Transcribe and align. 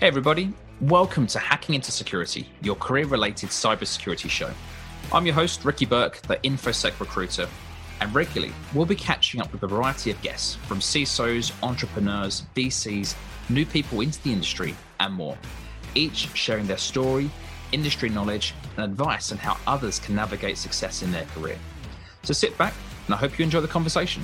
Hey, 0.00 0.06
everybody. 0.06 0.50
Welcome 0.80 1.26
to 1.26 1.38
Hacking 1.38 1.74
into 1.74 1.92
Security, 1.92 2.48
your 2.62 2.74
career 2.74 3.04
related 3.04 3.50
cybersecurity 3.50 4.30
show. 4.30 4.50
I'm 5.12 5.26
your 5.26 5.34
host, 5.34 5.62
Ricky 5.62 5.84
Burke, 5.84 6.22
the 6.22 6.36
InfoSec 6.36 6.98
recruiter, 6.98 7.46
and 8.00 8.14
regularly 8.14 8.54
we'll 8.72 8.86
be 8.86 8.94
catching 8.94 9.42
up 9.42 9.52
with 9.52 9.62
a 9.62 9.66
variety 9.66 10.10
of 10.10 10.22
guests 10.22 10.54
from 10.54 10.78
CISOs, 10.78 11.52
entrepreneurs, 11.62 12.44
VCs, 12.56 13.14
new 13.50 13.66
people 13.66 14.00
into 14.00 14.22
the 14.22 14.32
industry, 14.32 14.74
and 15.00 15.12
more, 15.12 15.36
each 15.94 16.34
sharing 16.34 16.66
their 16.66 16.78
story, 16.78 17.30
industry 17.72 18.08
knowledge, 18.08 18.54
and 18.78 18.86
advice 18.86 19.32
on 19.32 19.36
how 19.36 19.58
others 19.66 19.98
can 19.98 20.14
navigate 20.14 20.56
success 20.56 21.02
in 21.02 21.12
their 21.12 21.26
career. 21.34 21.58
So 22.22 22.32
sit 22.32 22.56
back, 22.56 22.72
and 23.04 23.14
I 23.14 23.18
hope 23.18 23.38
you 23.38 23.44
enjoy 23.44 23.60
the 23.60 23.68
conversation. 23.68 24.22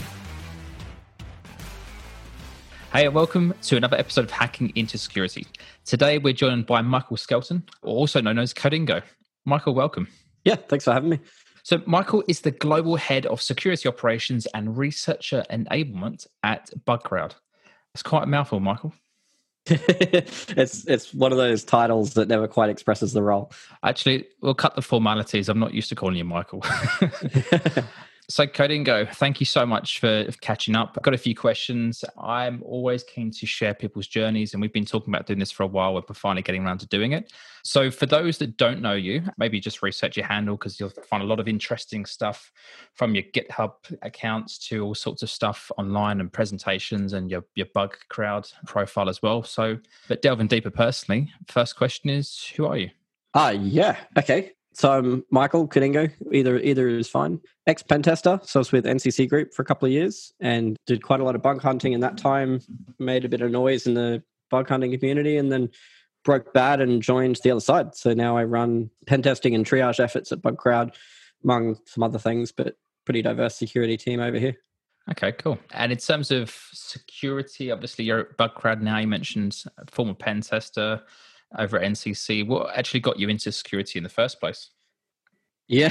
Hey, 2.92 3.04
and 3.04 3.14
welcome 3.14 3.52
to 3.62 3.76
another 3.76 3.96
episode 3.98 4.24
of 4.24 4.30
Hacking 4.30 4.72
into 4.74 4.96
Security. 4.96 5.46
Today, 5.84 6.18
we're 6.18 6.32
joined 6.32 6.66
by 6.66 6.80
Michael 6.82 7.16
Skelton, 7.16 7.64
also 7.82 8.20
known 8.20 8.38
as 8.38 8.54
Codingo. 8.54 9.02
Michael, 9.44 9.74
welcome. 9.74 10.08
Yeah, 10.44 10.54
thanks 10.54 10.84
for 10.84 10.92
having 10.92 11.10
me. 11.10 11.20
So, 11.62 11.82
Michael 11.84 12.24
is 12.28 12.40
the 12.40 12.52
global 12.52 12.96
head 12.96 13.26
of 13.26 13.42
security 13.42 13.88
operations 13.88 14.46
and 14.54 14.78
researcher 14.78 15.44
enablement 15.50 16.26
at 16.42 16.70
Bugcrowd. 16.86 17.34
It's 17.92 18.02
quite 18.02 18.22
a 18.22 18.26
mouthful, 18.26 18.60
Michael. 18.60 18.94
it's 19.66 20.84
it's 20.86 21.12
one 21.12 21.32
of 21.32 21.38
those 21.38 21.64
titles 21.64 22.14
that 22.14 22.28
never 22.28 22.46
quite 22.46 22.70
expresses 22.70 23.12
the 23.12 23.22
role. 23.22 23.52
Actually, 23.82 24.26
we'll 24.40 24.54
cut 24.54 24.76
the 24.76 24.82
formalities. 24.82 25.48
I'm 25.48 25.58
not 25.58 25.74
used 25.74 25.88
to 25.88 25.96
calling 25.96 26.16
you 26.16 26.24
Michael. 26.24 26.64
So, 28.28 28.44
Codingo, 28.44 29.08
thank 29.14 29.38
you 29.38 29.46
so 29.46 29.64
much 29.64 30.00
for 30.00 30.26
catching 30.40 30.74
up. 30.74 30.94
I've 30.96 31.04
got 31.04 31.14
a 31.14 31.18
few 31.18 31.34
questions. 31.34 32.04
I'm 32.20 32.60
always 32.64 33.04
keen 33.04 33.30
to 33.30 33.46
share 33.46 33.72
people's 33.72 34.08
journeys, 34.08 34.52
and 34.52 34.60
we've 34.60 34.72
been 34.72 34.84
talking 34.84 35.14
about 35.14 35.26
doing 35.26 35.38
this 35.38 35.52
for 35.52 35.62
a 35.62 35.66
while. 35.68 35.94
We're 35.94 36.02
finally 36.12 36.42
getting 36.42 36.64
around 36.64 36.78
to 36.78 36.88
doing 36.88 37.12
it. 37.12 37.32
So, 37.62 37.88
for 37.88 38.06
those 38.06 38.38
that 38.38 38.56
don't 38.56 38.82
know 38.82 38.94
you, 38.94 39.22
maybe 39.38 39.60
just 39.60 39.80
research 39.80 40.16
your 40.16 40.26
handle 40.26 40.56
because 40.56 40.80
you'll 40.80 40.90
find 40.90 41.22
a 41.22 41.26
lot 41.26 41.38
of 41.38 41.46
interesting 41.46 42.04
stuff 42.04 42.50
from 42.94 43.14
your 43.14 43.24
GitHub 43.32 43.74
accounts 44.02 44.58
to 44.70 44.84
all 44.84 44.96
sorts 44.96 45.22
of 45.22 45.30
stuff 45.30 45.70
online 45.78 46.20
and 46.20 46.32
presentations 46.32 47.12
and 47.12 47.30
your, 47.30 47.44
your 47.54 47.66
bug 47.74 47.96
crowd 48.08 48.50
profile 48.66 49.08
as 49.08 49.22
well. 49.22 49.44
So, 49.44 49.78
but 50.08 50.20
delving 50.20 50.48
deeper 50.48 50.70
personally, 50.70 51.32
first 51.46 51.76
question 51.76 52.10
is 52.10 52.44
who 52.56 52.66
are 52.66 52.76
you? 52.76 52.90
Ah, 53.34 53.48
uh, 53.48 53.50
yeah. 53.50 53.98
Okay. 54.18 54.52
So 54.76 54.92
I'm 54.92 55.24
Michael 55.30 55.66
Codingo. 55.66 56.12
Either 56.32 56.58
either 56.58 56.86
is 56.86 57.08
fine. 57.08 57.40
Ex 57.66 57.82
pen 57.82 58.02
tester. 58.02 58.38
So 58.42 58.58
I 58.58 58.60
was 58.60 58.72
with 58.72 58.84
NCC 58.84 59.26
Group 59.26 59.54
for 59.54 59.62
a 59.62 59.64
couple 59.64 59.86
of 59.86 59.92
years 59.92 60.34
and 60.38 60.76
did 60.86 61.02
quite 61.02 61.20
a 61.20 61.24
lot 61.24 61.34
of 61.34 61.40
bug 61.40 61.62
hunting 61.62 61.94
in 61.94 62.00
that 62.00 62.18
time. 62.18 62.60
Made 62.98 63.24
a 63.24 63.28
bit 63.30 63.40
of 63.40 63.50
noise 63.50 63.86
in 63.86 63.94
the 63.94 64.22
bug 64.50 64.68
hunting 64.68 64.92
community, 64.92 65.38
and 65.38 65.50
then 65.50 65.70
broke 66.26 66.52
bad 66.52 66.82
and 66.82 67.00
joined 67.00 67.38
the 67.42 67.52
other 67.52 67.60
side. 67.60 67.94
So 67.94 68.12
now 68.12 68.36
I 68.36 68.44
run 68.44 68.90
pen 69.06 69.22
testing 69.22 69.54
and 69.54 69.64
triage 69.64 69.98
efforts 69.98 70.30
at 70.30 70.42
Bugcrowd, 70.42 70.94
among 71.42 71.78
some 71.86 72.02
other 72.02 72.18
things, 72.18 72.52
but 72.52 72.76
pretty 73.06 73.22
diverse 73.22 73.56
security 73.56 73.96
team 73.96 74.20
over 74.20 74.38
here. 74.38 74.56
Okay, 75.10 75.32
cool. 75.32 75.58
And 75.70 75.90
in 75.90 75.96
terms 75.96 76.30
of 76.30 76.54
security, 76.74 77.70
obviously 77.70 78.04
you're 78.04 78.20
at 78.20 78.36
Bugcrowd 78.36 78.82
now. 78.82 78.98
You 78.98 79.06
mentioned 79.06 79.64
former 79.90 80.12
pen 80.12 80.42
tester 80.42 81.00
over 81.58 81.78
at 81.78 81.90
NCC. 81.90 82.46
What 82.46 82.76
actually 82.76 83.00
got 83.00 83.18
you 83.18 83.28
into 83.28 83.52
security 83.52 83.98
in 83.98 84.02
the 84.02 84.10
first 84.10 84.40
place? 84.40 84.70
Yeah, 85.68 85.88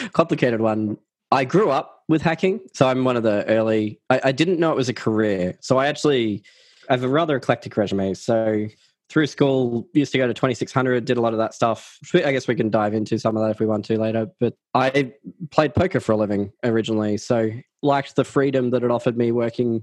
complicated 0.12 0.60
one. 0.60 0.98
I 1.30 1.44
grew 1.44 1.70
up 1.70 2.04
with 2.08 2.22
hacking, 2.22 2.60
so 2.72 2.88
I'm 2.88 3.04
one 3.04 3.16
of 3.16 3.22
the 3.22 3.44
early. 3.46 4.00
I, 4.08 4.20
I, 4.24 4.32
didn't 4.32 4.58
know 4.58 4.72
it 4.72 4.76
was 4.76 4.88
a 4.88 4.94
career, 4.94 5.58
so 5.60 5.76
I 5.76 5.88
actually 5.88 6.42
have 6.88 7.04
a 7.04 7.08
rather 7.08 7.36
eclectic 7.36 7.76
resume. 7.76 8.14
So 8.14 8.66
through 9.10 9.26
school, 9.26 9.88
used 9.92 10.12
to 10.12 10.18
go 10.18 10.26
to 10.26 10.34
2600, 10.34 11.04
did 11.04 11.16
a 11.16 11.20
lot 11.20 11.32
of 11.32 11.38
that 11.38 11.54
stuff. 11.54 11.98
I 12.14 12.32
guess 12.32 12.46
we 12.46 12.54
can 12.54 12.70
dive 12.70 12.94
into 12.94 13.18
some 13.18 13.36
of 13.36 13.42
that 13.42 13.50
if 13.50 13.60
we 13.60 13.66
want 13.66 13.84
to 13.86 13.98
later. 13.98 14.28
But 14.38 14.54
I 14.74 15.12
played 15.50 15.74
poker 15.74 16.00
for 16.00 16.12
a 16.12 16.16
living 16.16 16.52
originally, 16.64 17.16
so 17.16 17.50
liked 17.82 18.16
the 18.16 18.24
freedom 18.24 18.70
that 18.70 18.82
it 18.82 18.90
offered 18.90 19.16
me 19.16 19.32
working 19.32 19.82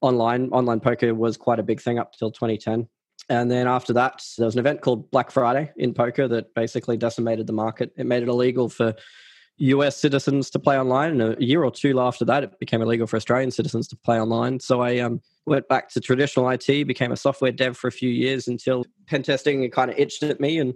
online. 0.00 0.50
Online 0.50 0.80
poker 0.80 1.14
was 1.14 1.36
quite 1.36 1.58
a 1.58 1.62
big 1.62 1.80
thing 1.80 1.98
up 1.98 2.12
till 2.12 2.30
2010. 2.30 2.86
And 3.30 3.48
then 3.48 3.68
after 3.68 3.92
that, 3.92 4.24
there 4.36 4.44
was 4.44 4.56
an 4.56 4.58
event 4.58 4.80
called 4.80 5.08
Black 5.12 5.30
Friday 5.30 5.70
in 5.76 5.94
poker 5.94 6.26
that 6.26 6.52
basically 6.52 6.96
decimated 6.96 7.46
the 7.46 7.52
market. 7.52 7.92
It 7.96 8.04
made 8.04 8.24
it 8.24 8.28
illegal 8.28 8.68
for 8.68 8.92
US 9.58 9.96
citizens 9.96 10.50
to 10.50 10.58
play 10.58 10.76
online. 10.76 11.20
And 11.20 11.38
a 11.38 11.44
year 11.44 11.62
or 11.62 11.70
two 11.70 12.00
after 12.00 12.24
that, 12.24 12.42
it 12.42 12.58
became 12.58 12.82
illegal 12.82 13.06
for 13.06 13.16
Australian 13.16 13.52
citizens 13.52 13.86
to 13.88 13.96
play 13.96 14.20
online. 14.20 14.58
So 14.58 14.80
I 14.80 14.98
um, 14.98 15.20
went 15.46 15.68
back 15.68 15.90
to 15.90 16.00
traditional 16.00 16.50
IT, 16.50 16.66
became 16.88 17.12
a 17.12 17.16
software 17.16 17.52
dev 17.52 17.76
for 17.76 17.86
a 17.86 17.92
few 17.92 18.10
years 18.10 18.48
until 18.48 18.84
pen 19.06 19.22
testing 19.22 19.70
kind 19.70 19.92
of 19.92 19.98
itched 19.98 20.24
at 20.24 20.40
me. 20.40 20.58
And 20.58 20.74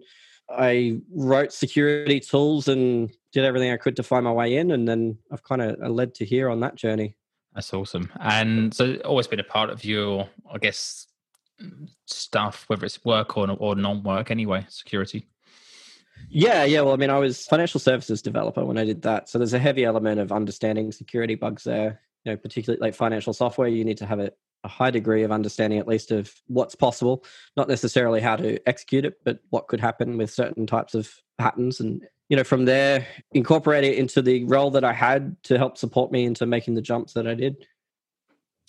I 0.48 1.00
wrote 1.12 1.52
security 1.52 2.20
tools 2.20 2.68
and 2.68 3.10
did 3.32 3.44
everything 3.44 3.72
I 3.72 3.78
could 3.78 3.96
to 3.96 4.04
find 4.04 4.24
my 4.24 4.32
way 4.32 4.56
in. 4.58 4.70
And 4.70 4.86
then 4.86 5.18
I've 5.32 5.42
kind 5.42 5.60
of 5.60 5.90
led 5.90 6.14
to 6.16 6.24
here 6.24 6.48
on 6.48 6.60
that 6.60 6.76
journey. 6.76 7.16
That's 7.52 7.74
awesome. 7.74 8.12
And 8.20 8.72
so, 8.74 8.94
always 9.04 9.26
been 9.26 9.40
a 9.40 9.44
part 9.44 9.70
of 9.70 9.84
your, 9.84 10.28
I 10.52 10.58
guess, 10.58 11.06
Mm, 11.62 11.88
stuff, 12.06 12.64
whether 12.66 12.84
it's 12.84 13.04
work 13.04 13.36
or, 13.36 13.48
or 13.58 13.76
non-work 13.76 14.30
anyway, 14.30 14.66
security? 14.68 15.28
Yeah, 16.28 16.64
yeah. 16.64 16.80
Well, 16.80 16.94
I 16.94 16.96
mean, 16.96 17.10
I 17.10 17.18
was 17.18 17.44
financial 17.46 17.78
services 17.78 18.22
developer 18.22 18.64
when 18.64 18.78
I 18.78 18.84
did 18.84 19.02
that, 19.02 19.28
so 19.28 19.38
there's 19.38 19.52
a 19.52 19.58
heavy 19.58 19.84
element 19.84 20.20
of 20.20 20.32
understanding 20.32 20.90
security 20.90 21.34
bugs 21.34 21.64
there. 21.64 22.00
You 22.24 22.32
know, 22.32 22.36
particularly 22.36 22.80
like 22.80 22.94
financial 22.94 23.32
software, 23.32 23.68
you 23.68 23.84
need 23.84 23.98
to 23.98 24.06
have 24.06 24.18
a, 24.18 24.32
a 24.64 24.68
high 24.68 24.90
degree 24.90 25.22
of 25.22 25.30
understanding, 25.30 25.78
at 25.78 25.86
least, 25.86 26.10
of 26.10 26.32
what's 26.46 26.74
possible. 26.74 27.24
Not 27.56 27.68
necessarily 27.68 28.20
how 28.20 28.36
to 28.36 28.58
execute 28.68 29.04
it, 29.04 29.18
but 29.24 29.40
what 29.50 29.68
could 29.68 29.80
happen 29.80 30.16
with 30.16 30.32
certain 30.32 30.66
types 30.66 30.94
of 30.94 31.12
patterns. 31.38 31.80
And 31.80 32.02
you 32.28 32.36
know, 32.36 32.44
from 32.44 32.64
there, 32.64 33.06
incorporate 33.32 33.84
it 33.84 33.96
into 33.96 34.22
the 34.22 34.44
role 34.44 34.70
that 34.72 34.84
I 34.84 34.92
had 34.92 35.36
to 35.44 35.58
help 35.58 35.76
support 35.76 36.10
me 36.10 36.24
into 36.24 36.46
making 36.46 36.74
the 36.74 36.82
jumps 36.82 37.12
that 37.12 37.28
I 37.28 37.34
did. 37.34 37.66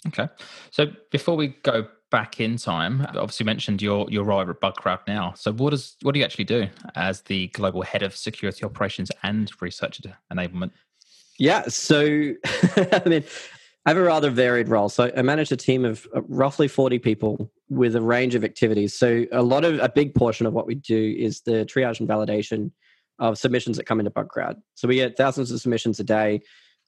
Okay. 0.08 0.28
So 0.72 0.88
before 1.12 1.36
we 1.36 1.48
go 1.64 1.88
back 2.12 2.40
in 2.40 2.58
time, 2.58 3.06
obviously 3.10 3.46
mentioned 3.46 3.82
your 3.82 4.08
your 4.10 4.24
role 4.24 4.42
at 4.42 4.48
Bugcrowd 4.48 5.00
now. 5.08 5.34
So 5.36 5.52
what 5.52 5.72
does 5.72 5.98
what 6.02 6.14
do 6.14 6.20
you 6.20 6.26
actually 6.26 6.46
do 6.46 6.68
as 6.96 7.22
the 7.22 7.48
global 7.48 7.82
head 7.82 8.04
of 8.04 8.16
security 8.16 8.64
operations 8.64 9.12
and 9.24 9.52
research 9.62 10.02
enablement? 10.32 10.72
Yeah. 11.38 11.64
So 11.68 12.02
I 12.78 13.02
mean, 13.06 13.24
I 13.86 13.90
have 13.90 13.98
a 13.98 14.04
rather 14.04 14.30
varied 14.30 14.70
role. 14.70 14.90
So 14.90 15.12
I 15.16 15.22
manage 15.22 15.52
a 15.52 15.58
team 15.58 15.86
of 15.86 16.08
uh, 16.16 16.22
roughly 16.24 16.68
40 16.68 17.00
people 17.00 17.52
with 17.70 17.96
a 17.96 18.02
range 18.02 18.36
of 18.36 18.44
activities. 18.44 18.94
So 18.98 19.26
a 19.32 19.44
lot 19.44 19.64
of 19.64 19.80
a 19.80 19.90
big 19.90 20.16
portion 20.16 20.46
of 20.46 20.54
what 20.54 20.68
we 20.68 20.76
do 20.76 21.16
is 21.18 21.42
the 21.42 21.66
triage 21.66 22.00
and 22.00 22.10
validation 22.10 22.72
of 23.20 23.38
submissions 23.38 23.78
that 23.78 23.86
come 23.86 24.00
into 24.00 24.12
Bugcrowd. 24.12 24.56
So 24.76 24.88
we 24.88 24.96
get 24.96 25.18
thousands 25.18 25.52
of 25.52 25.62
submissions 25.62 26.00
a 26.00 26.04
day 26.04 26.42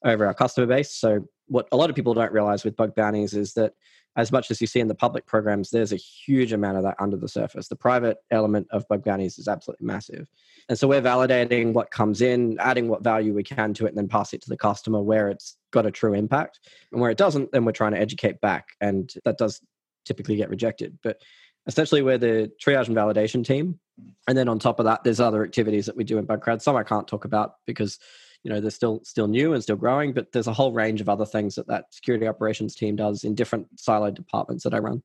over 0.04 0.26
our 0.26 0.34
customer 0.34 0.66
base. 0.66 0.94
So 0.94 1.26
what 1.46 1.68
a 1.72 1.76
lot 1.76 1.90
of 1.90 1.96
people 1.96 2.14
don't 2.14 2.32
realize 2.32 2.64
with 2.64 2.76
bug 2.76 2.94
bounties 2.94 3.34
is 3.34 3.54
that 3.54 3.72
as 4.16 4.32
much 4.32 4.50
as 4.50 4.60
you 4.60 4.66
see 4.66 4.80
in 4.80 4.88
the 4.88 4.94
public 4.94 5.26
programs, 5.26 5.70
there's 5.70 5.92
a 5.92 5.96
huge 5.96 6.52
amount 6.52 6.76
of 6.76 6.82
that 6.82 6.96
under 6.98 7.16
the 7.16 7.28
surface. 7.28 7.68
The 7.68 7.76
private 7.76 8.18
element 8.30 8.66
of 8.70 8.86
bug 8.88 9.04
bounties 9.04 9.38
is 9.38 9.48
absolutely 9.48 9.86
massive. 9.86 10.28
And 10.68 10.78
so 10.78 10.88
we're 10.88 11.02
validating 11.02 11.72
what 11.72 11.90
comes 11.90 12.20
in, 12.20 12.58
adding 12.58 12.88
what 12.88 13.04
value 13.04 13.32
we 13.32 13.44
can 13.44 13.74
to 13.74 13.86
it, 13.86 13.90
and 13.90 13.98
then 13.98 14.08
pass 14.08 14.32
it 14.32 14.42
to 14.42 14.48
the 14.48 14.56
customer 14.56 15.00
where 15.02 15.28
it's 15.28 15.56
got 15.70 15.86
a 15.86 15.90
true 15.90 16.14
impact. 16.14 16.58
And 16.90 17.00
where 17.00 17.10
it 17.10 17.18
doesn't, 17.18 17.52
then 17.52 17.64
we're 17.64 17.72
trying 17.72 17.92
to 17.92 18.00
educate 18.00 18.40
back. 18.40 18.68
And 18.80 19.12
that 19.24 19.38
does 19.38 19.60
typically 20.04 20.36
get 20.36 20.50
rejected. 20.50 20.98
But 21.02 21.20
essentially, 21.66 22.02
we're 22.02 22.18
the 22.18 22.50
triage 22.64 22.88
and 22.88 22.96
validation 22.96 23.44
team. 23.44 23.78
And 24.26 24.36
then 24.36 24.48
on 24.48 24.58
top 24.58 24.80
of 24.80 24.84
that, 24.86 25.04
there's 25.04 25.20
other 25.20 25.44
activities 25.44 25.86
that 25.86 25.96
we 25.96 26.04
do 26.04 26.18
in 26.18 26.26
Bugcrowd. 26.26 26.62
Some 26.62 26.76
I 26.76 26.82
can't 26.82 27.06
talk 27.06 27.24
about 27.24 27.54
because 27.66 27.98
you 28.42 28.50
know 28.50 28.60
they're 28.60 28.70
still 28.70 29.00
still 29.04 29.26
new 29.26 29.52
and 29.52 29.62
still 29.62 29.76
growing 29.76 30.12
but 30.12 30.32
there's 30.32 30.46
a 30.46 30.52
whole 30.52 30.72
range 30.72 31.00
of 31.00 31.08
other 31.08 31.26
things 31.26 31.54
that 31.54 31.66
that 31.66 31.84
security 31.90 32.26
operations 32.26 32.74
team 32.74 32.96
does 32.96 33.24
in 33.24 33.34
different 33.34 33.66
siloed 33.76 34.14
departments 34.14 34.64
that 34.64 34.74
i 34.74 34.78
run. 34.78 35.02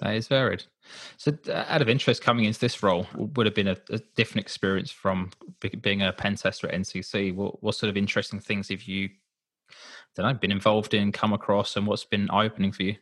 That 0.00 0.14
is 0.14 0.28
varied. 0.28 0.62
So 1.16 1.32
uh, 1.48 1.64
out 1.68 1.80
of 1.80 1.88
interest 1.88 2.22
coming 2.22 2.44
into 2.44 2.60
this 2.60 2.82
role 2.82 3.06
would 3.14 3.46
have 3.46 3.54
been 3.54 3.68
a, 3.68 3.78
a 3.88 3.98
different 4.14 4.44
experience 4.44 4.90
from 4.90 5.30
being 5.80 6.02
a 6.02 6.12
pen 6.12 6.36
tester 6.36 6.68
at 6.68 6.74
ncc 6.74 7.34
what, 7.34 7.62
what 7.62 7.74
sort 7.74 7.88
of 7.88 7.96
interesting 7.96 8.40
things 8.40 8.68
have 8.68 8.82
you 8.82 9.08
that 10.14 10.24
I 10.24 10.28
don't 10.28 10.40
been 10.40 10.52
involved 10.52 10.94
in 10.94 11.12
come 11.12 11.32
across 11.32 11.76
and 11.76 11.86
what's 11.86 12.04
been 12.04 12.30
eye-opening 12.30 12.72
for 12.72 12.82
you? 12.82 12.96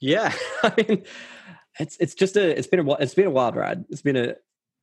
Yeah 0.00 0.32
i 0.62 0.72
mean 0.76 1.04
it's 1.78 1.96
it's 1.98 2.14
just 2.14 2.36
a 2.36 2.56
it's 2.56 2.66
been 2.66 2.80
a 2.80 2.92
it's 2.94 3.14
been 3.14 3.26
a 3.26 3.30
wild 3.30 3.56
ride. 3.56 3.84
It's 3.88 4.02
been 4.02 4.16
a 4.16 4.34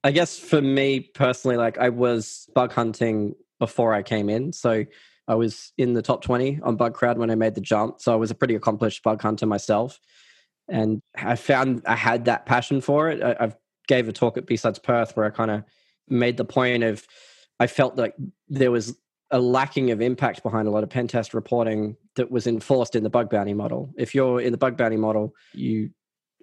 I 0.03 0.11
guess 0.11 0.39
for 0.39 0.61
me 0.61 0.99
personally, 0.99 1.57
like 1.57 1.77
I 1.77 1.89
was 1.89 2.47
bug 2.55 2.71
hunting 2.71 3.35
before 3.59 3.93
I 3.93 4.01
came 4.01 4.29
in. 4.29 4.53
So 4.53 4.85
I 5.27 5.35
was 5.35 5.73
in 5.77 5.93
the 5.93 6.01
top 6.01 6.23
20 6.23 6.61
on 6.63 6.77
Bugcrowd 6.77 7.17
when 7.17 7.29
I 7.29 7.35
made 7.35 7.55
the 7.55 7.61
jump. 7.61 8.01
So 8.01 8.13
I 8.13 8.15
was 8.15 8.31
a 8.31 8.35
pretty 8.35 8.55
accomplished 8.55 9.03
bug 9.03 9.21
hunter 9.21 9.45
myself. 9.45 9.99
And 10.69 11.01
I 11.15 11.35
found 11.35 11.83
I 11.85 11.95
had 11.95 12.25
that 12.25 12.45
passion 12.45 12.81
for 12.81 13.09
it. 13.09 13.21
I, 13.21 13.35
have 13.39 13.57
gave 13.87 14.07
a 14.07 14.13
talk 14.13 14.37
at 14.37 14.45
B-Sides 14.45 14.79
Perth 14.79 15.17
where 15.17 15.25
I 15.25 15.31
kind 15.31 15.51
of 15.51 15.63
made 16.07 16.37
the 16.37 16.45
point 16.45 16.83
of 16.83 17.05
I 17.59 17.67
felt 17.67 17.97
like 17.97 18.15
there 18.47 18.71
was 18.71 18.95
a 19.31 19.39
lacking 19.39 19.91
of 19.91 20.01
impact 20.01 20.41
behind 20.41 20.67
a 20.67 20.71
lot 20.71 20.83
of 20.83 20.89
pen 20.89 21.07
test 21.07 21.33
reporting 21.33 21.95
that 22.15 22.31
was 22.31 22.47
enforced 22.47 22.95
in 22.95 23.03
the 23.03 23.09
bug 23.09 23.29
bounty 23.29 23.53
model. 23.53 23.93
If 23.97 24.15
you're 24.15 24.41
in 24.41 24.51
the 24.51 24.57
bug 24.57 24.77
bounty 24.77 24.97
model, 24.97 25.35
you 25.53 25.91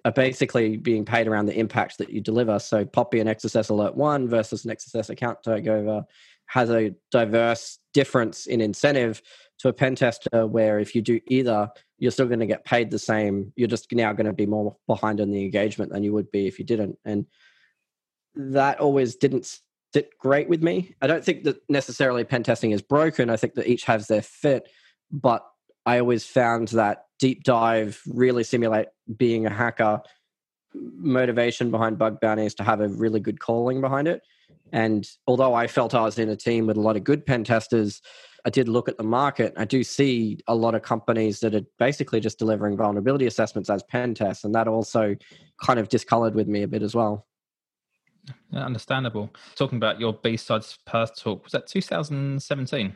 are 0.07 0.11
basically 0.11 0.77
being 0.77 1.03
paid 1.03 1.27
around 1.27 1.47
the 1.47 1.59
impact 1.59 1.97
that 1.97 2.09
you 2.09 2.21
deliver. 2.21 2.59
So 2.59 2.85
Poppy 2.85 3.19
and 3.19 3.29
XSS 3.29 3.69
Alert 3.69 3.97
1 3.97 4.29
versus 4.29 4.63
an 4.63 4.71
XSS 4.71 5.09
account 5.09 5.39
takeover 5.45 6.05
has 6.45 6.69
a 6.69 6.95
diverse 7.11 7.79
difference 7.93 8.45
in 8.45 8.61
incentive 8.61 9.21
to 9.59 9.67
a 9.67 9.73
pen 9.73 9.95
tester 9.95 10.47
where 10.47 10.79
if 10.79 10.95
you 10.95 11.01
do 11.01 11.19
either, 11.27 11.69
you're 11.97 12.11
still 12.11 12.25
going 12.25 12.39
to 12.39 12.45
get 12.45 12.63
paid 12.63 12.89
the 12.89 12.97
same. 12.97 13.51
You're 13.57 13.67
just 13.67 13.91
now 13.91 14.13
going 14.13 14.27
to 14.27 14.33
be 14.33 14.45
more 14.45 14.77
behind 14.87 15.19
in 15.19 15.29
the 15.29 15.43
engagement 15.43 15.91
than 15.91 16.03
you 16.03 16.13
would 16.13 16.31
be 16.31 16.47
if 16.47 16.57
you 16.57 16.63
didn't. 16.63 16.97
And 17.03 17.25
that 18.35 18.79
always 18.79 19.17
didn't 19.17 19.59
sit 19.93 20.17
great 20.19 20.47
with 20.47 20.63
me. 20.63 20.95
I 21.01 21.07
don't 21.07 21.23
think 21.23 21.43
that 21.43 21.57
necessarily 21.67 22.23
pen 22.23 22.43
testing 22.43 22.71
is 22.71 22.81
broken. 22.81 23.29
I 23.29 23.35
think 23.35 23.55
that 23.55 23.67
each 23.67 23.83
has 23.83 24.07
their 24.07 24.21
fit, 24.21 24.69
but 25.11 25.45
I 25.85 25.99
always 25.99 26.25
found 26.25 26.69
that 26.69 27.06
deep 27.19 27.43
dive 27.43 28.01
really 28.07 28.43
simulate 28.43 28.87
being 29.17 29.45
a 29.45 29.49
hacker 29.49 30.01
motivation 30.73 31.71
behind 31.71 31.97
bug 31.97 32.19
bounties 32.21 32.53
to 32.55 32.63
have 32.63 32.81
a 32.81 32.87
really 32.87 33.19
good 33.19 33.39
calling 33.39 33.81
behind 33.81 34.07
it. 34.07 34.21
And 34.71 35.07
although 35.27 35.53
I 35.53 35.67
felt 35.67 35.95
I 35.95 36.01
was 36.01 36.19
in 36.19 36.29
a 36.29 36.35
team 36.35 36.67
with 36.67 36.77
a 36.77 36.81
lot 36.81 36.97
of 36.97 37.03
good 37.03 37.25
pen 37.25 37.43
testers, 37.43 38.01
I 38.45 38.49
did 38.49 38.67
look 38.67 38.87
at 38.87 38.97
the 38.97 39.03
market. 39.03 39.53
I 39.57 39.65
do 39.65 39.83
see 39.83 40.39
a 40.47 40.55
lot 40.55 40.75
of 40.75 40.81
companies 40.81 41.39
that 41.39 41.55
are 41.55 41.65
basically 41.79 42.19
just 42.19 42.39
delivering 42.39 42.77
vulnerability 42.77 43.25
assessments 43.25 43.69
as 43.69 43.83
pen 43.83 44.13
tests, 44.13 44.43
and 44.43 44.53
that 44.55 44.67
also 44.67 45.15
kind 45.61 45.79
of 45.79 45.89
discolored 45.89 46.35
with 46.35 46.47
me 46.47 46.63
a 46.63 46.67
bit 46.67 46.83
as 46.83 46.95
well. 46.95 47.27
Understandable. 48.53 49.33
Talking 49.55 49.77
about 49.77 49.99
your 49.99 50.13
B 50.13 50.37
sides 50.37 50.77
Perth 50.85 51.15
talk, 51.17 51.43
was 51.43 51.53
that 51.53 51.67
2017? 51.67 52.95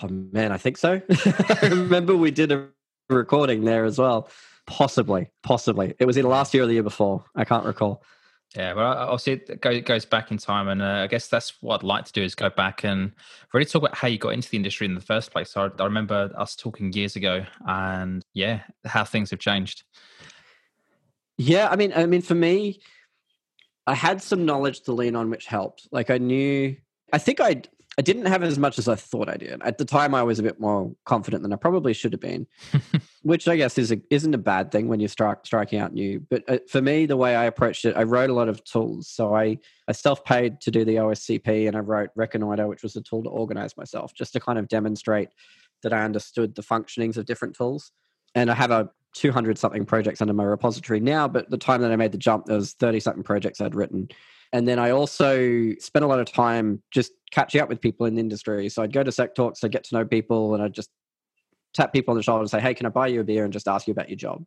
Oh 0.00 0.08
man, 0.08 0.52
I 0.52 0.56
think 0.56 0.78
so. 0.78 1.02
I 1.10 1.68
remember 1.68 2.16
we 2.16 2.30
did 2.30 2.52
a 2.52 2.68
recording 3.10 3.64
there 3.64 3.84
as 3.84 3.98
well. 3.98 4.28
Possibly, 4.66 5.30
possibly. 5.42 5.94
It 5.98 6.06
was 6.06 6.16
in 6.16 6.24
last 6.24 6.54
year 6.54 6.62
or 6.62 6.66
the 6.66 6.74
year 6.74 6.82
before. 6.82 7.24
I 7.34 7.44
can't 7.44 7.66
recall. 7.66 8.02
Yeah, 8.56 8.74
well, 8.74 8.92
obviously 8.92 9.40
it 9.48 9.84
goes 9.86 10.04
back 10.04 10.30
in 10.30 10.36
time, 10.36 10.68
and 10.68 10.82
uh, 10.82 11.02
I 11.02 11.06
guess 11.06 11.28
that's 11.28 11.62
what 11.62 11.76
I'd 11.76 11.86
like 11.86 12.04
to 12.04 12.12
do 12.12 12.22
is 12.22 12.34
go 12.34 12.50
back 12.50 12.84
and 12.84 13.12
really 13.54 13.64
talk 13.64 13.82
about 13.82 13.96
how 13.96 14.08
you 14.08 14.18
got 14.18 14.34
into 14.34 14.50
the 14.50 14.58
industry 14.58 14.86
in 14.86 14.94
the 14.94 15.00
first 15.00 15.32
place. 15.32 15.56
I, 15.56 15.70
I 15.78 15.84
remember 15.84 16.30
us 16.36 16.54
talking 16.54 16.92
years 16.92 17.16
ago, 17.16 17.44
and 17.66 18.24
yeah, 18.34 18.60
how 18.84 19.04
things 19.04 19.30
have 19.30 19.40
changed. 19.40 19.84
Yeah, 21.38 21.68
I 21.70 21.76
mean, 21.76 21.92
I 21.96 22.04
mean, 22.04 22.20
for 22.20 22.34
me, 22.34 22.80
I 23.86 23.94
had 23.94 24.22
some 24.22 24.44
knowledge 24.44 24.82
to 24.82 24.92
lean 24.92 25.16
on, 25.16 25.30
which 25.30 25.46
helped. 25.46 25.88
Like 25.90 26.10
I 26.10 26.18
knew, 26.18 26.76
I 27.12 27.18
think 27.18 27.40
I 27.40 27.62
I 28.02 28.04
didn't 28.04 28.26
have 28.26 28.42
as 28.42 28.58
much 28.58 28.80
as 28.80 28.88
I 28.88 28.96
thought 28.96 29.28
I 29.28 29.36
did. 29.36 29.62
At 29.62 29.78
the 29.78 29.84
time, 29.84 30.12
I 30.12 30.24
was 30.24 30.40
a 30.40 30.42
bit 30.42 30.58
more 30.58 30.92
confident 31.04 31.44
than 31.44 31.52
I 31.52 31.56
probably 31.56 31.92
should 31.92 32.12
have 32.12 32.20
been, 32.20 32.48
which 33.22 33.46
I 33.46 33.54
guess 33.54 33.78
is 33.78 33.92
a, 33.92 33.98
isn't 34.10 34.34
a 34.34 34.38
bad 34.38 34.72
thing 34.72 34.88
when 34.88 34.98
you're 34.98 35.08
stri- 35.08 35.46
striking 35.46 35.78
out 35.78 35.92
new. 35.92 36.18
But 36.28 36.42
uh, 36.48 36.58
for 36.68 36.82
me, 36.82 37.06
the 37.06 37.16
way 37.16 37.36
I 37.36 37.44
approached 37.44 37.84
it, 37.84 37.96
I 37.96 38.02
wrote 38.02 38.28
a 38.28 38.32
lot 38.32 38.48
of 38.48 38.64
tools. 38.64 39.06
So 39.08 39.36
I, 39.36 39.56
I 39.86 39.92
self 39.92 40.24
paid 40.24 40.60
to 40.62 40.72
do 40.72 40.84
the 40.84 40.96
OSCP 40.96 41.68
and 41.68 41.76
I 41.76 41.78
wrote 41.78 42.10
Reconnoitre, 42.16 42.66
which 42.66 42.82
was 42.82 42.96
a 42.96 43.02
tool 43.02 43.22
to 43.22 43.30
organize 43.30 43.76
myself 43.76 44.12
just 44.12 44.32
to 44.32 44.40
kind 44.40 44.58
of 44.58 44.66
demonstrate 44.66 45.28
that 45.84 45.92
I 45.92 46.02
understood 46.02 46.56
the 46.56 46.62
functionings 46.62 47.16
of 47.16 47.24
different 47.24 47.54
tools. 47.54 47.92
And 48.34 48.50
I 48.50 48.54
have 48.54 48.72
a 48.72 48.90
200 49.14 49.58
something 49.58 49.84
projects 49.84 50.20
under 50.20 50.34
my 50.34 50.42
repository 50.42 50.98
now, 50.98 51.28
but 51.28 51.50
the 51.50 51.56
time 51.56 51.82
that 51.82 51.92
I 51.92 51.96
made 51.96 52.10
the 52.10 52.18
jump, 52.18 52.46
there 52.46 52.56
was 52.56 52.72
30 52.72 52.98
something 52.98 53.22
projects 53.22 53.60
I'd 53.60 53.76
written. 53.76 54.08
And 54.52 54.68
then 54.68 54.78
I 54.78 54.90
also 54.90 55.72
spent 55.78 56.04
a 56.04 56.08
lot 56.08 56.20
of 56.20 56.30
time 56.30 56.82
just 56.90 57.12
catching 57.30 57.60
up 57.60 57.68
with 57.68 57.80
people 57.80 58.06
in 58.06 58.14
the 58.14 58.20
industry. 58.20 58.68
So 58.68 58.82
I'd 58.82 58.92
go 58.92 59.02
to 59.02 59.10
sec 59.10 59.34
talks, 59.34 59.64
I'd 59.64 59.72
get 59.72 59.84
to 59.84 59.94
know 59.94 60.04
people, 60.04 60.54
and 60.54 60.62
I'd 60.62 60.74
just 60.74 60.90
tap 61.72 61.92
people 61.92 62.12
on 62.12 62.18
the 62.18 62.22
shoulder 62.22 62.42
and 62.42 62.50
say, 62.50 62.60
"Hey, 62.60 62.74
can 62.74 62.84
I 62.86 62.90
buy 62.90 63.06
you 63.06 63.20
a 63.20 63.24
beer?" 63.24 63.44
and 63.44 63.52
just 63.52 63.66
ask 63.66 63.86
you 63.86 63.92
about 63.92 64.10
your 64.10 64.16
job. 64.16 64.46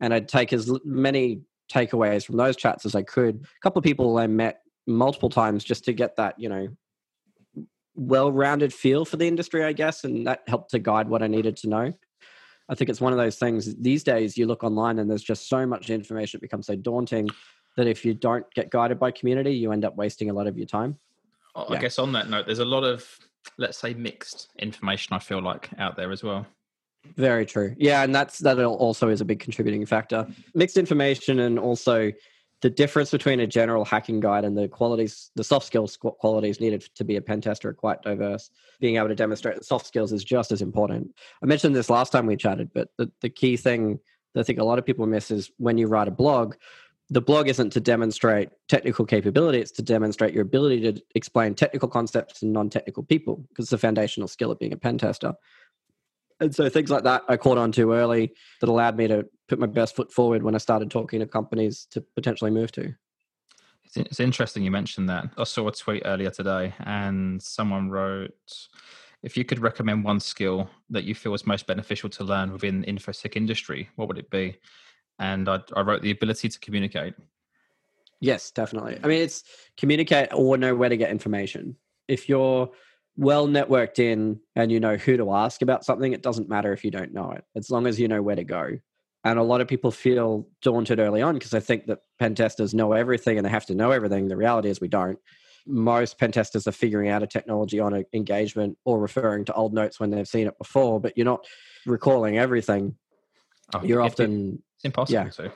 And 0.00 0.12
I'd 0.12 0.28
take 0.28 0.52
as 0.52 0.70
many 0.84 1.42
takeaways 1.72 2.26
from 2.26 2.36
those 2.36 2.56
chats 2.56 2.84
as 2.84 2.94
I 2.94 3.02
could. 3.02 3.36
A 3.36 3.60
couple 3.62 3.78
of 3.78 3.84
people 3.84 4.18
I 4.18 4.26
met 4.26 4.62
multiple 4.86 5.30
times 5.30 5.64
just 5.64 5.84
to 5.84 5.92
get 5.92 6.16
that, 6.16 6.38
you 6.38 6.48
know, 6.48 6.68
well-rounded 7.94 8.74
feel 8.74 9.04
for 9.04 9.16
the 9.16 9.28
industry, 9.28 9.64
I 9.64 9.72
guess, 9.72 10.04
and 10.04 10.26
that 10.26 10.42
helped 10.48 10.72
to 10.72 10.80
guide 10.80 11.08
what 11.08 11.22
I 11.22 11.28
needed 11.28 11.56
to 11.58 11.68
know. 11.68 11.92
I 12.68 12.74
think 12.74 12.90
it's 12.90 13.00
one 13.00 13.12
of 13.12 13.18
those 13.18 13.36
things 13.36 13.74
these 13.76 14.02
days 14.02 14.36
you 14.36 14.46
look 14.46 14.64
online 14.64 14.98
and 14.98 15.08
there's 15.08 15.22
just 15.22 15.48
so 15.48 15.66
much 15.66 15.90
information 15.90 16.38
it 16.38 16.40
becomes 16.40 16.66
so 16.66 16.74
daunting 16.76 17.28
that 17.76 17.86
if 17.86 18.04
you 18.04 18.14
don't 18.14 18.44
get 18.54 18.70
guided 18.70 18.98
by 18.98 19.10
community, 19.10 19.52
you 19.52 19.72
end 19.72 19.84
up 19.84 19.96
wasting 19.96 20.30
a 20.30 20.32
lot 20.32 20.46
of 20.46 20.56
your 20.56 20.66
time. 20.66 20.98
I 21.54 21.66
yeah. 21.70 21.80
guess 21.80 21.98
on 21.98 22.12
that 22.12 22.28
note, 22.28 22.46
there's 22.46 22.58
a 22.58 22.64
lot 22.64 22.84
of, 22.84 23.06
let's 23.58 23.78
say, 23.78 23.94
mixed 23.94 24.48
information. 24.58 25.14
I 25.14 25.18
feel 25.18 25.40
like 25.40 25.70
out 25.78 25.96
there 25.96 26.10
as 26.10 26.22
well. 26.22 26.46
Very 27.16 27.46
true. 27.46 27.74
Yeah, 27.78 28.02
and 28.02 28.14
that's 28.14 28.38
that 28.40 28.58
also 28.64 29.08
is 29.08 29.20
a 29.20 29.24
big 29.24 29.40
contributing 29.40 29.84
factor. 29.86 30.26
Mixed 30.54 30.76
information 30.76 31.40
and 31.40 31.58
also 31.58 32.10
the 32.62 32.70
difference 32.70 33.10
between 33.10 33.40
a 33.40 33.46
general 33.46 33.84
hacking 33.84 34.20
guide 34.20 34.44
and 34.44 34.56
the 34.56 34.68
qualities, 34.68 35.30
the 35.34 35.44
soft 35.44 35.66
skills 35.66 35.98
qualities 35.98 36.60
needed 36.60 36.80
to 36.94 37.04
be 37.04 37.16
a 37.16 37.20
pen 37.20 37.42
tester 37.42 37.68
are 37.68 37.74
quite 37.74 38.00
diverse. 38.00 38.50
Being 38.80 38.96
able 38.96 39.08
to 39.08 39.14
demonstrate 39.14 39.58
the 39.58 39.64
soft 39.64 39.86
skills 39.86 40.12
is 40.12 40.24
just 40.24 40.50
as 40.50 40.62
important. 40.62 41.14
I 41.42 41.46
mentioned 41.46 41.76
this 41.76 41.90
last 41.90 42.10
time 42.10 42.24
we 42.24 42.36
chatted, 42.36 42.70
but 42.72 42.88
the, 42.96 43.12
the 43.20 43.28
key 43.28 43.58
thing 43.58 44.00
that 44.32 44.40
I 44.40 44.42
think 44.44 44.58
a 44.58 44.64
lot 44.64 44.78
of 44.78 44.86
people 44.86 45.06
miss 45.06 45.30
is 45.30 45.50
when 45.58 45.76
you 45.76 45.88
write 45.88 46.08
a 46.08 46.12
blog, 46.12 46.54
the 47.10 47.20
blog 47.20 47.48
isn't 47.48 47.70
to 47.70 47.80
demonstrate 47.80 48.48
technical 48.68 49.04
capability 49.04 49.58
it's 49.60 49.70
to 49.72 49.82
demonstrate 49.82 50.32
your 50.32 50.42
ability 50.42 50.92
to 50.92 51.02
explain 51.14 51.54
technical 51.54 51.88
concepts 51.88 52.40
to 52.40 52.46
non-technical 52.46 53.02
people 53.02 53.44
because 53.48 53.66
it's 53.66 53.72
a 53.72 53.78
foundational 53.78 54.28
skill 54.28 54.50
of 54.50 54.58
being 54.58 54.72
a 54.72 54.76
pen 54.76 54.98
tester. 54.98 55.34
And 56.40 56.54
so 56.54 56.68
things 56.68 56.90
like 56.90 57.04
that 57.04 57.22
i 57.28 57.36
caught 57.36 57.58
on 57.58 57.72
to 57.72 57.92
early 57.92 58.32
that 58.60 58.68
allowed 58.68 58.96
me 58.96 59.06
to 59.08 59.26
put 59.48 59.58
my 59.58 59.66
best 59.66 59.94
foot 59.94 60.12
forward 60.12 60.42
when 60.42 60.54
i 60.54 60.58
started 60.58 60.90
talking 60.90 61.20
to 61.20 61.26
companies 61.26 61.86
to 61.90 62.00
potentially 62.14 62.50
move 62.50 62.72
to. 62.72 62.94
It's 63.96 64.18
interesting 64.18 64.64
you 64.64 64.72
mentioned 64.72 65.08
that. 65.08 65.26
I 65.38 65.44
saw 65.44 65.68
a 65.68 65.72
tweet 65.72 66.02
earlier 66.04 66.30
today 66.30 66.74
and 66.80 67.40
someone 67.40 67.90
wrote 67.90 68.32
if 69.22 69.36
you 69.36 69.44
could 69.44 69.60
recommend 69.60 70.04
one 70.04 70.20
skill 70.20 70.68
that 70.90 71.04
you 71.04 71.14
feel 71.14 71.32
is 71.34 71.46
most 71.46 71.66
beneficial 71.66 72.10
to 72.10 72.24
learn 72.24 72.52
within 72.52 72.80
the 72.80 72.86
infosec 72.86 73.36
industry 73.36 73.88
what 73.96 74.08
would 74.08 74.18
it 74.18 74.30
be 74.30 74.56
and 75.18 75.48
I, 75.48 75.60
I 75.74 75.82
wrote 75.82 76.02
the 76.02 76.10
ability 76.10 76.48
to 76.48 76.58
communicate. 76.60 77.14
Yes, 78.20 78.50
definitely. 78.50 78.98
I 79.02 79.06
mean, 79.06 79.22
it's 79.22 79.44
communicate 79.76 80.30
or 80.32 80.56
know 80.56 80.74
where 80.74 80.88
to 80.88 80.96
get 80.96 81.10
information. 81.10 81.76
If 82.08 82.28
you're 82.28 82.70
well 83.16 83.46
networked 83.46 83.98
in 83.98 84.40
and 84.56 84.72
you 84.72 84.80
know 84.80 84.96
who 84.96 85.16
to 85.16 85.32
ask 85.32 85.62
about 85.62 85.84
something, 85.84 86.12
it 86.12 86.22
doesn't 86.22 86.48
matter 86.48 86.72
if 86.72 86.84
you 86.84 86.90
don't 86.90 87.12
know 87.12 87.30
it, 87.32 87.44
as 87.54 87.70
long 87.70 87.86
as 87.86 88.00
you 88.00 88.08
know 88.08 88.22
where 88.22 88.36
to 88.36 88.44
go. 88.44 88.78
And 89.24 89.38
a 89.38 89.42
lot 89.42 89.60
of 89.60 89.68
people 89.68 89.90
feel 89.90 90.46
daunted 90.62 91.00
early 91.00 91.22
on 91.22 91.34
because 91.34 91.50
they 91.50 91.60
think 91.60 91.86
that 91.86 92.00
pen 92.18 92.34
testers 92.34 92.74
know 92.74 92.92
everything 92.92 93.38
and 93.38 93.44
they 93.44 93.50
have 93.50 93.66
to 93.66 93.74
know 93.74 93.90
everything. 93.90 94.28
The 94.28 94.36
reality 94.36 94.68
is 94.68 94.80
we 94.80 94.88
don't. 94.88 95.18
Most 95.66 96.18
pen 96.18 96.30
testers 96.30 96.66
are 96.66 96.72
figuring 96.72 97.08
out 97.08 97.22
a 97.22 97.26
technology 97.26 97.80
on 97.80 97.94
an 97.94 98.04
engagement 98.12 98.76
or 98.84 99.00
referring 99.00 99.46
to 99.46 99.54
old 99.54 99.72
notes 99.72 99.98
when 99.98 100.10
they've 100.10 100.28
seen 100.28 100.46
it 100.46 100.58
before, 100.58 101.00
but 101.00 101.16
you're 101.16 101.24
not 101.24 101.46
recalling 101.86 102.36
everything. 102.36 102.96
Oh, 103.72 103.82
you're 103.82 104.02
often 104.02 104.62
impossible 104.84 105.24
yeah. 105.24 105.30
to. 105.30 105.52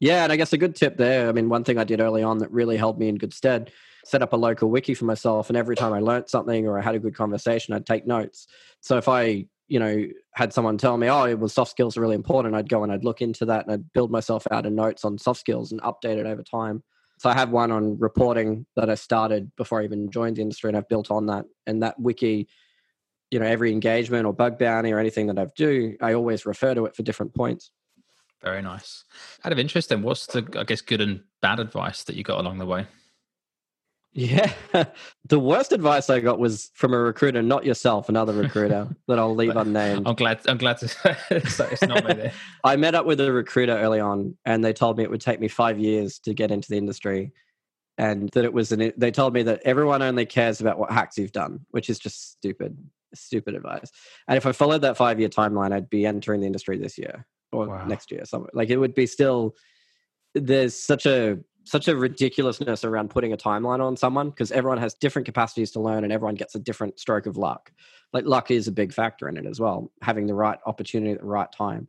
Yeah, 0.00 0.24
and 0.24 0.32
I 0.32 0.36
guess 0.36 0.52
a 0.52 0.58
good 0.58 0.74
tip 0.76 0.96
there. 0.96 1.28
I 1.28 1.32
mean, 1.32 1.48
one 1.48 1.64
thing 1.64 1.78
I 1.78 1.84
did 1.84 2.00
early 2.00 2.22
on 2.22 2.38
that 2.38 2.50
really 2.50 2.76
held 2.76 2.98
me 2.98 3.08
in 3.08 3.16
good 3.16 3.32
stead: 3.32 3.72
set 4.04 4.22
up 4.22 4.32
a 4.32 4.36
local 4.36 4.70
wiki 4.70 4.94
for 4.94 5.04
myself, 5.04 5.48
and 5.48 5.56
every 5.56 5.76
time 5.76 5.92
I 5.92 6.00
learned 6.00 6.28
something 6.28 6.66
or 6.66 6.78
I 6.78 6.82
had 6.82 6.94
a 6.94 6.98
good 6.98 7.14
conversation, 7.14 7.74
I'd 7.74 7.86
take 7.86 8.06
notes. 8.06 8.46
So 8.80 8.98
if 8.98 9.08
I, 9.08 9.46
you 9.68 9.78
know, 9.78 10.06
had 10.34 10.52
someone 10.52 10.78
tell 10.78 10.96
me, 10.96 11.08
"Oh, 11.08 11.24
it 11.24 11.38
was 11.38 11.54
soft 11.54 11.70
skills 11.70 11.96
are 11.96 12.00
really 12.00 12.16
important," 12.16 12.54
I'd 12.54 12.68
go 12.68 12.82
and 12.82 12.92
I'd 12.92 13.04
look 13.04 13.22
into 13.22 13.46
that 13.46 13.64
and 13.64 13.72
I'd 13.72 13.92
build 13.92 14.10
myself 14.10 14.46
out 14.50 14.66
of 14.66 14.72
notes 14.72 15.04
on 15.04 15.18
soft 15.18 15.40
skills 15.40 15.72
and 15.72 15.80
update 15.82 16.18
it 16.18 16.26
over 16.26 16.42
time. 16.42 16.82
So 17.18 17.30
I 17.30 17.34
have 17.34 17.50
one 17.50 17.70
on 17.70 17.98
reporting 17.98 18.66
that 18.76 18.90
I 18.90 18.96
started 18.96 19.52
before 19.56 19.80
I 19.80 19.84
even 19.84 20.10
joined 20.10 20.36
the 20.36 20.42
industry, 20.42 20.68
and 20.68 20.76
I've 20.76 20.88
built 20.88 21.10
on 21.10 21.26
that. 21.26 21.44
And 21.66 21.82
that 21.82 21.98
wiki, 21.98 22.48
you 23.30 23.38
know, 23.38 23.46
every 23.46 23.72
engagement 23.72 24.26
or 24.26 24.32
bug 24.34 24.58
bounty 24.58 24.92
or 24.92 24.98
anything 24.98 25.28
that 25.28 25.38
I've 25.38 25.54
do, 25.54 25.96
I 26.00 26.14
always 26.14 26.44
refer 26.44 26.74
to 26.74 26.86
it 26.86 26.96
for 26.96 27.02
different 27.02 27.34
points. 27.34 27.70
Very 28.44 28.60
nice. 28.60 29.04
Out 29.42 29.52
of 29.52 29.58
interest, 29.58 29.88
then, 29.88 30.02
what's 30.02 30.26
the, 30.26 30.46
I 30.56 30.64
guess, 30.64 30.82
good 30.82 31.00
and 31.00 31.22
bad 31.40 31.60
advice 31.60 32.04
that 32.04 32.14
you 32.14 32.22
got 32.22 32.40
along 32.40 32.58
the 32.58 32.66
way? 32.66 32.86
Yeah. 34.12 34.52
the 35.24 35.40
worst 35.40 35.72
advice 35.72 36.08
I 36.08 36.20
got 36.20 36.38
was 36.38 36.70
from 36.74 36.92
a 36.92 36.98
recruiter, 36.98 37.42
not 37.42 37.64
yourself, 37.64 38.08
another 38.08 38.34
recruiter 38.34 38.88
that 39.08 39.18
I'll 39.18 39.34
leave 39.34 39.56
unnamed. 39.56 40.06
I'm 40.06 40.14
glad 40.14 40.40
I'm 40.46 40.58
glad 40.58 40.78
to 40.78 40.88
say 40.88 41.16
it's 41.30 41.82
not 41.82 42.06
me 42.06 42.14
there. 42.14 42.32
I 42.62 42.76
met 42.76 42.94
up 42.94 43.06
with 43.06 43.18
a 43.18 43.32
recruiter 43.32 43.76
early 43.76 43.98
on 43.98 44.36
and 44.44 44.64
they 44.64 44.72
told 44.72 44.98
me 44.98 45.04
it 45.04 45.10
would 45.10 45.20
take 45.20 45.40
me 45.40 45.48
five 45.48 45.78
years 45.80 46.20
to 46.20 46.32
get 46.32 46.52
into 46.52 46.68
the 46.68 46.76
industry. 46.76 47.32
And 47.96 48.28
that 48.30 48.44
it 48.44 48.52
was 48.52 48.72
an 48.72 48.92
they 48.96 49.10
told 49.10 49.34
me 49.34 49.42
that 49.44 49.62
everyone 49.64 50.02
only 50.02 50.26
cares 50.26 50.60
about 50.60 50.78
what 50.78 50.92
hacks 50.92 51.18
you've 51.18 51.32
done, 51.32 51.60
which 51.70 51.90
is 51.90 51.98
just 51.98 52.32
stupid, 52.32 52.76
stupid 53.14 53.54
advice. 53.54 53.90
And 54.28 54.36
if 54.36 54.46
I 54.46 54.52
followed 54.52 54.82
that 54.82 54.96
five 54.96 55.18
year 55.18 55.28
timeline, 55.28 55.72
I'd 55.72 55.90
be 55.90 56.06
entering 56.06 56.40
the 56.40 56.46
industry 56.46 56.76
this 56.78 56.98
year 56.98 57.26
or 57.54 57.68
wow. 57.68 57.84
next 57.86 58.10
year 58.10 58.24
somewhere. 58.24 58.50
Like 58.52 58.70
it 58.70 58.76
would 58.76 58.94
be 58.94 59.06
still 59.06 59.54
there's 60.34 60.74
such 60.74 61.06
a 61.06 61.38
such 61.64 61.88
a 61.88 61.96
ridiculousness 61.96 62.84
around 62.84 63.10
putting 63.10 63.32
a 63.32 63.36
timeline 63.36 63.80
on 63.80 63.96
someone 63.96 64.30
because 64.30 64.52
everyone 64.52 64.78
has 64.78 64.94
different 64.94 65.24
capacities 65.24 65.70
to 65.72 65.80
learn 65.80 66.04
and 66.04 66.12
everyone 66.12 66.34
gets 66.34 66.54
a 66.54 66.58
different 66.58 66.98
stroke 66.98 67.26
of 67.26 67.36
luck. 67.36 67.72
Like 68.12 68.26
luck 68.26 68.50
is 68.50 68.68
a 68.68 68.72
big 68.72 68.92
factor 68.92 69.28
in 69.28 69.36
it 69.36 69.46
as 69.46 69.58
well, 69.58 69.90
having 70.02 70.26
the 70.26 70.34
right 70.34 70.58
opportunity 70.66 71.12
at 71.12 71.20
the 71.20 71.26
right 71.26 71.50
time. 71.50 71.88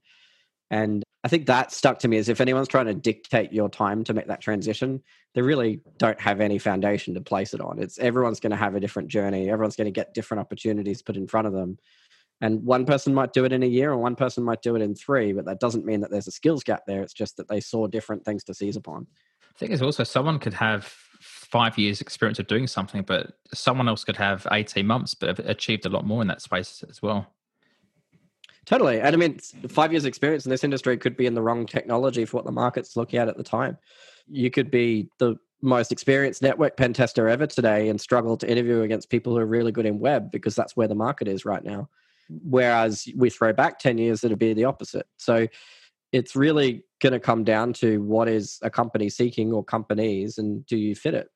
And 0.72 1.04
I 1.24 1.28
think 1.28 1.48
that 1.48 1.72
stuck 1.72 2.00
to 2.00 2.08
me 2.08 2.18
is 2.18 2.30
if 2.30 2.40
anyone's 2.40 2.68
trying 2.68 2.86
to 2.86 2.94
dictate 2.94 3.52
your 3.52 3.68
time 3.68 4.04
to 4.06 4.14
make 4.14 4.28
that 4.28 4.42
transition, 4.42 5.02
they 5.34 5.42
really 5.42 5.82
don't 5.98 6.20
have 6.20 6.40
any 6.40 6.58
foundation 6.58 7.14
to 7.16 7.22
place 7.22 7.54
it 7.54 7.62
on. 7.62 7.80
It's 7.80 7.98
everyone's 8.00 8.40
going 8.40 8.52
to 8.52 8.58
have 8.58 8.76
a 8.76 8.80
different 8.80 9.10
journey. 9.10 9.50
Everyone's 9.50 9.76
going 9.76 9.86
to 9.86 9.92
get 9.92 10.14
different 10.14 10.42
opportunities 10.42 11.02
put 11.02 11.18
in 11.18 11.28
front 11.28 11.48
of 11.48 11.54
them. 11.54 11.78
And 12.42 12.64
one 12.64 12.86
person 12.86 13.14
might 13.14 13.34
do 13.34 13.46
it 13.46 13.54
in 13.54 13.64
a 13.64 13.68
year 13.68 13.94
and 13.94 14.02
one 14.02 14.16
person 14.16 14.44
might 14.44 14.62
do 14.62 14.76
it 14.76 14.82
in 14.82 14.94
three, 14.94 15.32
but 15.32 15.46
that 15.46 15.60
doesn't 15.60 15.86
mean 15.86 16.02
that 16.02 16.12
there's 16.12 16.28
a 16.28 16.32
skills 16.32 16.64
gap 16.64 16.84
there. 16.86 17.02
It's 17.02 17.14
just 17.14 17.38
that 17.38 17.48
they 17.48 17.62
saw 17.62 17.88
different 17.88 18.26
things 18.26 18.44
to 18.46 18.54
seize 18.54 18.76
upon. 18.76 19.08
I 19.42 19.58
think 19.58 19.72
is 19.72 19.82
also 19.82 20.04
someone 20.04 20.40
could 20.40 20.54
have 20.54 20.84
five 21.22 21.78
years 21.78 22.02
experience 22.02 22.40
of 22.40 22.48
doing 22.48 22.68
something, 22.68 23.04
but 23.04 23.38
someone 23.54 23.88
else 23.88 24.04
could 24.04 24.18
have 24.18 24.46
18 24.52 24.86
months, 24.86 25.14
but 25.14 25.30
have 25.30 25.40
achieved 25.48 25.86
a 25.86 25.90
lot 25.90 26.06
more 26.06 26.22
in 26.22 26.28
that 26.28 26.42
space 26.42 26.84
as 26.90 27.02
well. 27.02 27.28
Totally. 28.66 29.00
And 29.00 29.16
I 29.16 29.18
mean, 29.18 29.40
five 29.70 29.94
years 29.94 30.06
experience 30.06 30.46
in 30.46 30.50
this 30.50 30.64
industry 30.64 30.98
could 30.98 31.16
be 31.16 31.28
in 31.28 31.36
the 31.36 31.42
wrong 31.42 31.66
technology 31.66 32.26
for 32.26 32.38
what 32.38 32.46
the 32.46 32.52
market's 32.52 32.98
looking 32.98 33.20
at 33.20 33.30
at 33.30 33.38
the 33.38 33.44
time. 33.44 33.78
You 34.28 34.50
could 34.50 34.72
be 34.72 35.08
the 35.20 35.38
most 35.62 35.92
experienced 35.92 36.42
network 36.42 36.76
pen 36.76 36.94
tester 36.94 37.30
ever 37.30 37.48
today 37.48 37.90
and 37.90 38.02
struggle 38.02 38.38
to 38.38 38.50
interview 38.50 38.82
against 38.82 39.10
people 39.10 39.34
who 39.34 39.40
are 39.40 39.46
really 39.46 39.72
good 39.72 39.86
in 39.86 40.00
web 40.00 40.32
because 40.32 40.56
that's 40.56 40.76
where 40.76 40.88
the 40.88 40.96
market 40.96 41.28
is 41.28 41.46
right 41.46 41.64
now. 41.64 41.90
Whereas 42.30 43.08
we 43.16 43.30
throw 43.30 43.54
back 43.54 43.80
10 43.80 43.98
years, 43.98 44.24
it'd 44.24 44.40
be 44.40 44.54
the 44.54 44.66
opposite. 44.66 45.08
So 45.18 45.48
it's 46.12 46.36
really 46.36 46.84
going 47.02 47.14
to 47.14 47.20
come 47.20 47.44
down 47.44 47.74
to 47.74 48.02
what 48.02 48.28
is 48.28 48.60
a 48.62 48.70
company 48.70 49.10
seeking 49.10 49.52
or 49.52 49.64
companies 49.64 50.38
and 50.38 50.66
do 50.66 50.78
you 50.78 50.96
fit 50.96 51.14
it? 51.14 51.30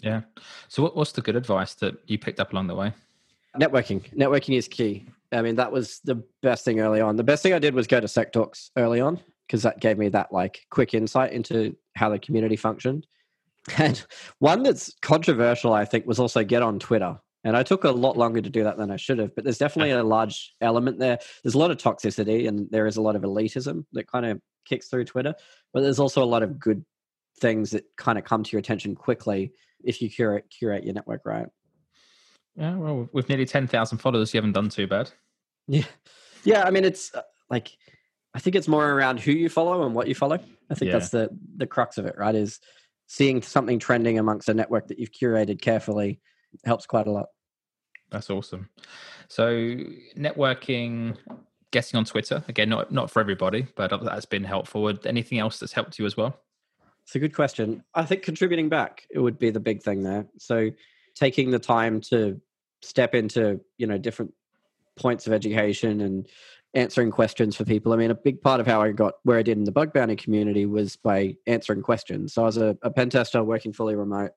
Yeah. 0.00 0.22
So 0.68 0.82
what, 0.82 0.96
what's 0.96 1.12
the 1.12 1.22
good 1.22 1.36
advice 1.36 1.74
that 1.74 1.96
you 2.06 2.18
picked 2.18 2.40
up 2.40 2.52
along 2.52 2.68
the 2.68 2.74
way? 2.74 2.92
Networking. 3.58 4.02
Networking 4.14 4.56
is 4.56 4.68
key. 4.68 5.06
I 5.32 5.42
mean, 5.42 5.56
that 5.56 5.72
was 5.72 6.00
the 6.04 6.22
best 6.42 6.64
thing 6.64 6.80
early 6.80 7.00
on. 7.00 7.16
The 7.16 7.24
best 7.24 7.42
thing 7.42 7.52
I 7.52 7.58
did 7.58 7.74
was 7.74 7.86
go 7.86 8.00
to 8.00 8.08
Sec 8.08 8.32
Talks 8.32 8.70
early 8.76 9.00
on 9.00 9.20
because 9.46 9.62
that 9.62 9.80
gave 9.80 9.98
me 9.98 10.08
that 10.10 10.32
like 10.32 10.66
quick 10.70 10.94
insight 10.94 11.32
into 11.32 11.76
how 11.96 12.08
the 12.08 12.18
community 12.18 12.56
functioned. 12.56 13.06
And 13.76 14.02
one 14.38 14.62
that's 14.62 14.94
controversial, 15.02 15.74
I 15.74 15.84
think, 15.84 16.06
was 16.06 16.18
also 16.18 16.42
get 16.42 16.62
on 16.62 16.78
Twitter. 16.78 17.18
And 17.48 17.56
I 17.56 17.62
took 17.62 17.84
a 17.84 17.90
lot 17.90 18.18
longer 18.18 18.42
to 18.42 18.50
do 18.50 18.62
that 18.64 18.76
than 18.76 18.90
I 18.90 18.96
should 18.96 19.18
have, 19.18 19.34
but 19.34 19.42
there's 19.42 19.56
definitely 19.56 19.92
a 19.92 20.04
large 20.04 20.54
element 20.60 20.98
there. 20.98 21.18
There's 21.42 21.54
a 21.54 21.58
lot 21.58 21.70
of 21.70 21.78
toxicity 21.78 22.46
and 22.46 22.70
there 22.70 22.86
is 22.86 22.98
a 22.98 23.00
lot 23.00 23.16
of 23.16 23.22
elitism 23.22 23.86
that 23.92 24.06
kind 24.06 24.26
of 24.26 24.38
kicks 24.66 24.88
through 24.88 25.06
Twitter, 25.06 25.34
but 25.72 25.80
there's 25.80 25.98
also 25.98 26.22
a 26.22 26.26
lot 26.26 26.42
of 26.42 26.58
good 26.58 26.84
things 27.40 27.70
that 27.70 27.84
kind 27.96 28.18
of 28.18 28.24
come 28.24 28.44
to 28.44 28.50
your 28.52 28.58
attention 28.58 28.94
quickly 28.94 29.54
if 29.82 30.02
you 30.02 30.10
curate 30.10 30.44
curate 30.50 30.84
your 30.84 30.92
network 30.92 31.22
right. 31.24 31.46
Yeah, 32.54 32.76
well, 32.76 33.08
with 33.14 33.30
nearly 33.30 33.46
10,000 33.46 33.96
followers, 33.96 34.34
you 34.34 34.38
haven't 34.38 34.52
done 34.52 34.68
too 34.68 34.86
bad. 34.86 35.10
Yeah. 35.68 35.84
Yeah. 36.44 36.64
I 36.64 36.70
mean, 36.70 36.84
it's 36.84 37.14
uh, 37.14 37.22
like, 37.48 37.70
I 38.34 38.40
think 38.40 38.56
it's 38.56 38.68
more 38.68 38.90
around 38.90 39.20
who 39.20 39.32
you 39.32 39.48
follow 39.48 39.86
and 39.86 39.94
what 39.94 40.06
you 40.06 40.14
follow. 40.14 40.38
I 40.68 40.74
think 40.74 40.90
yeah. 40.90 40.98
that's 40.98 41.10
the, 41.10 41.30
the 41.56 41.66
crux 41.66 41.96
of 41.96 42.04
it, 42.04 42.16
right? 42.18 42.34
Is 42.34 42.60
seeing 43.06 43.40
something 43.40 43.78
trending 43.78 44.18
amongst 44.18 44.50
a 44.50 44.54
network 44.54 44.88
that 44.88 44.98
you've 44.98 45.12
curated 45.12 45.62
carefully 45.62 46.20
helps 46.66 46.84
quite 46.84 47.06
a 47.06 47.10
lot. 47.10 47.28
That's 48.10 48.30
awesome. 48.30 48.68
So, 49.28 49.50
networking, 50.16 51.16
getting 51.70 51.98
on 51.98 52.04
Twitter, 52.04 52.42
again, 52.48 52.70
not, 52.70 52.90
not 52.90 53.10
for 53.10 53.20
everybody, 53.20 53.66
but 53.76 53.90
that's 54.02 54.26
been 54.26 54.44
helpful. 54.44 54.92
Anything 55.04 55.38
else 55.38 55.60
that's 55.60 55.72
helped 55.72 55.98
you 55.98 56.06
as 56.06 56.16
well? 56.16 56.40
It's 57.02 57.14
a 57.14 57.18
good 57.18 57.34
question. 57.34 57.84
I 57.94 58.04
think 58.04 58.22
contributing 58.22 58.68
back 58.68 59.06
it 59.10 59.18
would 59.18 59.38
be 59.38 59.50
the 59.50 59.60
big 59.60 59.82
thing 59.82 60.02
there. 60.02 60.26
So, 60.38 60.70
taking 61.14 61.50
the 61.50 61.58
time 61.58 62.00
to 62.00 62.40
step 62.80 63.14
into 63.14 63.60
you 63.76 63.86
know 63.86 63.98
different 63.98 64.32
points 64.96 65.26
of 65.26 65.32
education 65.32 66.00
and 66.00 66.28
answering 66.74 67.10
questions 67.10 67.56
for 67.56 67.64
people. 67.64 67.92
I 67.92 67.96
mean, 67.96 68.10
a 68.10 68.14
big 68.14 68.42
part 68.42 68.60
of 68.60 68.66
how 68.66 68.82
I 68.82 68.92
got 68.92 69.14
where 69.22 69.38
I 69.38 69.42
did 69.42 69.56
in 69.56 69.64
the 69.64 69.72
bug 69.72 69.92
bounty 69.92 70.16
community 70.16 70.66
was 70.66 70.96
by 70.96 71.36
answering 71.46 71.82
questions. 71.82 72.34
So 72.34 72.42
I 72.42 72.46
was 72.46 72.56
a, 72.58 72.76
a 72.82 72.90
pen 72.90 73.10
tester 73.10 73.42
working 73.42 73.72
fully 73.72 73.94
remote. 73.94 74.32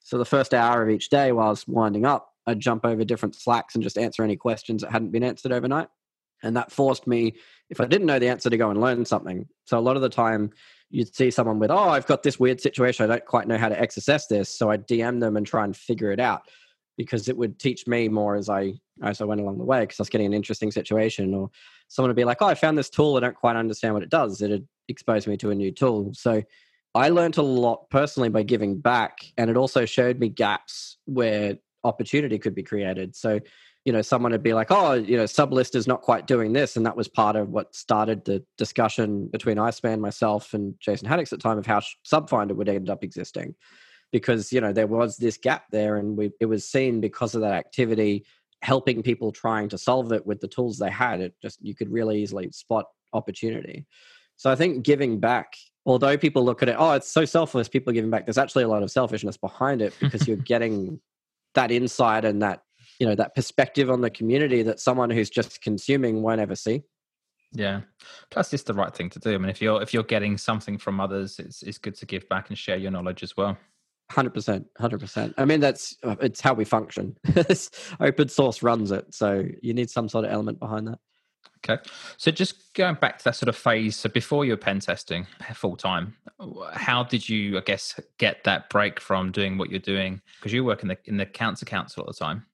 So 0.00 0.18
the 0.18 0.24
first 0.24 0.54
hour 0.54 0.82
of 0.82 0.88
each 0.88 1.10
day 1.10 1.32
while 1.32 1.48
I 1.48 1.50
was 1.50 1.66
winding 1.68 2.06
up, 2.06 2.32
I'd 2.46 2.60
jump 2.60 2.84
over 2.84 3.04
different 3.04 3.34
slacks 3.34 3.74
and 3.74 3.82
just 3.82 3.98
answer 3.98 4.22
any 4.22 4.36
questions 4.36 4.82
that 4.82 4.92
hadn't 4.92 5.12
been 5.12 5.24
answered 5.24 5.52
overnight. 5.52 5.88
And 6.42 6.56
that 6.56 6.70
forced 6.70 7.06
me, 7.06 7.34
if 7.70 7.80
I 7.80 7.86
didn't 7.86 8.06
know 8.06 8.18
the 8.18 8.28
answer, 8.28 8.50
to 8.50 8.56
go 8.56 8.70
and 8.70 8.80
learn 8.80 9.04
something. 9.04 9.48
So 9.64 9.78
a 9.78 9.80
lot 9.80 9.96
of 9.96 10.02
the 10.02 10.08
time, 10.08 10.50
you'd 10.90 11.14
see 11.14 11.30
someone 11.30 11.58
with, 11.58 11.70
oh, 11.70 11.88
I've 11.88 12.06
got 12.06 12.22
this 12.22 12.38
weird 12.38 12.60
situation. 12.60 13.04
I 13.04 13.08
don't 13.08 13.24
quite 13.24 13.48
know 13.48 13.58
how 13.58 13.68
to 13.68 13.80
access 13.80 14.26
this. 14.26 14.56
So 14.56 14.70
I 14.70 14.76
DM 14.76 15.20
them 15.20 15.36
and 15.36 15.46
try 15.46 15.64
and 15.64 15.76
figure 15.76 16.12
it 16.12 16.20
out 16.20 16.42
because 16.96 17.28
it 17.28 17.36
would 17.36 17.58
teach 17.58 17.86
me 17.86 18.08
more 18.08 18.36
as 18.36 18.48
I 18.48 18.74
as 19.02 19.20
I 19.20 19.24
went 19.24 19.40
along 19.40 19.58
the 19.58 19.64
way 19.64 19.80
because 19.80 20.00
I 20.00 20.02
was 20.02 20.08
getting 20.08 20.26
an 20.26 20.34
interesting 20.34 20.70
situation 20.70 21.34
or 21.34 21.50
someone 21.88 22.08
would 22.08 22.16
be 22.16 22.24
like, 22.24 22.38
oh, 22.40 22.46
I 22.46 22.54
found 22.54 22.78
this 22.78 22.88
tool. 22.88 23.16
I 23.16 23.20
don't 23.20 23.36
quite 23.36 23.56
understand 23.56 23.94
what 23.94 24.02
it 24.02 24.08
does. 24.08 24.40
It'd 24.40 24.66
expose 24.88 25.26
me 25.26 25.36
to 25.38 25.50
a 25.50 25.54
new 25.54 25.70
tool. 25.70 26.12
So 26.14 26.42
I 26.94 27.10
learned 27.10 27.36
a 27.36 27.42
lot 27.42 27.90
personally 27.90 28.30
by 28.30 28.42
giving 28.42 28.78
back. 28.80 29.18
And 29.36 29.50
it 29.50 29.56
also 29.56 29.84
showed 29.84 30.18
me 30.18 30.30
gaps 30.30 30.96
where 31.04 31.58
opportunity 31.86 32.38
could 32.38 32.54
be 32.54 32.62
created. 32.62 33.16
So 33.16 33.40
you 33.86 33.92
know 33.92 34.02
someone 34.02 34.32
would 34.32 34.42
be 34.42 34.52
like 34.52 34.70
oh 34.70 34.94
you 34.94 35.16
know 35.16 35.24
Sublist3r 35.24 35.76
is 35.76 35.86
not 35.86 36.02
quite 36.02 36.26
doing 36.26 36.52
this 36.52 36.76
and 36.76 36.84
that 36.84 36.96
was 36.96 37.08
part 37.08 37.36
of 37.36 37.48
what 37.48 37.74
started 37.74 38.24
the 38.24 38.44
discussion 38.58 39.28
between 39.28 39.56
Ice3man 39.56 40.00
myself 40.00 40.52
and 40.52 40.74
jason 40.80 41.08
haddix 41.08 41.32
at 41.32 41.38
the 41.38 41.48
time 41.48 41.56
of 41.56 41.64
how 41.64 41.80
subfinder 42.04 42.54
would 42.54 42.68
end 42.68 42.90
up 42.90 43.02
existing. 43.02 43.54
Because 44.12 44.52
you 44.52 44.60
know 44.60 44.72
there 44.72 44.86
was 44.86 45.16
this 45.16 45.38
gap 45.38 45.64
there 45.70 45.96
and 45.96 46.16
we 46.16 46.32
it 46.40 46.46
was 46.46 46.68
seen 46.68 47.00
because 47.00 47.34
of 47.34 47.40
that 47.42 47.54
activity 47.54 48.26
helping 48.62 49.02
people 49.02 49.30
trying 49.30 49.68
to 49.68 49.78
solve 49.78 50.12
it 50.12 50.26
with 50.26 50.40
the 50.40 50.48
tools 50.48 50.78
they 50.78 50.90
had 50.90 51.20
it 51.20 51.34
just 51.40 51.64
you 51.64 51.74
could 51.74 51.90
really 51.90 52.20
easily 52.20 52.50
spot 52.50 52.86
opportunity. 53.12 53.86
So 54.36 54.50
i 54.50 54.56
think 54.56 54.84
giving 54.84 55.20
back 55.20 55.54
although 55.84 56.18
people 56.18 56.44
look 56.44 56.62
at 56.62 56.68
it 56.68 56.76
oh 56.78 56.92
it's 56.92 57.10
so 57.10 57.24
selfless 57.24 57.68
people 57.68 57.92
giving 57.92 58.10
back. 58.10 58.26
There's 58.26 58.38
actually 58.38 58.64
a 58.64 58.68
lot 58.68 58.82
of 58.82 58.90
selfishness 58.90 59.36
behind 59.36 59.80
it 59.80 59.94
because 60.00 60.26
you're 60.26 60.36
getting 60.54 61.00
that 61.56 61.70
insight 61.70 62.24
and 62.24 62.40
that 62.42 62.62
you 63.00 63.06
know 63.06 63.14
that 63.14 63.34
perspective 63.34 63.90
on 63.90 64.00
the 64.00 64.10
community 64.10 64.62
that 64.62 64.80
someone 64.80 65.10
who's 65.10 65.28
just 65.28 65.60
consuming 65.60 66.22
won't 66.22 66.40
ever 66.40 66.54
see. 66.54 66.82
Yeah. 67.52 67.82
Plus 68.30 68.52
it's 68.52 68.64
the 68.64 68.74
right 68.74 68.94
thing 68.94 69.10
to 69.10 69.18
do. 69.18 69.34
I 69.34 69.38
mean 69.38 69.50
if 69.50 69.60
you're 69.60 69.82
if 69.82 69.92
you're 69.92 70.02
getting 70.04 70.38
something 70.38 70.78
from 70.78 71.00
others 71.00 71.38
it's 71.38 71.62
it's 71.62 71.78
good 71.78 71.94
to 71.96 72.06
give 72.06 72.28
back 72.28 72.48
and 72.48 72.56
share 72.56 72.76
your 72.76 72.90
knowledge 72.90 73.22
as 73.22 73.36
well. 73.36 73.56
100% 74.12 74.64
100% 74.78 75.34
i 75.36 75.44
mean 75.44 75.58
that's 75.58 75.96
it's 76.20 76.40
how 76.40 76.54
we 76.54 76.64
function. 76.64 77.16
Open 78.00 78.28
source 78.28 78.62
runs 78.62 78.92
it 78.92 79.12
so 79.12 79.44
you 79.62 79.74
need 79.74 79.90
some 79.90 80.08
sort 80.08 80.24
of 80.24 80.30
element 80.30 80.60
behind 80.60 80.86
that 80.86 81.00
okay 81.58 81.82
so 82.16 82.30
just 82.30 82.72
going 82.74 82.94
back 82.94 83.18
to 83.18 83.24
that 83.24 83.36
sort 83.36 83.48
of 83.48 83.56
phase 83.56 83.96
so 83.96 84.08
before 84.08 84.44
you 84.44 84.52
were 84.52 84.56
pen 84.56 84.80
testing 84.80 85.26
full 85.54 85.76
time 85.76 86.14
how 86.72 87.02
did 87.02 87.28
you 87.28 87.56
i 87.56 87.60
guess 87.60 87.98
get 88.18 88.44
that 88.44 88.68
break 88.70 89.00
from 89.00 89.32
doing 89.32 89.58
what 89.58 89.70
you're 89.70 89.78
doing 89.78 90.20
because 90.38 90.52
you 90.52 90.64
work 90.64 90.82
in 90.82 90.88
the 90.88 90.98
in 91.04 91.16
the 91.16 91.26
cancer 91.26 91.64
council 91.64 92.02
all 92.02 92.12
the 92.12 92.18
time 92.18 92.44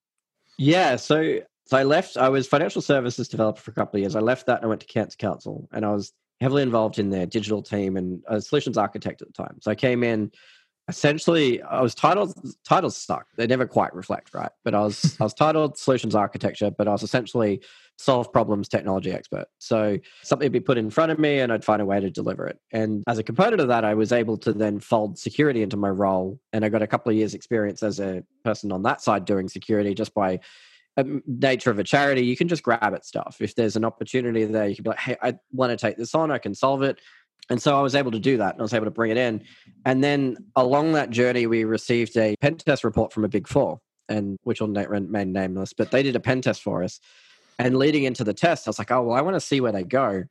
yeah, 0.59 0.97
so 0.97 1.41
so 1.67 1.77
I 1.77 1.83
left. 1.83 2.17
I 2.17 2.29
was 2.29 2.47
financial 2.47 2.83
services 2.83 3.29
developer 3.29 3.61
for 3.61 3.71
a 3.71 3.75
couple 3.75 3.99
of 3.99 4.03
years. 4.03 4.17
I 4.17 4.21
left 4.21 4.47
that 4.47 4.57
and 4.57 4.65
I 4.65 4.69
went 4.69 4.81
to 4.83 4.87
Cancer 4.87 5.17
Council, 5.17 5.69
and 5.73 5.85
I 5.85 5.91
was 5.91 6.13
heavily 6.41 6.63
involved 6.63 6.99
in 6.99 7.11
their 7.11 7.27
digital 7.27 7.63
team 7.63 7.97
and 7.97 8.23
a 8.27 8.41
solutions 8.41 8.77
architect 8.77 9.23
at 9.23 9.29
the 9.29 9.35
time. 9.35 9.59
So 9.61 9.71
I 9.71 9.75
came 9.75 10.03
in. 10.03 10.31
Essentially, 10.89 11.63
I 11.63 11.81
was 11.81 11.95
titled 11.95 12.35
titles 12.65 12.97
stuck. 12.97 13.27
They 13.37 13.47
never 13.47 13.67
quite 13.67 13.95
reflect 13.95 14.35
right, 14.35 14.51
but 14.65 14.75
I 14.75 14.81
was 14.81 15.17
I 15.21 15.25
was 15.25 15.35
titled 15.35 15.79
solutions 15.79 16.15
architecture, 16.15 16.71
but 16.71 16.89
I 16.89 16.93
was 16.93 17.03
essentially 17.03 17.63
solve 18.03 18.33
problems 18.33 18.69
technology 18.69 19.13
expert. 19.13 19.47
So 19.59 19.99
something 20.23 20.47
would 20.47 20.53
be 20.53 20.61
put 20.61 20.77
in 20.77 20.91
front 20.91 21.13
of 21.13 21.19
me 21.19 21.39
and 21.39 21.53
I'd 21.53 21.65
find 21.65 21.81
a 21.81 21.87
way 21.87 22.01
to 22.01 22.11
deliver 22.11 22.47
it. 22.47 22.59
And 22.73 23.05
as 23.07 23.19
a 23.19 23.23
component 23.23 23.61
of 23.61 23.69
that, 23.69 23.85
I 23.85 23.95
was 23.95 24.11
able 24.11 24.37
to 24.39 24.53
then 24.53 24.81
fold 24.81 25.19
security 25.19 25.63
into 25.63 25.77
my 25.77 25.89
role. 25.89 26.41
And 26.53 26.65
I 26.65 26.69
got 26.69 26.83
a 26.83 26.87
couple 26.89 27.11
of 27.11 27.17
years 27.17 27.35
experience 27.35 27.83
as 27.83 28.01
a 28.01 28.25
person 28.45 28.73
on 28.73 28.83
that 28.83 29.01
side 29.01 29.25
doing 29.25 29.49
security 29.49 29.95
just 29.95 30.15
by 30.15 30.41
um, 30.97 31.23
nature 31.27 31.71
of 31.71 31.79
a 31.79 31.85
charity. 31.85 32.25
You 32.27 32.37
can 32.37 32.49
just 32.49 32.65
grab 32.65 32.83
at 32.83 33.07
stuff. 33.07 33.37
If 33.41 33.55
there's 33.55 33.77
an 33.77 33.85
opportunity 33.85 34.45
there, 34.45 34.67
you 34.67 34.75
can 34.75 34.83
be 34.83 34.91
like, 34.91 34.99
hey, 34.99 35.17
I 35.23 35.35
want 35.53 35.71
to 35.71 35.77
take 35.77 35.97
this 35.97 36.15
on, 36.15 36.33
I 36.33 36.39
can 36.39 36.55
solve 36.55 36.83
it. 36.83 37.01
And 37.51 37.63
so 37.63 37.79
I 37.79 37.83
was 37.83 37.95
able 37.95 38.11
to 38.11 38.21
do 38.21 38.37
that 38.39 38.55
and 38.55 38.61
I 38.61 38.65
was 38.65 38.75
able 38.75 38.87
to 38.87 38.91
bring 38.91 39.11
it 39.11 39.17
in. 39.17 39.45
And 39.85 40.03
then 40.03 40.39
along 40.57 40.93
that 40.93 41.11
journey, 41.11 41.47
we 41.47 41.65
received 41.65 42.17
a 42.17 42.35
pen 42.41 42.57
test 42.57 42.83
report 42.83 43.13
from 43.13 43.25
a 43.25 43.29
big 43.29 43.47
four, 43.47 43.81
and 44.09 44.39
which 44.43 44.61
will 44.61 44.69
remain 44.69 45.33
nameless, 45.33 45.73
but 45.73 45.91
they 45.91 46.03
did 46.03 46.17
a 46.17 46.21
pen 46.21 46.41
test 46.41 46.63
for 46.63 46.83
us. 46.83 47.01
And 47.59 47.77
leading 47.77 48.05
into 48.05 48.25
the 48.25 48.35
test, 48.35 48.67
I 48.67 48.71
was 48.71 48.79
like, 48.79 48.91
oh, 48.91 49.03
well, 49.03 49.17
I 49.17 49.21
want 49.21 49.35
to 49.35 49.41
see 49.41 49.61
where 49.61 49.73
they 49.73 49.85
go. 49.85 50.25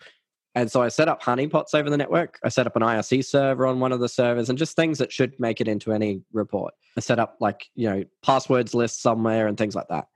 And 0.54 0.70
so 0.70 0.82
I 0.82 0.90
set 0.90 1.08
up 1.08 1.24
honeypots 1.24 1.74
over 1.74 1.90
the 1.90 1.98
network. 1.98 2.38
I 2.44 2.50
set 2.50 2.68
up 2.68 2.76
an 2.76 2.82
IRC 2.82 3.24
server 3.26 3.66
on 3.66 3.80
one 3.80 3.92
of 3.94 4.02
the 4.02 4.10
servers 4.10 4.50
and 4.50 4.58
just 4.58 4.76
things 4.76 4.98
that 4.98 5.12
should 5.12 5.40
make 5.40 5.62
it 5.62 5.68
into 5.68 5.94
any 5.94 6.22
report. 6.34 6.74
I 6.98 7.00
set 7.00 7.20
up 7.20 7.38
like, 7.40 7.70
you 7.76 7.90
know, 7.90 8.04
passwords 8.22 8.74
list 8.74 9.02
somewhere 9.02 9.48
and 9.48 9.58
things 9.58 9.76
like 9.76 9.88
that. 9.88 10.08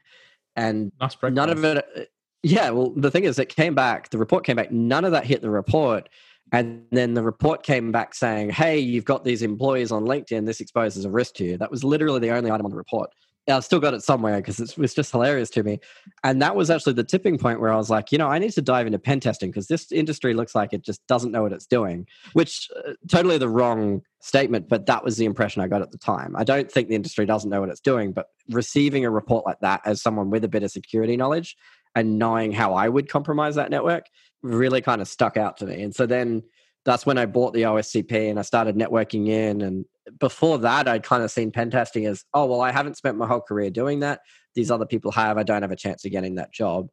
And 0.57 0.91
none 1.35 1.49
of 1.49 1.63
it, 1.63 1.77
uh, 1.77 2.01
yeah, 2.43 2.69
well, 2.69 2.91
the 2.95 3.11
thing 3.11 3.23
is, 3.23 3.39
it 3.39 3.49
came 3.49 3.75
back, 3.75 4.09
the 4.09 4.17
report 4.17 4.45
came 4.45 4.57
back, 4.57 4.71
none 4.71 5.05
of 5.05 5.11
that 5.11 5.25
hit 5.25 5.41
the 5.41 5.49
report. 5.49 6.09
And 6.51 6.83
then 6.91 7.13
the 7.13 7.23
report 7.23 7.63
came 7.63 7.91
back 7.91 8.13
saying, 8.13 8.51
hey, 8.51 8.77
you've 8.77 9.05
got 9.05 9.23
these 9.23 9.41
employees 9.41 9.91
on 9.91 10.03
LinkedIn. 10.03 10.45
This 10.45 10.59
exposes 10.59 11.05
a 11.05 11.09
risk 11.09 11.35
to 11.35 11.43
you. 11.43 11.57
That 11.57 11.71
was 11.71 11.83
literally 11.83 12.19
the 12.19 12.29
only 12.29 12.51
item 12.51 12.65
on 12.65 12.71
the 12.71 12.77
report. 12.77 13.09
I 13.47 13.59
still 13.59 13.79
got 13.79 13.93
it 13.93 14.01
somewhere 14.01 14.37
because 14.37 14.59
it 14.59 14.77
was 14.77 14.93
just 14.93 15.11
hilarious 15.11 15.49
to 15.51 15.63
me. 15.63 15.79
And 16.23 16.41
that 16.41 16.55
was 16.55 16.69
actually 16.69 16.93
the 16.93 17.03
tipping 17.03 17.37
point 17.37 17.61
where 17.61 17.71
I 17.71 17.75
was 17.75 17.89
like, 17.89 18.11
you 18.11 18.17
know, 18.17 18.27
I 18.27 18.39
need 18.39 18.51
to 18.53 18.61
dive 18.61 18.87
into 18.87 18.97
pen 18.97 19.19
testing 19.19 19.51
because 19.51 19.67
this 19.67 19.91
industry 19.91 20.33
looks 20.33 20.55
like 20.55 20.73
it 20.73 20.83
just 20.83 21.05
doesn't 21.07 21.31
know 21.31 21.43
what 21.43 21.53
it's 21.53 21.67
doing, 21.67 22.07
which 22.33 22.69
uh, 22.87 22.93
totally 23.09 23.37
the 23.37 23.49
wrong 23.49 24.01
statement, 24.19 24.67
but 24.67 24.87
that 24.87 25.03
was 25.03 25.17
the 25.17 25.25
impression 25.25 25.61
I 25.61 25.67
got 25.67 25.83
at 25.83 25.91
the 25.91 25.97
time. 25.97 26.35
I 26.35 26.43
don't 26.43 26.71
think 26.71 26.89
the 26.89 26.95
industry 26.95 27.27
doesn't 27.27 27.49
know 27.49 27.59
what 27.59 27.69
it's 27.69 27.81
doing, 27.81 28.13
but 28.13 28.27
receiving 28.49 29.05
a 29.05 29.11
report 29.11 29.45
like 29.45 29.59
that 29.59 29.81
as 29.85 30.01
someone 30.01 30.31
with 30.31 30.43
a 30.43 30.49
bit 30.49 30.63
of 30.63 30.71
security 30.71 31.15
knowledge 31.15 31.55
and 31.93 32.17
knowing 32.17 32.51
how 32.51 32.73
I 32.73 32.89
would 32.89 33.09
compromise 33.09 33.55
that 33.55 33.69
network 33.69 34.05
really 34.41 34.81
kind 34.81 35.01
of 35.01 35.07
stuck 35.07 35.37
out 35.37 35.57
to 35.57 35.65
me. 35.65 35.83
And 35.83 35.95
so 35.95 36.05
then 36.05 36.43
that's 36.83 37.05
when 37.05 37.17
I 37.17 37.25
bought 37.25 37.53
the 37.53 37.63
OSCP 37.63 38.29
and 38.29 38.37
I 38.39 38.43
started 38.43 38.75
networking 38.75 39.27
in. 39.27 39.61
And 39.61 39.85
before 40.19 40.59
that, 40.59 40.87
I'd 40.87 41.03
kind 41.03 41.23
of 41.23 41.31
seen 41.31 41.51
pen 41.51 41.71
testing 41.71 42.05
as, 42.05 42.23
oh, 42.33 42.45
well, 42.45 42.61
I 42.61 42.71
haven't 42.71 42.97
spent 42.97 43.17
my 43.17 43.27
whole 43.27 43.41
career 43.41 43.69
doing 43.69 44.01
that. 44.01 44.21
These 44.53 44.71
other 44.71 44.85
people 44.85 45.11
have. 45.11 45.37
I 45.37 45.43
don't 45.43 45.61
have 45.61 45.71
a 45.71 45.75
chance 45.75 46.05
of 46.05 46.11
getting 46.11 46.35
that 46.35 46.53
job. 46.53 46.89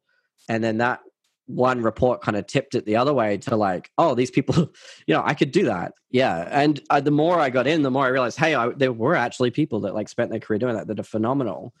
And 0.49 0.63
then 0.63 0.79
that 0.79 0.99
one 1.45 1.81
report 1.81 2.21
kind 2.21 2.37
of 2.37 2.47
tipped 2.47 2.75
it 2.75 2.85
the 2.85 2.95
other 2.95 3.13
way 3.13 3.37
to 3.37 3.55
like, 3.55 3.91
oh, 3.97 4.15
these 4.15 4.31
people, 4.31 4.55
you 5.07 5.13
know, 5.13 5.23
I 5.23 5.33
could 5.33 5.51
do 5.51 5.65
that. 5.65 5.93
Yeah. 6.09 6.47
And 6.51 6.81
uh, 6.89 7.01
the 7.01 7.11
more 7.11 7.39
I 7.39 7.49
got 7.49 7.67
in, 7.67 7.81
the 7.81 7.91
more 7.91 8.05
I 8.05 8.09
realized, 8.09 8.39
hey, 8.39 8.55
I, 8.55 8.69
there 8.69 8.93
were 8.93 9.15
actually 9.15 9.51
people 9.51 9.81
that 9.81 9.93
like 9.93 10.09
spent 10.09 10.31
their 10.31 10.39
career 10.39 10.59
doing 10.59 10.75
that 10.75 10.87
that 10.87 10.99
are 10.99 11.03
phenomenal 11.03 11.73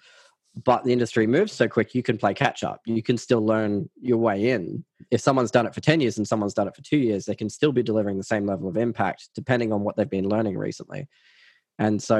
but 0.63 0.83
the 0.83 0.93
industry 0.93 1.25
moves 1.25 1.51
so 1.51 1.67
quick 1.67 1.95
you 1.95 2.03
can 2.03 2.17
play 2.17 2.33
catch 2.33 2.63
up 2.63 2.81
you 2.85 3.01
can 3.01 3.17
still 3.17 3.45
learn 3.45 3.89
your 3.99 4.17
way 4.17 4.49
in 4.49 4.83
if 5.11 5.19
someone's 5.19 5.51
done 5.51 5.65
it 5.65 5.73
for 5.73 5.81
10 5.81 5.99
years 6.01 6.17
and 6.17 6.27
someone's 6.27 6.53
done 6.53 6.67
it 6.67 6.75
for 6.75 6.83
two 6.83 6.97
years 6.97 7.25
they 7.25 7.35
can 7.35 7.49
still 7.49 7.71
be 7.71 7.83
delivering 7.83 8.17
the 8.17 8.23
same 8.23 8.45
level 8.45 8.67
of 8.67 8.77
impact 8.77 9.29
depending 9.33 9.73
on 9.73 9.81
what 9.81 9.95
they've 9.95 10.09
been 10.09 10.29
learning 10.29 10.57
recently 10.57 11.07
and 11.79 12.01
so 12.01 12.19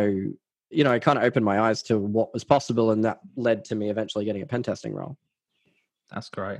you 0.70 0.84
know 0.84 0.92
it 0.92 1.04
kind 1.04 1.18
of 1.18 1.24
opened 1.24 1.46
my 1.46 1.60
eyes 1.60 1.84
to 1.84 2.00
what 2.00 2.34
was 2.34 2.44
possible 2.44 2.92
and 2.92 3.06
that 3.06 3.20
led 3.36 3.63
to 3.63 3.75
me 3.75 3.90
eventually 3.90 4.25
getting 4.25 4.42
a 4.42 4.48
pen 4.48 4.63
testing 4.63 4.94
role 4.94 5.18
that's 6.12 6.30
great. 6.30 6.60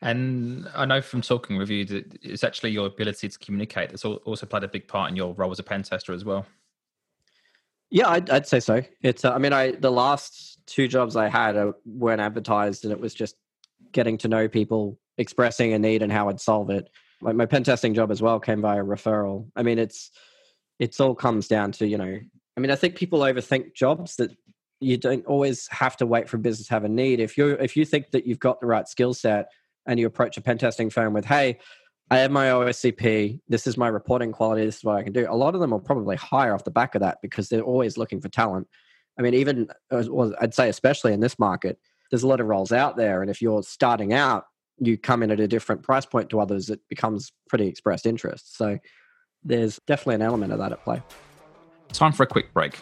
And 0.00 0.68
I 0.76 0.84
know 0.84 1.02
from 1.02 1.22
talking 1.22 1.56
with 1.56 1.68
you 1.70 1.84
that 1.86 2.18
it's 2.22 2.44
actually 2.44 2.70
your 2.70 2.86
ability 2.86 3.28
to 3.28 3.38
communicate 3.40 3.90
that's 3.90 4.04
also 4.04 4.46
played 4.46 4.62
a 4.62 4.68
big 4.68 4.86
part 4.86 5.10
in 5.10 5.16
your 5.16 5.34
role 5.34 5.50
as 5.50 5.58
a 5.58 5.64
pen 5.64 5.82
tester 5.82 6.12
as 6.12 6.24
well. 6.24 6.46
Yeah, 7.90 8.08
I'd, 8.08 8.30
I'd 8.30 8.46
say 8.46 8.60
so. 8.60 8.80
It's. 9.02 9.24
Uh, 9.24 9.32
I 9.32 9.38
mean, 9.38 9.52
I 9.52 9.72
the 9.72 9.90
last 9.90 10.51
two 10.66 10.88
jobs 10.88 11.16
I 11.16 11.28
had 11.28 11.56
uh, 11.56 11.72
weren't 11.84 12.20
advertised, 12.20 12.84
and 12.84 12.92
it 12.92 13.00
was 13.00 13.14
just 13.14 13.36
getting 13.92 14.18
to 14.18 14.28
know 14.28 14.48
people, 14.48 14.98
expressing 15.18 15.72
a 15.72 15.78
need, 15.78 16.02
and 16.02 16.12
how 16.12 16.28
I'd 16.28 16.40
solve 16.40 16.70
it. 16.70 16.88
Like 17.20 17.36
my 17.36 17.46
pen 17.46 17.64
testing 17.64 17.94
job 17.94 18.10
as 18.10 18.20
well 18.20 18.40
came 18.40 18.62
via 18.62 18.82
referral. 18.82 19.48
I 19.56 19.62
mean, 19.62 19.78
it's 19.78 20.10
it's 20.78 21.00
all 21.00 21.14
comes 21.14 21.48
down 21.48 21.72
to 21.72 21.86
you 21.86 21.98
know. 21.98 22.18
I 22.56 22.60
mean, 22.60 22.70
I 22.70 22.76
think 22.76 22.96
people 22.96 23.20
overthink 23.20 23.74
jobs 23.74 24.16
that 24.16 24.30
you 24.80 24.96
don't 24.96 25.24
always 25.26 25.68
have 25.68 25.96
to 25.98 26.06
wait 26.06 26.28
for 26.28 26.38
business 26.38 26.66
to 26.68 26.74
have 26.74 26.84
a 26.84 26.88
need. 26.88 27.20
If 27.20 27.38
you 27.38 27.50
if 27.50 27.76
you 27.76 27.84
think 27.84 28.10
that 28.10 28.26
you've 28.26 28.40
got 28.40 28.60
the 28.60 28.66
right 28.66 28.88
skill 28.88 29.14
set 29.14 29.46
and 29.86 29.98
you 29.98 30.06
approach 30.06 30.36
a 30.36 30.40
pen 30.40 30.58
testing 30.58 30.90
firm 30.90 31.12
with, 31.12 31.24
"Hey, 31.24 31.58
I 32.12 32.18
have 32.18 32.30
my 32.30 32.48
OSCP. 32.48 33.40
This 33.48 33.66
is 33.66 33.78
my 33.78 33.88
reporting 33.88 34.32
quality. 34.32 34.66
This 34.66 34.76
is 34.76 34.84
what 34.84 34.96
I 34.96 35.02
can 35.02 35.14
do. 35.14 35.26
A 35.30 35.34
lot 35.34 35.54
of 35.54 35.62
them 35.62 35.70
will 35.70 35.80
probably 35.80 36.16
hire 36.16 36.54
off 36.54 36.62
the 36.62 36.70
back 36.70 36.94
of 36.94 37.00
that 37.00 37.18
because 37.22 37.48
they're 37.48 37.62
always 37.62 37.96
looking 37.96 38.20
for 38.20 38.28
talent. 38.28 38.68
I 39.18 39.22
mean, 39.22 39.34
even 39.34 39.68
uh, 39.90 40.04
well, 40.08 40.34
I'd 40.40 40.54
say 40.54 40.68
especially 40.68 41.12
in 41.12 41.20
this 41.20 41.38
market, 41.38 41.78
there's 42.10 42.22
a 42.22 42.28
lot 42.28 42.40
of 42.40 42.46
roles 42.46 42.72
out 42.72 42.96
there, 42.96 43.22
and 43.22 43.30
if 43.30 43.40
you're 43.40 43.62
starting 43.62 44.12
out, 44.12 44.44
you 44.78 44.98
come 44.98 45.22
in 45.22 45.30
at 45.30 45.40
a 45.40 45.48
different 45.48 45.82
price 45.82 46.06
point 46.06 46.30
to 46.30 46.40
others. 46.40 46.70
It 46.70 46.80
becomes 46.88 47.32
pretty 47.48 47.66
expressed 47.66 48.06
interest. 48.06 48.56
So 48.56 48.78
there's 49.44 49.78
definitely 49.86 50.16
an 50.16 50.22
element 50.22 50.52
of 50.52 50.58
that 50.58 50.72
at 50.72 50.82
play. 50.82 51.02
Time 51.92 52.12
for 52.12 52.22
a 52.22 52.26
quick 52.26 52.52
break. 52.52 52.80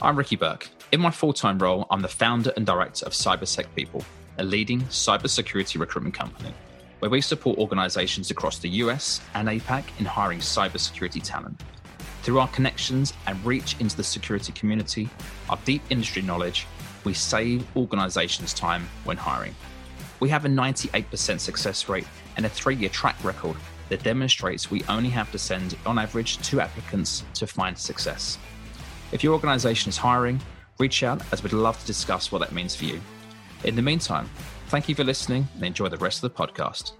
I'm 0.00 0.16
Ricky 0.16 0.36
Burke. 0.36 0.68
In 0.90 1.00
my 1.00 1.10
full 1.10 1.32
time 1.32 1.58
role, 1.58 1.86
I'm 1.90 2.02
the 2.02 2.08
founder 2.08 2.52
and 2.56 2.66
director 2.66 3.06
of 3.06 3.12
CyberSec 3.12 3.66
People, 3.76 4.04
a 4.38 4.44
leading 4.44 4.82
cybersecurity 4.82 5.78
recruitment 5.78 6.14
company 6.14 6.52
where 7.02 7.10
we 7.10 7.20
support 7.20 7.58
organizations 7.58 8.30
across 8.30 8.60
the 8.60 8.68
US 8.68 9.20
and 9.34 9.48
APAC 9.48 9.82
in 9.98 10.04
hiring 10.04 10.38
cybersecurity 10.38 11.20
talent. 11.20 11.60
Through 12.22 12.38
our 12.38 12.48
connections 12.48 13.12
and 13.26 13.44
reach 13.44 13.76
into 13.80 13.96
the 13.96 14.04
security 14.04 14.52
community, 14.52 15.08
our 15.48 15.58
deep 15.64 15.82
industry 15.90 16.22
knowledge, 16.22 16.66
we 17.04 17.14
save 17.14 17.66
organizations 17.76 18.54
time 18.54 18.88
when 19.04 19.16
hiring. 19.16 19.54
We 20.20 20.28
have 20.28 20.44
a 20.44 20.48
98% 20.48 21.40
success 21.40 21.88
rate 21.88 22.06
and 22.36 22.46
a 22.46 22.48
three 22.48 22.76
year 22.76 22.90
track 22.90 23.16
record 23.24 23.56
that 23.88 24.02
demonstrates 24.02 24.70
we 24.70 24.84
only 24.88 25.10
have 25.10 25.30
to 25.32 25.38
send, 25.38 25.76
on 25.84 25.98
average, 25.98 26.38
two 26.38 26.60
applicants 26.60 27.24
to 27.34 27.46
find 27.46 27.76
success. 27.76 28.38
If 29.10 29.22
your 29.22 29.34
organization 29.34 29.90
is 29.90 29.96
hiring, 29.96 30.40
reach 30.78 31.02
out 31.02 31.20
as 31.32 31.42
we'd 31.42 31.52
love 31.52 31.78
to 31.80 31.86
discuss 31.86 32.32
what 32.32 32.38
that 32.40 32.52
means 32.52 32.74
for 32.74 32.84
you. 32.84 33.00
In 33.64 33.76
the 33.76 33.82
meantime, 33.82 34.30
Thank 34.72 34.88
you 34.88 34.94
for 34.94 35.04
listening 35.04 35.46
and 35.54 35.64
enjoy 35.64 35.90
the 35.90 35.98
rest 35.98 36.24
of 36.24 36.32
the 36.32 36.42
podcast. 36.42 36.92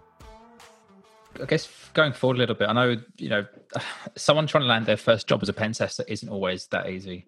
I 1.41 1.45
guess 1.47 1.69
going 1.95 2.13
forward 2.13 2.37
a 2.37 2.39
little 2.39 2.55
bit, 2.55 2.69
I 2.69 2.73
know, 2.73 2.97
you 3.17 3.29
know, 3.29 3.47
someone 4.17 4.47
trying 4.47 4.65
to 4.65 4.69
land 4.69 4.87
their 4.87 4.97
first 4.97 5.27
job 5.27 5.43
as 5.43 5.49
a 5.49 5.53
pen 5.53 5.73
tester 5.73 6.05
isn't 6.09 6.29
always 6.29 6.67
that 6.69 6.89
easy. 6.89 7.27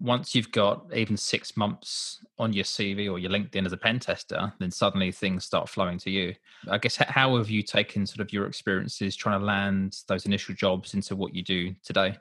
Once 0.00 0.34
you've 0.34 0.50
got 0.50 0.84
even 0.94 1.16
six 1.16 1.56
months 1.56 2.24
on 2.38 2.52
your 2.52 2.64
CV 2.64 3.10
or 3.10 3.18
your 3.18 3.30
LinkedIn 3.30 3.66
as 3.66 3.72
a 3.72 3.76
pen 3.76 4.00
tester, 4.00 4.52
then 4.58 4.70
suddenly 4.70 5.12
things 5.12 5.44
start 5.44 5.68
flowing 5.68 5.98
to 5.98 6.10
you. 6.10 6.34
I 6.68 6.78
guess 6.78 6.96
how 6.96 7.36
have 7.36 7.50
you 7.50 7.62
taken 7.62 8.06
sort 8.06 8.20
of 8.20 8.32
your 8.32 8.46
experiences 8.46 9.14
trying 9.14 9.38
to 9.38 9.46
land 9.46 9.98
those 10.08 10.26
initial 10.26 10.54
jobs 10.54 10.94
into 10.94 11.14
what 11.14 11.34
you 11.34 11.42
do 11.42 11.74
today? 11.84 12.16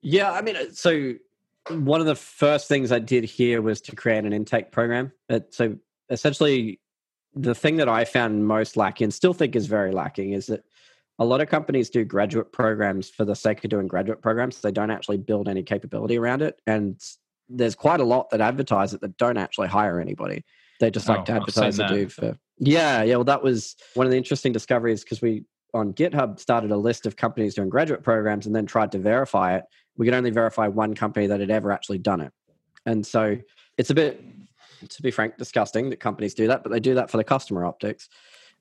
Yeah, 0.00 0.32
I 0.32 0.40
mean, 0.40 0.56
uh, 0.56 0.64
so 0.72 1.14
one 1.70 2.00
of 2.00 2.06
the 2.06 2.14
first 2.14 2.68
things 2.68 2.92
I 2.92 3.00
did 3.00 3.24
here 3.24 3.60
was 3.60 3.80
to 3.82 3.96
create 3.96 4.24
an 4.24 4.32
intake 4.32 4.70
program. 4.70 5.12
So 5.50 5.76
essentially, 6.10 6.80
the 7.36 7.54
thing 7.54 7.76
that 7.76 7.88
I 7.88 8.04
found 8.04 8.46
most 8.46 8.76
lacking, 8.76 9.04
and 9.04 9.14
still 9.14 9.34
think 9.34 9.54
is 9.54 9.66
very 9.66 9.92
lacking, 9.92 10.32
is 10.32 10.46
that 10.46 10.64
a 11.18 11.24
lot 11.24 11.40
of 11.40 11.48
companies 11.48 11.90
do 11.90 12.04
graduate 12.04 12.50
programs 12.50 13.08
for 13.08 13.24
the 13.24 13.36
sake 13.36 13.62
of 13.62 13.70
doing 13.70 13.86
graduate 13.86 14.22
programs. 14.22 14.60
They 14.60 14.72
don't 14.72 14.90
actually 14.90 15.18
build 15.18 15.48
any 15.48 15.62
capability 15.62 16.18
around 16.18 16.42
it. 16.42 16.60
And 16.66 17.00
there's 17.48 17.74
quite 17.74 18.00
a 18.00 18.04
lot 18.04 18.30
that 18.30 18.40
advertise 18.40 18.92
it 18.92 19.00
that 19.02 19.16
don't 19.16 19.36
actually 19.36 19.68
hire 19.68 20.00
anybody. 20.00 20.44
They 20.80 20.90
just 20.90 21.08
like 21.08 21.20
oh, 21.20 21.24
to 21.24 21.32
advertise 21.32 21.76
to 21.76 21.88
do 21.88 22.08
for. 22.08 22.36
Yeah, 22.58 23.02
yeah. 23.02 23.16
Well, 23.16 23.24
that 23.24 23.42
was 23.42 23.76
one 23.94 24.06
of 24.06 24.10
the 24.10 24.16
interesting 24.16 24.52
discoveries 24.52 25.04
because 25.04 25.22
we 25.22 25.44
on 25.72 25.92
GitHub 25.92 26.38
started 26.38 26.70
a 26.70 26.76
list 26.76 27.06
of 27.06 27.16
companies 27.16 27.54
doing 27.54 27.68
graduate 27.68 28.02
programs 28.02 28.46
and 28.46 28.54
then 28.54 28.66
tried 28.66 28.92
to 28.92 28.98
verify 28.98 29.56
it. 29.56 29.64
We 29.96 30.06
could 30.06 30.14
only 30.14 30.30
verify 30.30 30.68
one 30.68 30.94
company 30.94 31.26
that 31.28 31.40
had 31.40 31.50
ever 31.50 31.72
actually 31.72 31.98
done 31.98 32.20
it. 32.20 32.32
And 32.84 33.06
so 33.06 33.38
it's 33.78 33.90
a 33.90 33.94
bit 33.94 34.22
to 34.88 35.02
be 35.02 35.10
frank, 35.10 35.36
disgusting 35.36 35.90
that 35.90 36.00
companies 36.00 36.34
do 36.34 36.46
that, 36.48 36.62
but 36.62 36.72
they 36.72 36.80
do 36.80 36.94
that 36.94 37.10
for 37.10 37.16
the 37.16 37.24
customer 37.24 37.64
optics. 37.64 38.08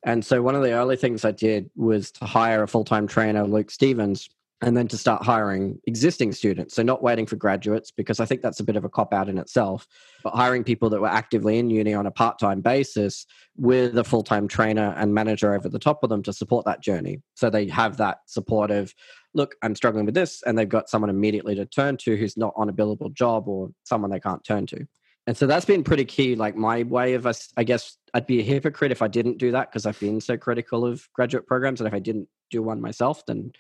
And 0.04 0.24
so 0.24 0.42
one 0.42 0.56
of 0.56 0.62
the 0.62 0.74
early 0.74 0.98
things 0.98 1.26
I 1.26 1.32
did 1.32 1.70
was 1.76 2.12
to 2.12 2.26
hire 2.26 2.64
a 2.64 2.68
full 2.68 2.86
time 2.86 3.08
trainer, 3.08 3.46
Luke 3.46 3.72
Stevens, 3.72 4.30
and 4.62 4.76
then 4.78 4.88
to 4.88 4.98
start 4.98 5.24
hiring 5.24 5.80
existing 5.86 6.32
students. 6.32 6.76
So 6.76 6.84
not 6.84 7.04
waiting 7.04 7.26
for 7.26 7.36
graduates, 7.36 7.92
because 7.92 8.20
I 8.20 8.26
think 8.26 8.42
that's 8.42 8.60
a 8.60 8.64
bit 8.64 8.78
of 8.78 8.86
a 8.86 8.90
cop 8.90 9.14
out 9.14 9.28
in 9.28 9.38
itself, 9.38 9.86
but 10.24 10.34
hiring 10.34 10.64
people 10.64 10.90
that 10.92 11.02
were 11.02 11.08
actively 11.08 11.60
in 11.60 11.70
uni 11.70 11.94
on 11.94 12.06
a 12.06 12.12
part 12.12 12.40
time 12.40 12.62
basis 12.62 13.26
with 13.58 13.98
a 13.98 14.04
full 14.04 14.24
time 14.24 14.48
trainer 14.48 14.94
and 14.98 15.14
manager 15.14 15.54
over 15.54 15.70
the 15.70 15.80
top 15.80 16.04
of 16.04 16.10
them 16.10 16.24
to 16.24 16.34
support 16.34 16.66
that 16.66 16.82
journey. 16.82 17.22
So 17.34 17.50
they 17.50 17.68
have 17.68 17.98
that 17.98 18.20
supportive, 18.28 18.94
look, 19.34 19.56
I'm 19.62 19.76
struggling 19.76 20.06
with 20.06 20.16
this, 20.16 20.42
and 20.44 20.58
they've 20.58 20.70
got 20.70 20.90
someone 20.90 21.10
immediately 21.10 21.56
to 21.56 21.66
turn 21.66 21.98
to 21.98 22.16
who's 22.16 22.38
not 22.38 22.54
on 22.56 22.70
a 22.70 22.74
billable 22.74 23.14
job 23.14 23.48
or 23.48 23.72
someone 23.84 24.12
they 24.12 24.20
can't 24.20 24.44
turn 24.44 24.68
to 24.68 24.88
and 25.28 25.36
so 25.36 25.48
that's 25.48 25.66
been 25.66 25.84
pretty 25.84 26.06
key 26.06 26.36
like 26.36 26.56
my 26.56 26.84
way 26.84 27.14
of 27.14 27.26
us 27.26 27.52
i 27.58 27.64
guess 27.64 27.98
i'd 28.14 28.28
be 28.28 28.40
a 28.40 28.44
hypocrite 28.44 28.92
if 28.92 29.02
i 29.02 29.08
didn't 29.08 29.38
do 29.38 29.52
that 29.52 29.72
because 29.72 29.86
i've 29.86 30.00
been 30.00 30.22
so 30.22 30.38
critical 30.38 30.86
of 30.86 31.08
graduate 31.14 31.48
programs 31.48 31.82
and 31.82 31.88
if 31.88 31.94
i 31.94 32.00
didn't 32.00 32.28
do 32.50 32.62
one 32.62 32.82
myself 32.82 33.26
then 33.26 33.52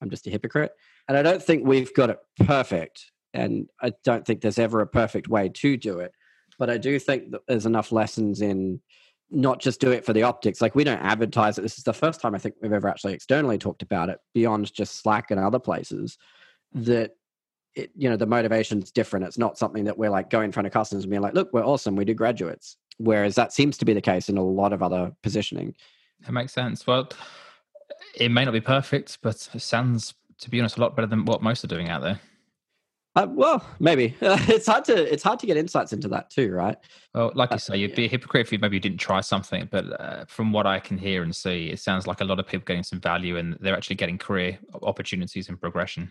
i'm 0.00 0.10
just 0.10 0.26
a 0.26 0.30
hypocrite. 0.30 0.72
And 1.08 1.16
i 1.16 1.22
don't 1.22 1.42
think 1.42 1.66
we've 1.66 1.92
got 1.94 2.10
it 2.10 2.18
perfect 2.44 3.10
and 3.34 3.68
i 3.82 3.92
don't 4.04 4.26
think 4.26 4.40
there's 4.40 4.58
ever 4.58 4.80
a 4.80 4.86
perfect 4.86 5.28
way 5.28 5.48
to 5.48 5.76
do 5.76 5.98
it 6.00 6.12
but 6.58 6.70
i 6.70 6.78
do 6.78 6.98
think 6.98 7.32
that 7.32 7.42
there's 7.46 7.66
enough 7.66 7.92
lessons 7.92 8.40
in 8.40 8.80
not 9.30 9.60
just 9.60 9.80
do 9.80 9.92
it 9.92 10.04
for 10.04 10.12
the 10.12 10.24
optics. 10.24 10.60
Like 10.60 10.74
we 10.74 10.82
don't 10.84 10.98
advertise 10.98 11.56
it. 11.56 11.62
This 11.62 11.78
is 11.78 11.84
the 11.84 11.92
first 11.92 12.20
time 12.20 12.34
i 12.34 12.38
think 12.38 12.56
we've 12.60 12.72
ever 12.72 12.88
actually 12.88 13.12
externally 13.12 13.58
talked 13.58 13.82
about 13.82 14.08
it 14.08 14.18
beyond 14.34 14.72
just 14.74 15.00
slack 15.00 15.30
and 15.30 15.38
other 15.38 15.58
places 15.58 16.18
that 16.74 17.12
it, 17.74 17.90
you 17.94 18.08
know 18.08 18.16
the 18.16 18.26
motivation's 18.26 18.90
different. 18.90 19.26
It's 19.26 19.38
not 19.38 19.58
something 19.58 19.84
that 19.84 19.96
we're 19.96 20.10
like 20.10 20.30
going 20.30 20.46
in 20.46 20.52
front 20.52 20.66
of 20.66 20.72
customers 20.72 21.04
and 21.04 21.10
being 21.10 21.22
like 21.22 21.34
look 21.34 21.52
we're 21.52 21.64
awesome. 21.64 21.96
We 21.96 22.04
do 22.04 22.14
graduates. 22.14 22.76
Whereas 22.98 23.34
that 23.36 23.52
seems 23.52 23.78
to 23.78 23.84
be 23.84 23.94
the 23.94 24.00
case 24.00 24.28
in 24.28 24.36
a 24.36 24.44
lot 24.44 24.72
of 24.72 24.82
other 24.82 25.12
positioning. 25.22 25.74
That 26.26 26.32
makes 26.32 26.52
sense. 26.52 26.86
Well 26.86 27.08
it 28.14 28.30
may 28.30 28.44
not 28.44 28.52
be 28.52 28.60
perfect 28.60 29.18
but 29.22 29.48
it 29.54 29.60
sounds 29.60 30.14
to 30.38 30.50
be 30.50 30.58
honest 30.58 30.78
a 30.78 30.80
lot 30.80 30.96
better 30.96 31.06
than 31.06 31.24
what 31.24 31.42
most 31.42 31.64
are 31.64 31.68
doing 31.68 31.88
out 31.88 32.02
there. 32.02 32.20
Uh, 33.16 33.26
well, 33.28 33.64
maybe. 33.80 34.14
It's 34.22 34.66
hard 34.66 34.84
to 34.84 35.12
it's 35.12 35.22
hard 35.22 35.38
to 35.40 35.46
get 35.46 35.56
insights 35.56 35.92
into 35.92 36.08
that 36.08 36.30
too, 36.30 36.52
right? 36.52 36.76
Well, 37.14 37.32
like 37.34 37.50
you 37.50 37.56
uh, 37.56 37.58
say, 37.58 37.76
you'd 37.76 37.96
be 37.96 38.04
a 38.04 38.08
hypocrite 38.08 38.46
if 38.46 38.52
you 38.52 38.58
maybe 38.58 38.76
you 38.76 38.80
didn't 38.80 38.98
try 38.98 39.20
something. 39.20 39.68
But 39.70 40.00
uh, 40.00 40.24
from 40.26 40.52
what 40.52 40.66
I 40.66 40.78
can 40.78 40.96
hear 40.96 41.22
and 41.22 41.34
see, 41.34 41.70
it 41.70 41.80
sounds 41.80 42.06
like 42.06 42.20
a 42.20 42.24
lot 42.24 42.38
of 42.38 42.46
people 42.46 42.64
getting 42.64 42.84
some 42.84 43.00
value 43.00 43.36
and 43.36 43.58
they're 43.60 43.76
actually 43.76 43.96
getting 43.96 44.18
career 44.18 44.58
opportunities 44.82 45.48
and 45.48 45.60
progression. 45.60 46.10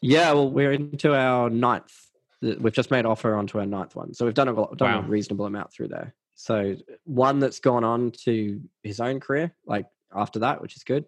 Yeah, 0.00 0.32
well, 0.32 0.50
we're 0.50 0.72
into 0.72 1.14
our 1.14 1.50
ninth 1.50 2.10
We've 2.42 2.72
just 2.72 2.90
made 2.90 3.04
offer 3.04 3.34
onto 3.34 3.58
our 3.58 3.66
ninth 3.66 3.94
one, 3.94 4.14
so 4.14 4.24
we've 4.24 4.32
done 4.32 4.48
a 4.48 4.54
done 4.54 4.76
wow. 4.80 5.00
a 5.00 5.02
reasonable 5.02 5.44
amount 5.44 5.72
through 5.72 5.88
there. 5.88 6.14
So 6.36 6.74
one 7.04 7.38
that's 7.38 7.60
gone 7.60 7.84
on 7.84 8.12
to 8.24 8.62
his 8.82 8.98
own 8.98 9.20
career, 9.20 9.54
like 9.66 9.84
after 10.14 10.38
that, 10.38 10.62
which 10.62 10.74
is 10.74 10.82
good, 10.82 11.04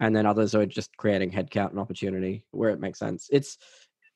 and 0.00 0.14
then 0.14 0.26
others 0.26 0.54
are 0.54 0.66
just 0.66 0.94
creating 0.98 1.30
headcount 1.30 1.70
and 1.70 1.78
opportunity 1.78 2.44
where 2.50 2.68
it 2.70 2.80
makes 2.80 2.98
sense. 2.98 3.28
It's 3.32 3.56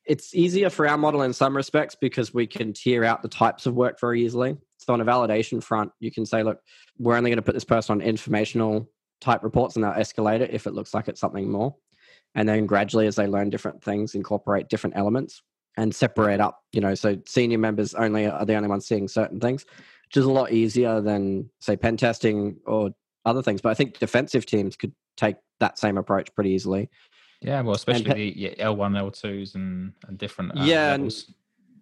it's 0.05 0.35
easier 0.35 0.69
for 0.69 0.87
our 0.87 0.99
model 0.99 1.23
in 1.23 1.33
some 1.33 1.57
respects 1.57 1.97
because 1.99 2.35
we 2.35 2.47
can 2.47 2.75
tier 2.75 3.05
out 3.05 3.23
the 3.23 3.29
types 3.29 3.65
of 3.65 3.75
work 3.75 3.99
very 3.99 4.23
easily. 4.23 4.59
So 4.79 4.93
on 4.93 5.01
a 5.01 5.05
validation 5.05 5.63
front, 5.63 5.93
you 5.99 6.11
can 6.11 6.27
say, 6.27 6.43
look, 6.43 6.61
we're 6.99 7.17
only 7.17 7.31
going 7.31 7.37
to 7.37 7.43
put 7.43 7.55
this 7.55 7.65
person 7.65 7.95
on 7.95 8.01
informational 8.03 8.91
type 9.23 9.43
reports 9.43 9.77
and 9.77 9.85
they'll 9.85 9.93
escalate 9.93 10.41
it 10.41 10.51
if 10.53 10.67
it 10.67 10.75
looks 10.75 10.93
like 10.93 11.09
it's 11.09 11.21
something 11.21 11.51
more. 11.51 11.75
And 12.35 12.49
then 12.49 12.67
gradually, 12.67 13.07
as 13.07 13.17
they 13.17 13.27
learn 13.27 13.51
different 13.51 13.83
things, 13.83 14.15
incorporate 14.15 14.69
different 14.69 14.97
elements 14.97 15.43
and 15.77 15.95
separate 15.95 16.41
up. 16.41 16.61
You 16.73 16.81
know, 16.81 16.95
so 16.95 17.17
senior 17.27 17.59
members 17.59 17.95
only 17.95 18.27
are 18.27 18.45
the 18.45 18.55
only 18.55 18.69
ones 18.69 18.87
seeing 18.87 19.09
certain 19.09 19.41
things 19.41 19.65
which 20.11 20.17
is 20.17 20.27
a 20.27 20.31
lot 20.31 20.51
easier 20.51 21.01
than 21.01 21.49
say 21.61 21.77
pen 21.77 21.97
testing 21.97 22.57
or 22.67 22.91
other 23.25 23.43
things. 23.43 23.61
But 23.61 23.69
I 23.69 23.75
think 23.75 24.01
defensive 24.01 24.45
teams 24.45 24.75
could 24.75 24.93
take 25.17 25.37
that 25.61 25.79
same 25.79 25.99
approach 25.99 26.35
pretty 26.35 26.51
easily. 26.51 26.91
Yeah, 27.41 27.61
well, 27.61 27.77
especially 27.77 28.05
pe- 28.05 28.35
the 28.35 28.61
L 28.61 28.75
one, 28.75 28.97
L 28.97 29.13
twos, 29.13 29.55
and 29.55 29.93
and 30.09 30.19
different. 30.19 30.59
Uh, 30.59 30.65
yeah, 30.65 30.91
levels. 30.91 31.27
and 31.27 31.35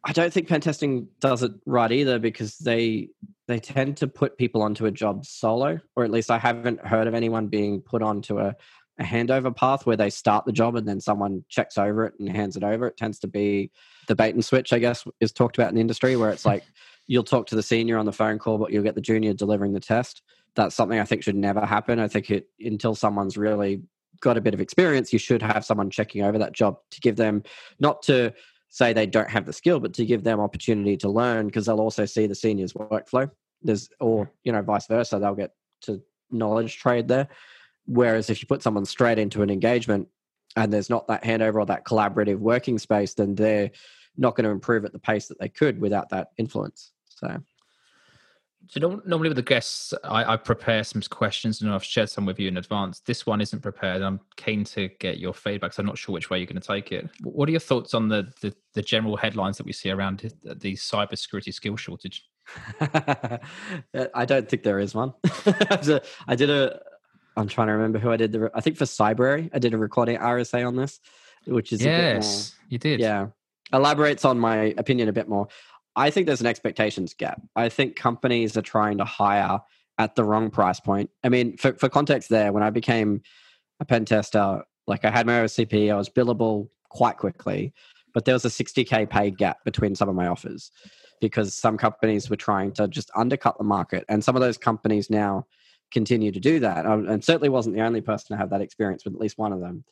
I 0.05 0.13
don't 0.13 0.31
think 0.31 0.47
pen 0.47 0.61
testing 0.61 1.09
does 1.21 1.43
it 1.43 1.53
right 1.65 1.91
either 1.91 2.19
because 2.19 2.59
they 2.59 3.09
they 3.47 3.59
tend 3.59 3.97
to 3.97 4.07
put 4.07 4.37
people 4.37 4.61
onto 4.61 4.85
a 4.85 4.91
job 4.91 5.25
solo, 5.25 5.81
or 5.97 6.05
at 6.05 6.11
least 6.11 6.31
I 6.31 6.37
haven't 6.37 6.87
heard 6.87 7.07
of 7.09 7.15
anyone 7.15 7.47
being 7.47 7.81
put 7.81 8.03
onto 8.03 8.41
a 8.41 8.55
a 8.99 9.05
handover 9.05 9.55
path 9.55 9.87
where 9.87 9.97
they 9.97 10.11
start 10.11 10.45
the 10.45 10.53
job 10.53 10.75
and 10.77 10.87
then 10.87 11.01
someone 11.01 11.45
checks 11.49 11.79
over 11.79 12.05
it 12.07 12.15
and 12.19 12.29
hands 12.29 12.57
it 12.57 12.65
over. 12.65 12.87
It 12.87 12.97
tends 12.97 13.19
to 13.21 13.29
be 13.29 13.71
the 14.07 14.17
bait 14.17 14.35
and 14.35 14.45
switch, 14.45 14.73
I 14.73 14.79
guess, 14.79 15.05
is 15.21 15.33
talked 15.33 15.57
about 15.57 15.69
in 15.69 15.77
the 15.77 15.81
industry 15.81 16.17
where 16.17 16.31
it's 16.31 16.45
like 16.45 16.65
you'll 17.07 17.25
talk 17.25 17.47
to 17.49 17.57
the 17.57 17.63
senior 17.63 17.99
on 17.99 18.07
the 18.07 18.13
phone 18.13 18.39
call, 18.39 18.59
but 18.59 18.73
you'll 18.73 18.83
get 18.83 18.95
the 18.95 19.01
junior 19.01 19.33
delivering 19.33 19.73
the 19.73 19.81
test. 19.81 20.23
That's 20.57 20.75
something 20.75 20.99
I 20.99 21.05
think 21.05 21.23
should 21.23 21.37
never 21.37 21.65
happen. 21.65 21.99
I 21.99 22.09
think 22.09 22.31
it 22.31 22.49
until 22.61 22.95
someone's 22.95 23.37
really 23.37 23.83
got 24.21 24.37
a 24.37 24.41
bit 24.41 24.55
of 24.55 24.61
experience, 24.61 25.13
you 25.13 25.19
should 25.19 25.43
have 25.43 25.65
someone 25.65 25.91
checking 25.91 26.25
over 26.25 26.39
that 26.39 26.53
job 26.53 26.79
to 26.91 27.01
give 27.01 27.17
them 27.17 27.43
not 27.79 28.03
to 28.03 28.33
say 28.69 28.93
they 28.93 29.07
don't 29.07 29.31
have 29.31 29.47
the 29.47 29.53
skill, 29.53 29.81
but 29.81 29.95
to 29.95 30.05
give 30.05 30.25
them 30.25 30.41
opportunity 30.41 30.97
to 30.97 31.09
learn 31.09 31.47
because 31.47 31.67
they'll 31.67 31.81
also 31.81 32.05
see 32.05 32.27
the 32.27 32.35
senior's 32.35 32.73
workflow. 32.73 33.31
There's 33.63 33.89
or 34.01 34.31
you 34.45 34.53
know 34.53 34.63
vice 34.63 34.87
versa, 34.87 35.19
they'll 35.19 35.35
get 35.35 35.53
to 35.83 36.03
knowledge 36.31 36.79
trade 36.79 37.09
there. 37.09 37.29
Whereas 37.89 38.29
if 38.29 38.43
you 38.43 38.47
put 38.47 38.63
someone 38.63 38.85
straight 38.85 39.19
into 39.19 39.43
an 39.43 39.51
engagement 39.51 40.09
and 40.57 40.73
there's 40.73 40.91
not 40.91 41.09
that 41.09 41.25
handover 41.25 41.55
or 41.55 41.67
that 41.67 41.85
collaborative 41.85 42.39
working 42.39 42.79
space, 42.79 43.15
then 43.15 43.35
they're 43.35 43.71
not 44.17 44.37
going 44.37 44.45
to 44.45 44.51
improve 44.51 44.85
at 44.85 44.93
the 44.93 44.99
pace 44.99 45.27
that 45.29 45.41
they 45.41 45.49
could 45.49 45.81
without 45.81 46.11
that 46.11 46.29
influence. 46.37 46.93
So, 47.09 47.41
know, 48.77 49.01
normally 49.07 49.31
with 49.31 49.37
the 49.37 49.43
guests, 49.43 49.95
I, 50.05 50.35
I, 50.35 50.37
prepare 50.37 50.85
some 50.85 51.01
questions 51.09 51.63
and 51.63 51.71
I've 51.71 51.85
shared 51.85 52.11
some 52.11 52.27
with 52.27 52.39
you 52.39 52.49
in 52.49 52.59
advance. 52.59 53.01
This 53.01 53.25
one 53.25 53.41
isn't 53.41 53.61
prepared. 53.61 54.03
I'm 54.03 54.21
keen 54.37 54.65
to 54.65 54.89
get 55.01 55.19
your 55.19 55.33
feedback. 55.33 55.73
So 55.73 55.81
I'm 55.81 55.87
not 55.87 55.97
sure 55.97 56.13
which 56.13 56.29
way 56.29 56.39
you're 56.39 56.47
going 56.47 56.61
to 56.61 56.67
take 56.67 56.93
it. 56.93 57.09
What 57.23 57.49
are 57.49 57.53
your 57.53 57.61
thoughts 57.61 57.95
on 57.95 58.09
the 58.09 58.31
the, 58.43 58.55
the 58.75 58.83
general 58.83 59.17
headlines 59.17 59.57
that 59.57 59.67
we 59.67 59.73
see 59.73 59.91
around 59.91 60.35
the 60.45 60.75
cybersecurity 60.75 61.55
skill 61.55 61.77
shortage? 61.77 62.29
I 62.81 64.25
don't 64.27 64.49
think 64.49 64.63
there 64.63 64.81
is 64.81 64.95
one. 64.95 65.15
I 66.27 66.35
did 66.35 66.51
a. 66.51 66.81
I'm 67.39 67.49
trying 67.49 67.69
to 67.69 67.73
remember 67.75 67.99
who 67.99 68.11
I 68.11 68.17
did 68.17 68.33
the. 68.33 68.51
I 68.55 68.61
think 68.61 68.77
for 68.77 68.85
Cybrary, 68.85 69.49
I 69.55 69.59
did 69.59 69.73
a 69.73 69.79
recording 69.79 70.19
RSA 70.19 70.67
on 70.67 70.75
this, 70.75 71.01
which 71.47 71.73
is 71.73 71.85
yes, 71.85 72.53
more, 72.53 72.67
you 72.69 72.79
did. 72.79 72.99
Yeah, 73.01 73.29
elaborates 73.73 74.25
on 74.25 74.39
my 74.39 74.75
opinion 74.77 75.09
a 75.09 75.13
bit 75.13 75.29
more. 75.29 75.47
I 75.95 76.11
think 76.11 76.27
there's 76.27 76.41
an 76.41 76.47
expectations 76.47 77.15
gap. 77.15 77.41
I 77.57 77.69
think 77.69 77.97
companies 77.97 78.57
are 78.57 78.63
trying 78.63 78.99
to 78.99 79.05
hire 79.05 79.61
at 79.99 80.17
the 80.17 80.25
wrong 80.25 80.51
price 80.51 80.81
point. 80.81 81.11
I 81.25 81.29
mean, 81.29 81.57
for, 81.57 81.75
for 81.75 81.89
context 81.89 82.29
there, 82.29 82.53
when 82.53 82.63
I 82.63 82.71
became 82.71 83.23
a 83.81 83.85
pen 83.85 84.05
tester, 84.05 84.63
like 84.87 85.05
I 85.05 85.11
had 85.11 85.27
my 85.27 85.41
OSCP, 85.41 85.93
I 85.93 85.97
was 85.97 86.09
billable 86.09 86.69
quite 86.89 87.19
quickly, 87.19 87.73
but 88.15 88.25
there 88.25 88.35
was 88.35 88.45
a 88.45 88.49
60K 88.49 89.11
pay 89.11 89.31
gap 89.31 89.65
between 89.65 89.95
some 89.95 90.09
of 90.09 90.15
my 90.15 90.29
offers 90.29 90.71
because 91.21 91.55
some 91.55 91.77
companies 91.77 92.31
were 92.31 92.37
trying 92.37 92.73
to 92.73 92.87
just 92.87 93.11
undercut 93.17 93.59
the 93.59 93.65
market. 93.65 94.05
And 94.09 94.23
some 94.23 94.37
of 94.37 94.41
those 94.41 94.57
companies 94.57 95.11
now 95.11 95.47
continue 95.91 96.33
to 96.33 96.41
do 96.41 96.61
that. 96.61 96.87
Um, 96.87 97.09
and 97.09 97.25
certainly 97.25 97.49
wasn't 97.49 97.77
the 97.77 97.83
only 97.83 98.01
person 98.01 98.35
to 98.35 98.41
have 98.41 98.51
that 98.51 98.61
experience 98.61 99.05
with 99.05 99.15
at 99.15 99.21
least 99.21 99.39
one 99.39 99.53
of 99.53 99.61
them. 99.61 99.85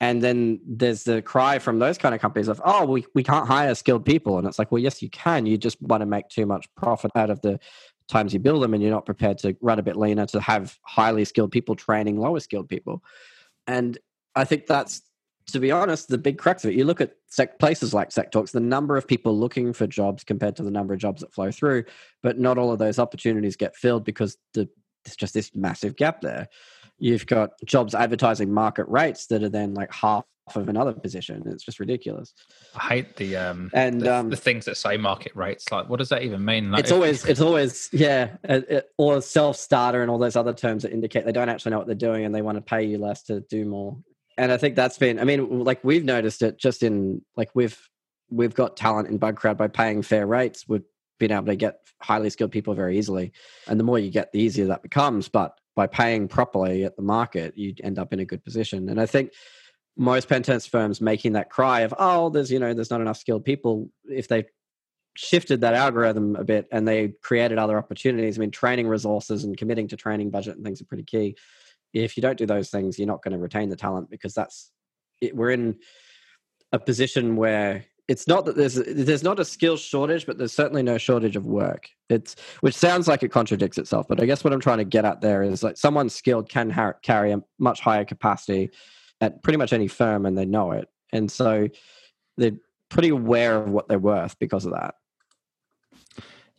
And 0.00 0.22
then 0.22 0.60
there's 0.66 1.04
the 1.04 1.22
cry 1.22 1.58
from 1.58 1.78
those 1.78 1.98
kind 1.98 2.14
of 2.14 2.20
companies 2.20 2.48
of, 2.48 2.60
oh, 2.64 2.84
we, 2.84 3.06
we 3.14 3.22
can't 3.22 3.46
hire 3.46 3.74
skilled 3.74 4.04
people. 4.04 4.38
And 4.38 4.46
it's 4.46 4.58
like, 4.58 4.72
well, 4.72 4.82
yes, 4.82 5.00
you 5.02 5.08
can. 5.10 5.46
You 5.46 5.56
just 5.56 5.80
want 5.80 6.00
to 6.00 6.06
make 6.06 6.28
too 6.28 6.46
much 6.46 6.66
profit 6.76 7.12
out 7.14 7.30
of 7.30 7.40
the 7.42 7.60
times 8.08 8.34
you 8.34 8.40
build 8.40 8.62
them 8.62 8.74
and 8.74 8.82
you're 8.82 8.92
not 8.92 9.06
prepared 9.06 9.38
to 9.38 9.56
run 9.60 9.78
a 9.78 9.82
bit 9.82 9.96
leaner 9.96 10.26
to 10.26 10.40
have 10.40 10.76
highly 10.82 11.24
skilled 11.24 11.52
people 11.52 11.74
training 11.74 12.18
lower 12.18 12.40
skilled 12.40 12.68
people. 12.68 13.02
And 13.66 13.96
I 14.34 14.44
think 14.44 14.66
that's, 14.66 15.02
to 15.46 15.60
be 15.60 15.70
honest, 15.70 16.08
the 16.08 16.18
big 16.18 16.38
crux 16.38 16.64
of 16.64 16.70
it. 16.70 16.76
You 16.76 16.84
look 16.84 17.00
at 17.00 17.14
sec- 17.28 17.58
places 17.58 17.94
like 17.94 18.10
SecTalks, 18.10 18.50
the 18.50 18.60
number 18.60 18.96
of 18.96 19.06
people 19.06 19.38
looking 19.38 19.72
for 19.72 19.86
jobs 19.86 20.24
compared 20.24 20.56
to 20.56 20.62
the 20.62 20.70
number 20.70 20.92
of 20.92 21.00
jobs 21.00 21.20
that 21.20 21.32
flow 21.32 21.50
through, 21.50 21.84
but 22.22 22.38
not 22.38 22.58
all 22.58 22.72
of 22.72 22.78
those 22.78 22.98
opportunities 22.98 23.56
get 23.56 23.76
filled 23.76 24.04
because 24.04 24.36
the, 24.54 24.68
there's 25.04 25.16
just 25.16 25.34
this 25.34 25.54
massive 25.54 25.96
gap 25.96 26.20
there 26.20 26.48
you've 26.98 27.26
got 27.26 27.52
jobs 27.64 27.94
advertising 27.94 28.52
market 28.52 28.86
rates 28.88 29.26
that 29.26 29.42
are 29.42 29.48
then 29.48 29.74
like 29.74 29.92
half 29.92 30.24
of 30.54 30.68
another 30.68 30.92
position. 30.92 31.42
It's 31.46 31.64
just 31.64 31.80
ridiculous. 31.80 32.34
I 32.74 32.80
hate 32.80 33.16
the 33.16 33.36
um 33.36 33.70
and 33.72 34.00
the, 34.00 34.14
um, 34.14 34.30
the 34.30 34.36
things 34.36 34.66
that 34.66 34.76
say 34.76 34.96
market 34.96 35.34
rates. 35.34 35.70
Like, 35.70 35.88
what 35.88 35.98
does 35.98 36.10
that 36.10 36.22
even 36.22 36.44
mean? 36.44 36.70
Like, 36.70 36.80
it's 36.80 36.92
always 36.92 37.24
it's 37.24 37.40
always 37.40 37.88
yeah, 37.92 38.36
it, 38.44 38.70
it, 38.70 38.90
or 38.98 39.20
self 39.22 39.56
starter 39.56 40.02
and 40.02 40.10
all 40.10 40.18
those 40.18 40.36
other 40.36 40.52
terms 40.52 40.82
that 40.82 40.92
indicate 40.92 41.24
they 41.24 41.32
don't 41.32 41.48
actually 41.48 41.70
know 41.70 41.78
what 41.78 41.86
they're 41.86 41.96
doing 41.96 42.24
and 42.24 42.34
they 42.34 42.42
want 42.42 42.56
to 42.56 42.62
pay 42.62 42.84
you 42.84 42.98
less 42.98 43.22
to 43.24 43.40
do 43.40 43.64
more. 43.64 43.96
And 44.36 44.52
I 44.52 44.56
think 44.56 44.76
that's 44.76 44.98
been. 44.98 45.18
I 45.18 45.24
mean, 45.24 45.64
like 45.64 45.82
we've 45.82 46.04
noticed 46.04 46.42
it 46.42 46.58
just 46.58 46.82
in 46.82 47.22
like 47.36 47.50
we've 47.54 47.78
we've 48.30 48.54
got 48.54 48.76
talent 48.76 49.08
in 49.08 49.18
Bugcrowd 49.18 49.56
by 49.56 49.68
paying 49.68 50.02
fair 50.02 50.26
rates. 50.26 50.64
We've 50.68 50.82
been 51.18 51.32
able 51.32 51.46
to 51.46 51.56
get 51.56 51.80
highly 52.00 52.30
skilled 52.30 52.52
people 52.52 52.74
very 52.74 52.98
easily, 52.98 53.32
and 53.66 53.78
the 53.78 53.84
more 53.84 53.98
you 53.98 54.10
get, 54.10 54.32
the 54.32 54.40
easier 54.40 54.66
that 54.66 54.82
becomes. 54.82 55.28
But 55.28 55.58
by 55.76 55.86
paying 55.86 56.28
properly 56.28 56.84
at 56.84 56.96
the 56.96 57.02
market, 57.02 57.56
you 57.56 57.74
end 57.82 57.98
up 57.98 58.12
in 58.12 58.20
a 58.20 58.24
good 58.24 58.44
position. 58.44 58.88
And 58.88 59.00
I 59.00 59.06
think 59.06 59.32
most 59.96 60.28
pen 60.28 60.42
test 60.42 60.70
firms 60.70 61.00
making 61.00 61.32
that 61.32 61.50
cry 61.50 61.80
of, 61.80 61.94
oh, 61.98 62.30
there's 62.30 62.50
you 62.50 62.58
know, 62.58 62.74
there's 62.74 62.90
not 62.90 63.00
enough 63.00 63.16
skilled 63.16 63.44
people. 63.44 63.90
If 64.04 64.28
they 64.28 64.44
shifted 65.16 65.60
that 65.60 65.74
algorithm 65.74 66.36
a 66.36 66.44
bit 66.44 66.66
and 66.72 66.86
they 66.86 67.14
created 67.22 67.58
other 67.58 67.78
opportunities, 67.78 68.38
I 68.38 68.40
mean, 68.40 68.50
training 68.50 68.88
resources 68.88 69.44
and 69.44 69.56
committing 69.56 69.88
to 69.88 69.96
training 69.96 70.30
budget 70.30 70.56
and 70.56 70.64
things 70.64 70.80
are 70.80 70.86
pretty 70.86 71.04
key. 71.04 71.36
If 71.92 72.16
you 72.16 72.22
don't 72.22 72.38
do 72.38 72.46
those 72.46 72.70
things, 72.70 72.98
you're 72.98 73.06
not 73.06 73.22
going 73.22 73.32
to 73.32 73.38
retain 73.38 73.68
the 73.68 73.76
talent 73.76 74.10
because 74.10 74.34
that's 74.34 74.72
it, 75.20 75.36
we're 75.36 75.50
in 75.50 75.78
a 76.72 76.78
position 76.78 77.36
where 77.36 77.84
it's 78.08 78.28
not 78.28 78.44
that 78.44 78.56
there's 78.56 78.74
there's 78.74 79.22
not 79.22 79.40
a 79.40 79.44
skill 79.44 79.76
shortage, 79.76 80.26
but 80.26 80.36
there's 80.36 80.52
certainly 80.52 80.82
no 80.82 80.98
shortage 80.98 81.36
of 81.36 81.46
work. 81.46 81.88
It's 82.10 82.36
which 82.60 82.74
sounds 82.74 83.08
like 83.08 83.22
it 83.22 83.30
contradicts 83.30 83.78
itself, 83.78 84.06
but 84.08 84.20
I 84.20 84.26
guess 84.26 84.44
what 84.44 84.52
I'm 84.52 84.60
trying 84.60 84.78
to 84.78 84.84
get 84.84 85.04
at 85.04 85.20
there 85.20 85.42
is 85.42 85.62
like 85.62 85.76
someone 85.76 86.08
skilled 86.08 86.48
can 86.48 86.70
ha- 86.70 86.94
carry 87.02 87.32
a 87.32 87.42
much 87.58 87.80
higher 87.80 88.04
capacity 88.04 88.70
at 89.20 89.42
pretty 89.42 89.56
much 89.56 89.72
any 89.72 89.88
firm, 89.88 90.26
and 90.26 90.36
they 90.36 90.44
know 90.44 90.72
it, 90.72 90.88
and 91.12 91.30
so 91.30 91.68
they're 92.36 92.58
pretty 92.90 93.08
aware 93.08 93.56
of 93.56 93.70
what 93.70 93.88
they're 93.88 93.98
worth 93.98 94.38
because 94.38 94.66
of 94.66 94.72
that. 94.72 94.96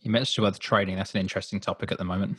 You 0.01 0.11
mentioned 0.11 0.45
about 0.45 0.53
the 0.53 0.59
trading. 0.59 0.95
That's 0.95 1.13
an 1.13 1.21
interesting 1.21 1.59
topic 1.59 1.91
at 1.91 1.97
the 1.97 2.03
moment. 2.03 2.37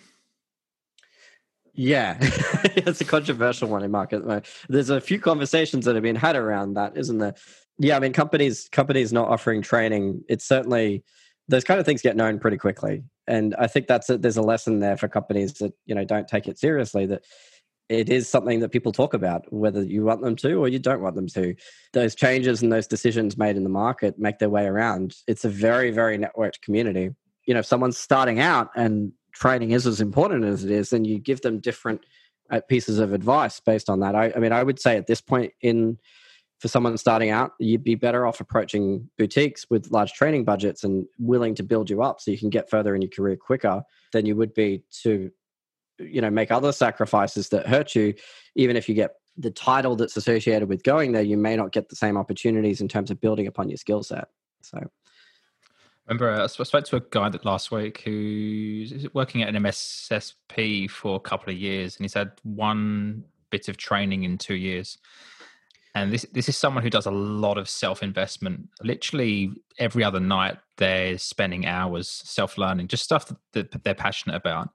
Yeah, 1.75 2.17
it's 2.21 3.01
a 3.01 3.05
controversial 3.05 3.69
one 3.69 3.85
in 3.85 3.91
market. 3.91 4.23
There's 4.69 4.91
a 4.91 5.01
few 5.01 5.21
conversations 5.21 5.85
that 5.85 5.95
have 5.95 6.03
been 6.03 6.17
had 6.17 6.35
around 6.35 6.75
that, 6.75 6.97
isn't 6.97 7.19
there? 7.19 7.35
Yeah, 7.79 7.97
I 7.97 8.01
mean, 8.01 8.13
companies 8.13 8.69
companies 8.73 9.13
not 9.13 9.29
offering 9.29 9.63
training. 9.63 10.25
It's 10.29 10.47
certainly 10.47 11.05
those 11.49 11.65
kind 11.65 11.79
of 11.79 11.87
things 11.87 12.03
get 12.03 12.17
known 12.17 12.39
pretty 12.39 12.57
quickly, 12.57 13.05
and 13.27 13.55
I 13.57 13.67
think 13.67 13.87
that's 13.87 14.09
a, 14.09 14.19
there's 14.19 14.39
a 14.39 14.43
lesson 14.43 14.81
there 14.81 14.97
for 14.97 15.09
companies 15.09 15.55
that 15.55 15.75
you 15.85 15.95
know 15.95 16.05
don't 16.05 16.27
take 16.27 16.49
it 16.49 16.59
seriously. 16.59 17.07
That 17.07 17.23
it 17.89 18.09
is 18.09 18.29
something 18.29 18.61
that 18.61 18.71
people 18.71 18.93
talk 18.93 19.15
about, 19.15 19.53
whether 19.53 19.83
you 19.83 20.05
want 20.05 20.23
them 20.23 20.37
to 20.37 20.55
or 20.55 20.69
you 20.69 20.79
don't 20.79 21.03
want 21.03 21.15
them 21.15 21.29
to. 21.29 21.55
Those 21.93 22.15
changes 22.15 22.63
and 22.63 22.73
those 22.73 22.87
decisions 22.87 23.37
made 23.37 23.57
in 23.57 23.63
the 23.63 23.71
market 23.71 24.19
make 24.19 24.39
their 24.39 24.51
way 24.51 24.65
around. 24.65 25.15
It's 25.27 25.45
a 25.45 25.51
very 25.51 25.91
very 25.91 26.19
networked 26.19 26.63
community. 26.63 27.11
You 27.45 27.55
know, 27.55 27.61
if 27.61 27.67
someone's 27.67 27.99
starting 27.99 28.41
out 28.41 28.71
and 28.75 29.13
training 29.35 29.73
is 29.73 29.87
as 29.87 30.01
important 30.01 30.45
as 30.45 30.65
it 30.65 30.71
is, 30.71 30.91
then 30.91 31.05
you 31.05 31.19
give 31.19 31.43
them 31.43 31.61
different 31.61 32.01
uh, 32.51 32.61
pieces 32.69 32.99
of 32.99 33.13
advice 33.13 33.61
based 33.61 33.91
on 33.91 34.01
that. 34.01 34.15
I, 34.15 34.33
I 34.35 34.39
mean, 34.39 34.53
I 34.53 34.63
would 34.63 34.81
say 34.81 34.97
at 34.97 35.07
this 35.07 35.21
point 35.21 35.53
in 35.61 35.99
for 36.59 36.69
someone 36.69 36.97
starting 36.97 37.31
out, 37.31 37.53
you'd 37.59 37.85
be 37.85 37.95
better 37.95 38.27
off 38.27 38.41
approaching 38.41 39.09
boutiques 39.19 39.67
with 39.69 39.91
large 39.91 40.13
training 40.13 40.45
budgets 40.45 40.85
and 40.85 41.07
willing 41.19 41.55
to 41.55 41.63
build 41.63 41.91
you 41.91 42.03
up 42.03 42.21
so 42.21 42.31
you 42.31 42.39
can 42.39 42.51
get 42.51 42.71
further 42.71 42.95
in 42.95 43.03
your 43.03 43.11
career 43.11 43.37
quicker 43.37 43.83
than 44.13 44.25
you 44.25 44.35
would 44.37 44.55
be 44.55 44.83
to, 45.03 45.31
you 45.99 46.21
know, 46.21 46.31
make 46.31 46.51
other 46.51 46.73
sacrifices 46.73 47.51
that 47.51 47.67
hurt 47.67 47.95
you. 47.95 48.15
Even 48.55 48.77
if 48.77 48.89
you 48.89 48.95
get 48.95 49.13
the 49.37 49.51
title 49.51 49.97
that's 49.97 50.17
associated 50.17 50.69
with 50.69 50.83
going 50.83 51.13
there, 51.13 51.23
you 51.23 51.37
may 51.37 51.57
not 51.57 51.73
get 51.73 51.91
the 51.91 51.97
same 51.97 52.17
opportunities 52.17 52.81
in 52.81 52.89
terms 52.89 53.11
of 53.11 53.21
building 53.21 53.47
upon 53.47 53.69
your 53.69 53.77
skill 53.77 54.03
set. 54.03 54.29
So, 54.63 54.81
remember 56.07 56.31
uh, 56.31 56.45
I 56.45 56.47
spoke 56.47 56.85
to 56.87 56.97
a 56.97 57.03
guy 57.11 57.29
that 57.29 57.45
last 57.45 57.71
week 57.71 58.01
who's 58.01 59.07
working 59.13 59.43
at 59.43 59.55
an 59.55 59.63
MSSP 59.63 60.89
for 60.89 61.17
a 61.17 61.21
couple 61.21 61.53
of 61.53 61.59
years, 61.59 61.97
and 61.97 62.05
he's 62.05 62.15
had 62.15 62.33
one 62.45 63.25
bit 63.51 63.69
of 63.69 63.77
training 63.77 64.25
in 64.25 64.39
two 64.39 64.55
years. 64.55 64.97
And 65.97 66.13
this 66.13 66.27
this 66.31 66.47
is 66.47 66.59
someone 66.59 66.83
who 66.83 66.91
does 66.91 67.07
a 67.07 67.11
lot 67.11 67.57
of 67.57 67.71
self 67.71 68.03
investment. 68.03 68.69
Literally 68.83 69.51
every 69.79 70.05
other 70.05 70.21
night, 70.21 70.59
they're 70.77 71.17
spending 71.17 71.65
hours 71.65 72.07
self 72.07 72.59
learning, 72.59 72.89
just 72.89 73.03
stuff 73.03 73.33
that, 73.55 73.71
that 73.71 73.83
they're 73.83 73.95
passionate 73.95 74.37
about. 74.37 74.69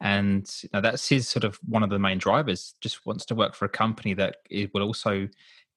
And 0.00 0.48
you 0.62 0.68
know, 0.72 0.80
that's 0.80 1.08
his 1.08 1.26
sort 1.26 1.42
of 1.42 1.58
one 1.68 1.82
of 1.82 1.90
the 1.90 1.98
main 1.98 2.18
drivers 2.18 2.76
just 2.80 3.04
wants 3.04 3.26
to 3.26 3.34
work 3.34 3.56
for 3.56 3.64
a 3.64 3.68
company 3.68 4.14
that 4.14 4.36
will 4.72 4.84
also 4.84 5.28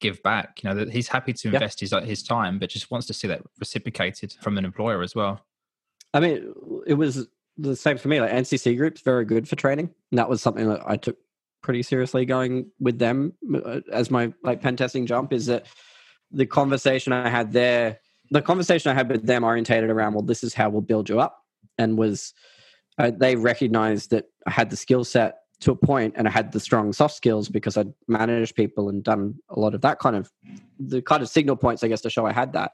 give 0.01 0.21
back. 0.21 0.61
You 0.61 0.69
know 0.69 0.75
that 0.75 0.91
he's 0.91 1.07
happy 1.07 1.33
to 1.33 1.47
invest 1.47 1.81
yeah. 1.81 1.85
his 1.85 1.93
uh, 1.93 2.01
his 2.01 2.21
time 2.21 2.59
but 2.59 2.69
just 2.69 2.91
wants 2.91 3.07
to 3.07 3.13
see 3.15 3.27
that 3.27 3.41
reciprocated 3.59 4.35
from 4.39 4.59
an 4.59 4.65
employer 4.65 5.01
as 5.01 5.15
well. 5.15 5.43
I 6.13 6.19
mean 6.19 6.53
it 6.85 6.93
was 6.93 7.27
the 7.57 7.75
same 7.75 7.97
for 7.97 8.07
me. 8.07 8.21
Like 8.21 8.33
ncc 8.33 8.77
group's 8.77 9.01
very 9.01 9.25
good 9.25 9.49
for 9.49 9.55
training. 9.55 9.89
And 10.11 10.19
that 10.19 10.29
was 10.29 10.43
something 10.43 10.69
that 10.69 10.81
i 10.85 10.95
took 10.95 11.17
pretty 11.61 11.83
seriously 11.83 12.25
going 12.25 12.69
with 12.79 12.99
them 12.99 13.33
uh, 13.65 13.81
as 13.91 14.09
my 14.09 14.33
like 14.43 14.61
pen 14.61 14.75
testing 14.75 15.05
jump 15.05 15.31
is 15.33 15.45
that 15.45 15.65
the 16.31 16.45
conversation 16.45 17.13
i 17.13 17.29
had 17.29 17.51
there 17.51 17.99
the 18.31 18.41
conversation 18.41 18.91
i 18.91 18.93
had 18.93 19.09
with 19.09 19.25
them 19.25 19.43
orientated 19.43 19.89
around 19.89 20.13
well 20.13 20.23
this 20.23 20.43
is 20.43 20.53
how 20.53 20.69
we'll 20.69 20.81
build 20.81 21.09
you 21.09 21.19
up 21.19 21.43
and 21.77 21.97
was 21.97 22.33
uh, 22.97 23.11
they 23.15 23.35
recognized 23.35 24.09
that 24.11 24.25
i 24.47 24.51
had 24.51 24.69
the 24.69 24.77
skill 24.77 25.03
set 25.03 25.41
to 25.61 25.71
a 25.71 25.75
point 25.75 26.15
and 26.17 26.27
I 26.27 26.31
had 26.31 26.51
the 26.51 26.59
strong 26.59 26.91
soft 26.91 27.15
skills 27.15 27.47
because 27.47 27.77
I'd 27.77 27.93
managed 28.07 28.55
people 28.55 28.89
and 28.89 29.03
done 29.03 29.35
a 29.49 29.59
lot 29.59 29.75
of 29.75 29.81
that 29.81 29.99
kind 29.99 30.15
of 30.15 30.31
the 30.79 31.01
kind 31.01 31.21
of 31.21 31.29
signal 31.29 31.55
points, 31.55 31.83
I 31.83 31.87
guess, 31.87 32.01
to 32.01 32.09
show 32.09 32.25
I 32.25 32.33
had 32.33 32.53
that. 32.53 32.71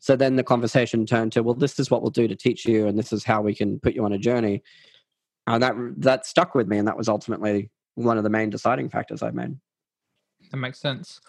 So 0.00 0.14
then 0.14 0.36
the 0.36 0.44
conversation 0.44 1.04
turned 1.04 1.32
to, 1.32 1.42
well, 1.42 1.54
this 1.54 1.78
is 1.80 1.90
what 1.90 2.02
we'll 2.02 2.12
do 2.12 2.28
to 2.28 2.36
teach 2.36 2.64
you, 2.64 2.86
and 2.86 2.96
this 2.96 3.12
is 3.12 3.24
how 3.24 3.42
we 3.42 3.54
can 3.54 3.80
put 3.80 3.94
you 3.94 4.04
on 4.04 4.12
a 4.12 4.18
journey. 4.18 4.62
And 5.48 5.62
that 5.62 5.74
that 5.96 6.26
stuck 6.26 6.54
with 6.54 6.68
me, 6.68 6.78
and 6.78 6.86
that 6.86 6.96
was 6.96 7.08
ultimately 7.08 7.70
one 7.98 8.16
of 8.16 8.24
the 8.24 8.30
main 8.30 8.50
deciding 8.50 8.88
factors 8.88 9.22
I 9.22 9.30
made. 9.30 9.56
That 10.50 10.56
makes 10.56 10.78
sense. 10.78 11.20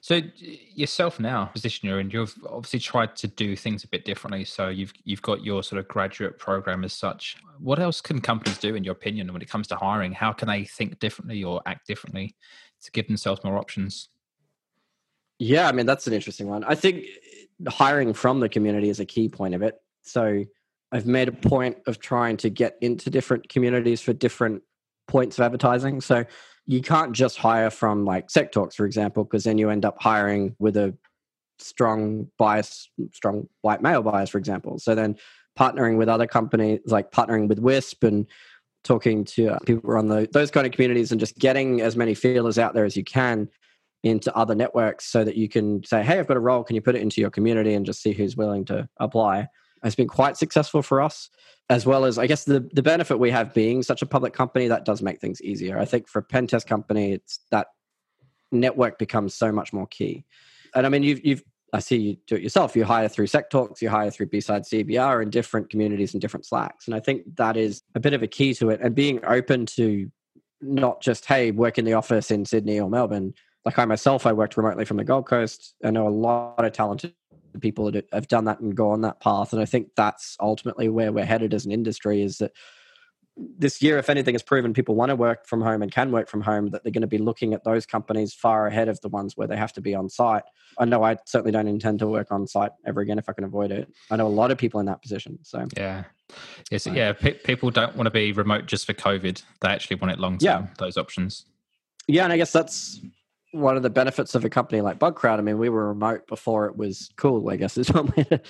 So 0.00 0.20
yourself 0.36 1.20
now, 1.20 1.46
position 1.46 1.88
you're 1.88 2.00
in, 2.00 2.10
you've 2.10 2.36
obviously 2.44 2.80
tried 2.80 3.14
to 3.16 3.28
do 3.28 3.54
things 3.54 3.84
a 3.84 3.88
bit 3.88 4.04
differently. 4.04 4.44
So 4.44 4.68
you've 4.68 4.92
you've 5.04 5.22
got 5.22 5.44
your 5.44 5.62
sort 5.62 5.78
of 5.78 5.86
graduate 5.86 6.38
program 6.38 6.84
as 6.84 6.92
such. 6.92 7.36
What 7.60 7.78
else 7.78 8.00
can 8.00 8.20
companies 8.20 8.58
do, 8.58 8.74
in 8.74 8.82
your 8.82 8.92
opinion, 8.92 9.32
when 9.32 9.42
it 9.42 9.48
comes 9.48 9.68
to 9.68 9.76
hiring? 9.76 10.12
How 10.12 10.32
can 10.32 10.48
they 10.48 10.64
think 10.64 10.98
differently 10.98 11.44
or 11.44 11.62
act 11.66 11.86
differently 11.86 12.34
to 12.82 12.90
give 12.90 13.06
themselves 13.06 13.44
more 13.44 13.56
options? 13.56 14.08
Yeah, 15.38 15.68
I 15.68 15.72
mean 15.72 15.86
that's 15.86 16.06
an 16.08 16.12
interesting 16.12 16.48
one. 16.48 16.64
I 16.64 16.74
think 16.74 17.04
eh, 17.04 17.70
hiring 17.70 18.12
from 18.12 18.40
the 18.40 18.48
community 18.48 18.88
is 18.88 18.98
a 18.98 19.06
key 19.06 19.28
point 19.28 19.54
of 19.54 19.62
it. 19.62 19.80
So 20.02 20.44
I've 20.90 21.06
made 21.06 21.28
a 21.28 21.32
point 21.32 21.78
of 21.86 22.00
trying 22.00 22.36
to 22.38 22.50
get 22.50 22.76
into 22.80 23.08
different 23.08 23.48
communities 23.48 24.00
for 24.00 24.12
different 24.12 24.62
points 25.12 25.38
of 25.38 25.44
advertising. 25.44 26.00
So 26.00 26.24
you 26.66 26.80
can't 26.80 27.12
just 27.12 27.36
hire 27.36 27.68
from 27.68 28.06
like 28.06 28.30
Sec 28.30 28.50
Talks, 28.50 28.74
for 28.74 28.86
example, 28.86 29.24
because 29.24 29.44
then 29.44 29.58
you 29.58 29.68
end 29.68 29.84
up 29.84 30.00
hiring 30.00 30.56
with 30.58 30.74
a 30.78 30.96
strong 31.58 32.28
bias, 32.38 32.88
strong 33.12 33.46
white 33.60 33.82
male 33.82 34.02
bias, 34.02 34.30
for 34.30 34.38
example. 34.38 34.78
So 34.78 34.94
then 34.94 35.16
partnering 35.58 35.98
with 35.98 36.08
other 36.08 36.26
companies, 36.26 36.80
like 36.86 37.12
partnering 37.12 37.46
with 37.46 37.58
Wisp 37.58 38.04
and 38.04 38.26
talking 38.84 39.24
to 39.24 39.48
uh, 39.48 39.58
people 39.66 39.94
on 39.96 40.08
the, 40.08 40.26
those 40.32 40.50
kind 40.50 40.66
of 40.66 40.72
communities 40.72 41.12
and 41.12 41.20
just 41.20 41.38
getting 41.38 41.82
as 41.82 41.94
many 41.94 42.14
feelers 42.14 42.58
out 42.58 42.72
there 42.72 42.86
as 42.86 42.96
you 42.96 43.04
can 43.04 43.50
into 44.02 44.34
other 44.34 44.54
networks 44.54 45.04
so 45.04 45.22
that 45.24 45.36
you 45.36 45.48
can 45.48 45.84
say, 45.84 46.02
hey, 46.02 46.18
I've 46.18 46.26
got 46.26 46.38
a 46.38 46.40
role. 46.40 46.64
Can 46.64 46.74
you 46.74 46.82
put 46.82 46.96
it 46.96 47.02
into 47.02 47.20
your 47.20 47.30
community 47.30 47.74
and 47.74 47.84
just 47.84 48.02
see 48.02 48.12
who's 48.14 48.34
willing 48.34 48.64
to 48.64 48.88
apply? 48.98 49.46
Has 49.82 49.94
been 49.94 50.08
quite 50.08 50.36
successful 50.36 50.82
for 50.82 51.00
us 51.00 51.28
as 51.68 51.86
well 51.86 52.04
as 52.04 52.18
I 52.18 52.26
guess 52.26 52.44
the 52.44 52.68
the 52.72 52.82
benefit 52.82 53.18
we 53.18 53.30
have 53.30 53.54
being 53.54 53.82
such 53.82 54.02
a 54.02 54.06
public 54.06 54.32
company 54.32 54.68
that 54.68 54.84
does 54.84 55.02
make 55.02 55.20
things 55.20 55.40
easier. 55.42 55.78
I 55.78 55.84
think 55.84 56.08
for 56.08 56.18
a 56.18 56.22
pen 56.22 56.46
test 56.46 56.66
company, 56.66 57.12
it's 57.12 57.40
that 57.50 57.68
network 58.50 58.98
becomes 58.98 59.34
so 59.34 59.50
much 59.50 59.72
more 59.72 59.86
key. 59.86 60.24
And 60.74 60.86
I 60.86 60.88
mean, 60.88 61.02
you've 61.02 61.24
you've 61.24 61.42
I 61.72 61.80
see 61.80 61.96
you 61.96 62.16
do 62.26 62.34
it 62.34 62.42
yourself. 62.42 62.76
You 62.76 62.84
hire 62.84 63.08
through 63.08 63.28
Sec 63.28 63.48
Talks, 63.48 63.80
you 63.80 63.88
hire 63.88 64.10
through 64.10 64.26
B-side 64.26 64.64
CBR 64.64 65.22
in 65.22 65.30
different 65.30 65.70
communities 65.70 66.12
and 66.12 66.20
different 66.20 66.44
Slacks. 66.44 66.86
And 66.86 66.94
I 66.94 67.00
think 67.00 67.22
that 67.36 67.56
is 67.56 67.82
a 67.94 68.00
bit 68.00 68.12
of 68.12 68.22
a 68.22 68.26
key 68.26 68.52
to 68.54 68.68
it. 68.68 68.80
And 68.82 68.94
being 68.94 69.24
open 69.24 69.64
to 69.66 70.10
not 70.60 71.00
just, 71.00 71.24
hey, 71.24 71.50
work 71.50 71.78
in 71.78 71.86
the 71.86 71.94
office 71.94 72.30
in 72.30 72.44
Sydney 72.44 72.78
or 72.78 72.90
Melbourne. 72.90 73.32
Like 73.64 73.78
I 73.78 73.86
myself, 73.86 74.26
I 74.26 74.34
worked 74.34 74.58
remotely 74.58 74.84
from 74.84 74.98
the 74.98 75.04
Gold 75.04 75.26
Coast. 75.26 75.74
I 75.82 75.90
know 75.90 76.06
a 76.06 76.10
lot 76.10 76.62
of 76.62 76.72
talented 76.72 77.14
people 77.60 77.90
that 77.90 78.08
have 78.12 78.28
done 78.28 78.44
that 78.46 78.60
and 78.60 78.74
go 78.74 78.90
on 78.90 79.02
that 79.02 79.20
path. 79.20 79.52
And 79.52 79.60
I 79.60 79.64
think 79.64 79.88
that's 79.96 80.36
ultimately 80.40 80.88
where 80.88 81.12
we're 81.12 81.24
headed 81.24 81.54
as 81.54 81.64
an 81.64 81.72
industry 81.72 82.22
is 82.22 82.38
that 82.38 82.52
this 83.36 83.80
year, 83.80 83.98
if 83.98 84.10
anything, 84.10 84.34
has 84.34 84.42
proven 84.42 84.74
people 84.74 84.94
want 84.94 85.08
to 85.08 85.16
work 85.16 85.46
from 85.46 85.62
home 85.62 85.80
and 85.80 85.90
can 85.90 86.12
work 86.12 86.28
from 86.28 86.42
home, 86.42 86.68
that 86.68 86.82
they're 86.82 86.92
going 86.92 87.00
to 87.00 87.06
be 87.06 87.18
looking 87.18 87.54
at 87.54 87.64
those 87.64 87.86
companies 87.86 88.34
far 88.34 88.66
ahead 88.66 88.88
of 88.88 89.00
the 89.00 89.08
ones 89.08 89.36
where 89.36 89.48
they 89.48 89.56
have 89.56 89.72
to 89.72 89.80
be 89.80 89.94
on 89.94 90.10
site. 90.10 90.42
I 90.78 90.84
know 90.84 91.02
I 91.02 91.16
certainly 91.24 91.50
don't 91.52 91.66
intend 91.66 92.00
to 92.00 92.06
work 92.06 92.30
on 92.30 92.46
site 92.46 92.72
ever 92.84 93.00
again 93.00 93.18
if 93.18 93.28
I 93.28 93.32
can 93.32 93.44
avoid 93.44 93.72
it. 93.72 93.88
I 94.10 94.16
know 94.16 94.26
a 94.26 94.28
lot 94.28 94.50
of 94.50 94.58
people 94.58 94.80
in 94.80 94.86
that 94.86 95.00
position. 95.00 95.38
So, 95.42 95.66
yeah. 95.76 96.04
Yes, 96.70 96.86
yeah. 96.86 97.12
People 97.12 97.70
don't 97.70 97.96
want 97.96 98.06
to 98.06 98.10
be 98.10 98.32
remote 98.32 98.66
just 98.66 98.86
for 98.86 98.92
COVID. 98.92 99.42
They 99.62 99.68
actually 99.68 99.96
want 99.96 100.12
it 100.12 100.18
long 100.18 100.38
term, 100.38 100.64
yeah. 100.64 100.66
those 100.78 100.98
options. 100.98 101.46
Yeah. 102.06 102.24
And 102.24 102.32
I 102.32 102.36
guess 102.36 102.52
that's 102.52 103.00
one 103.52 103.76
of 103.76 103.82
the 103.82 103.90
benefits 103.90 104.34
of 104.34 104.44
a 104.44 104.50
company 104.50 104.80
like 104.80 104.98
Bugcrowd. 104.98 105.38
I 105.38 105.42
mean, 105.42 105.58
we 105.58 105.68
were 105.68 105.88
remote 105.88 106.26
before 106.26 106.66
it 106.66 106.76
was 106.76 107.10
cool. 107.16 107.48
I 107.50 107.56
guess 107.56 107.76
is 107.76 107.88
one 107.92 108.12
way 108.16 108.24
to 108.24 108.40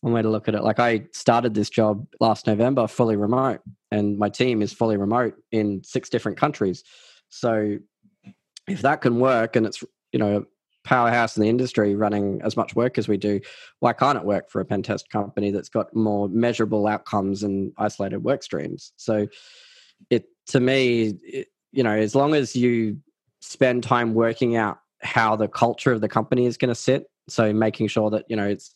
one 0.00 0.12
way 0.12 0.22
to 0.22 0.28
look 0.28 0.48
at 0.48 0.54
it. 0.54 0.62
Like 0.62 0.78
I 0.78 1.06
started 1.12 1.54
this 1.54 1.70
job 1.70 2.06
last 2.20 2.46
November 2.46 2.86
fully 2.86 3.16
remote, 3.16 3.60
and 3.90 4.18
my 4.18 4.28
team 4.28 4.62
is 4.62 4.72
fully 4.72 4.96
remote 4.96 5.34
in 5.50 5.82
six 5.84 6.08
different 6.08 6.38
countries. 6.38 6.84
So 7.30 7.78
if 8.68 8.82
that 8.82 9.00
can 9.00 9.20
work, 9.20 9.56
and 9.56 9.66
it's 9.66 9.82
you 10.12 10.18
know 10.18 10.44
powerhouse 10.84 11.36
in 11.36 11.42
the 11.42 11.48
industry 11.48 11.94
running 11.94 12.40
as 12.42 12.56
much 12.56 12.74
work 12.74 12.98
as 12.98 13.08
we 13.08 13.16
do, 13.16 13.40
why 13.80 13.92
can't 13.92 14.18
it 14.18 14.24
work 14.24 14.50
for 14.50 14.60
a 14.60 14.64
pen 14.64 14.82
test 14.82 15.10
company 15.10 15.50
that's 15.50 15.68
got 15.68 15.94
more 15.94 16.28
measurable 16.28 16.86
outcomes 16.86 17.42
and 17.42 17.72
isolated 17.78 18.18
work 18.18 18.42
streams? 18.42 18.92
So 18.96 19.28
it 20.10 20.26
to 20.46 20.60
me, 20.60 21.14
it, 21.22 21.48
you 21.72 21.82
know, 21.82 21.94
as 21.94 22.14
long 22.14 22.34
as 22.34 22.56
you 22.56 22.98
spend 23.40 23.82
time 23.82 24.14
working 24.14 24.56
out 24.56 24.78
how 25.00 25.36
the 25.36 25.48
culture 25.48 25.92
of 25.92 26.00
the 26.00 26.08
company 26.08 26.46
is 26.46 26.56
going 26.56 26.70
to 26.70 26.74
sit. 26.74 27.06
So 27.28 27.52
making 27.52 27.88
sure 27.88 28.10
that 28.10 28.24
you 28.28 28.36
know 28.36 28.46
it's 28.46 28.72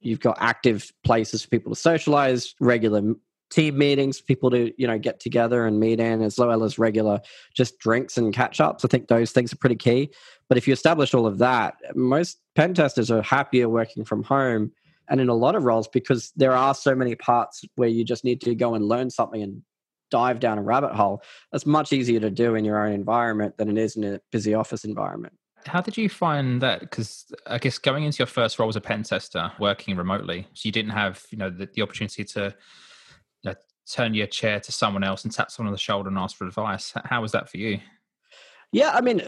you've 0.00 0.20
got 0.20 0.36
active 0.40 0.92
places 1.04 1.42
for 1.42 1.48
people 1.48 1.72
to 1.72 1.80
socialize, 1.80 2.54
regular 2.60 3.14
team 3.50 3.78
meetings, 3.78 4.20
people 4.20 4.50
to 4.50 4.72
you 4.78 4.86
know 4.86 4.98
get 4.98 5.20
together 5.20 5.66
and 5.66 5.78
meet 5.78 6.00
in, 6.00 6.22
as 6.22 6.38
well 6.38 6.64
as 6.64 6.78
regular 6.78 7.20
just 7.54 7.78
drinks 7.78 8.16
and 8.16 8.34
catch 8.34 8.60
ups. 8.60 8.84
I 8.84 8.88
think 8.88 9.08
those 9.08 9.32
things 9.32 9.52
are 9.52 9.56
pretty 9.56 9.76
key. 9.76 10.10
But 10.48 10.58
if 10.58 10.66
you 10.66 10.72
establish 10.72 11.14
all 11.14 11.26
of 11.26 11.38
that, 11.38 11.74
most 11.94 12.38
pen 12.54 12.74
testers 12.74 13.10
are 13.10 13.22
happier 13.22 13.68
working 13.68 14.04
from 14.04 14.22
home 14.22 14.72
and 15.08 15.20
in 15.20 15.28
a 15.28 15.34
lot 15.34 15.54
of 15.54 15.64
roles 15.64 15.88
because 15.88 16.32
there 16.36 16.52
are 16.52 16.74
so 16.74 16.94
many 16.94 17.14
parts 17.14 17.64
where 17.76 17.88
you 17.88 18.04
just 18.04 18.24
need 18.24 18.40
to 18.40 18.54
go 18.54 18.74
and 18.74 18.88
learn 18.88 19.10
something 19.10 19.42
and 19.42 19.62
dive 20.14 20.38
down 20.38 20.58
a 20.58 20.62
rabbit 20.62 20.92
hole, 20.92 21.20
that's 21.50 21.66
much 21.66 21.92
easier 21.92 22.20
to 22.20 22.30
do 22.30 22.54
in 22.54 22.64
your 22.64 22.86
own 22.86 22.92
environment 22.92 23.56
than 23.58 23.68
it 23.68 23.76
is 23.76 23.96
in 23.96 24.04
a 24.04 24.20
busy 24.30 24.54
office 24.54 24.84
environment. 24.84 25.34
How 25.66 25.80
did 25.80 25.96
you 25.96 26.08
find 26.08 26.62
that? 26.62 26.78
Because 26.78 27.32
I 27.48 27.58
guess 27.58 27.78
going 27.78 28.04
into 28.04 28.18
your 28.18 28.28
first 28.28 28.60
role 28.60 28.68
as 28.68 28.76
a 28.76 28.80
pen 28.80 29.02
tester, 29.02 29.50
working 29.58 29.96
remotely, 29.96 30.46
so 30.54 30.68
you 30.68 30.70
didn't 30.72 30.92
have 30.92 31.24
you 31.30 31.38
know 31.38 31.50
the, 31.50 31.68
the 31.74 31.82
opportunity 31.82 32.22
to 32.22 32.54
you 33.42 33.50
know, 33.50 33.54
turn 33.90 34.14
your 34.14 34.28
chair 34.28 34.60
to 34.60 34.70
someone 34.70 35.02
else 35.02 35.24
and 35.24 35.32
tap 35.32 35.50
someone 35.50 35.68
on 35.70 35.72
the 35.72 35.78
shoulder 35.78 36.08
and 36.08 36.16
ask 36.16 36.36
for 36.36 36.46
advice. 36.46 36.92
How 37.06 37.20
was 37.20 37.32
that 37.32 37.48
for 37.48 37.56
you? 37.56 37.80
Yeah, 38.70 38.92
I 38.92 39.00
mean, 39.00 39.22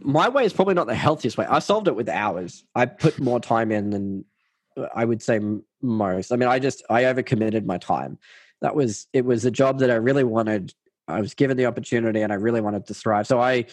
my 0.00 0.28
way 0.28 0.44
is 0.44 0.52
probably 0.52 0.74
not 0.74 0.86
the 0.86 0.94
healthiest 0.94 1.38
way. 1.38 1.46
I 1.46 1.60
solved 1.60 1.88
it 1.88 1.96
with 1.96 2.10
hours. 2.10 2.62
I 2.74 2.84
put 2.84 3.18
more 3.18 3.40
time 3.40 3.72
in 3.72 3.88
than 3.88 4.24
uh, 4.76 4.88
I 4.94 5.06
would 5.06 5.22
say 5.22 5.40
most. 5.80 6.30
I 6.30 6.36
mean, 6.36 6.48
I 6.50 6.58
just 6.58 6.82
I 6.90 7.04
overcommitted 7.04 7.64
my 7.64 7.78
time 7.78 8.18
that 8.60 8.74
was 8.74 9.06
it 9.12 9.24
was 9.24 9.44
a 9.44 9.50
job 9.50 9.78
that 9.80 9.90
I 9.90 9.96
really 9.96 10.24
wanted. 10.24 10.72
I 11.06 11.20
was 11.20 11.34
given 11.34 11.56
the 11.56 11.66
opportunity 11.66 12.22
and 12.22 12.32
I 12.32 12.36
really 12.36 12.60
wanted 12.60 12.86
to 12.86 12.94
thrive. 12.94 13.26
So 13.26 13.40
I 13.40 13.66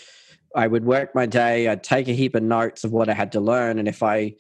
I 0.55 0.67
would 0.67 0.85
work 0.85 1.15
my 1.15 1.25
day, 1.25 1.67
I'd 1.67 1.83
take 1.83 2.07
a 2.07 2.13
heap 2.13 2.35
of 2.35 2.43
notes 2.43 2.83
of 2.83 2.91
what 2.91 3.09
I 3.09 3.13
had 3.13 3.31
to 3.33 3.39
learn. 3.39 3.79
And 3.79 3.87
if 3.87 4.03
I 4.03 4.35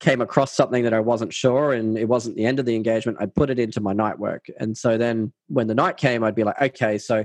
came 0.00 0.20
across 0.20 0.52
something 0.52 0.84
that 0.84 0.92
I 0.92 1.00
wasn't 1.00 1.32
sure 1.32 1.72
and 1.72 1.96
it 1.96 2.06
wasn't 2.06 2.36
the 2.36 2.44
end 2.44 2.58
of 2.58 2.66
the 2.66 2.74
engagement, 2.74 3.18
I'd 3.20 3.34
put 3.34 3.48
it 3.48 3.58
into 3.58 3.80
my 3.80 3.94
night 3.94 4.18
work. 4.18 4.46
And 4.60 4.76
so 4.76 4.98
then 4.98 5.32
when 5.48 5.66
the 5.66 5.74
night 5.74 5.96
came, 5.96 6.22
I'd 6.22 6.34
be 6.34 6.44
like, 6.44 6.60
okay, 6.60 6.98
so 6.98 7.24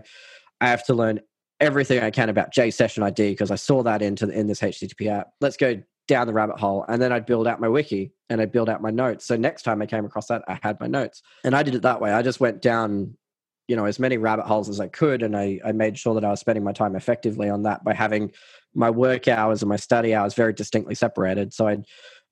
I 0.61 0.67
have 0.67 0.85
to 0.85 0.93
learn 0.93 1.19
everything 1.59 2.01
I 2.01 2.09
can 2.09 2.29
about 2.29 2.53
J 2.53 2.71
session 2.71 3.03
ID 3.03 3.31
because 3.31 3.51
I 3.51 3.55
saw 3.55 3.83
that 3.83 4.01
into 4.01 4.29
in 4.29 4.47
this 4.47 4.61
HTTP 4.61 5.07
app. 5.07 5.31
Let's 5.41 5.57
go 5.57 5.81
down 6.07 6.27
the 6.27 6.33
rabbit 6.33 6.59
hole 6.59 6.85
and 6.87 7.01
then 7.01 7.11
I'd 7.11 7.25
build 7.25 7.47
out 7.47 7.59
my 7.59 7.67
wiki 7.67 8.13
and 8.31 8.41
I'd 8.41 8.51
build 8.51 8.69
out 8.69 8.81
my 8.81 8.91
notes. 8.91 9.25
So 9.25 9.35
next 9.35 9.63
time 9.63 9.81
I 9.81 9.85
came 9.85 10.05
across 10.05 10.27
that, 10.27 10.43
I 10.47 10.57
had 10.63 10.79
my 10.79 10.87
notes. 10.87 11.21
And 11.43 11.55
I 11.55 11.63
did 11.63 11.75
it 11.75 11.81
that 11.81 11.99
way. 11.99 12.11
I 12.11 12.21
just 12.21 12.39
went 12.39 12.61
down, 12.61 13.17
you 13.67 13.75
know, 13.75 13.85
as 13.85 13.99
many 13.99 14.17
rabbit 14.17 14.45
holes 14.45 14.69
as 14.69 14.79
I 14.79 14.87
could. 14.87 15.21
And 15.21 15.35
I, 15.35 15.59
I 15.65 15.73
made 15.73 15.97
sure 15.99 16.15
that 16.15 16.23
I 16.23 16.29
was 16.29 16.39
spending 16.39 16.63
my 16.63 16.71
time 16.71 16.95
effectively 16.95 17.49
on 17.49 17.63
that 17.63 17.83
by 17.83 17.93
having 17.93 18.31
my 18.73 18.89
work 18.89 19.27
hours 19.27 19.61
and 19.61 19.69
my 19.69 19.75
study 19.75 20.15
hours 20.15 20.33
very 20.33 20.53
distinctly 20.53 20.95
separated. 20.95 21.53
So 21.53 21.67
I'd, 21.67 21.85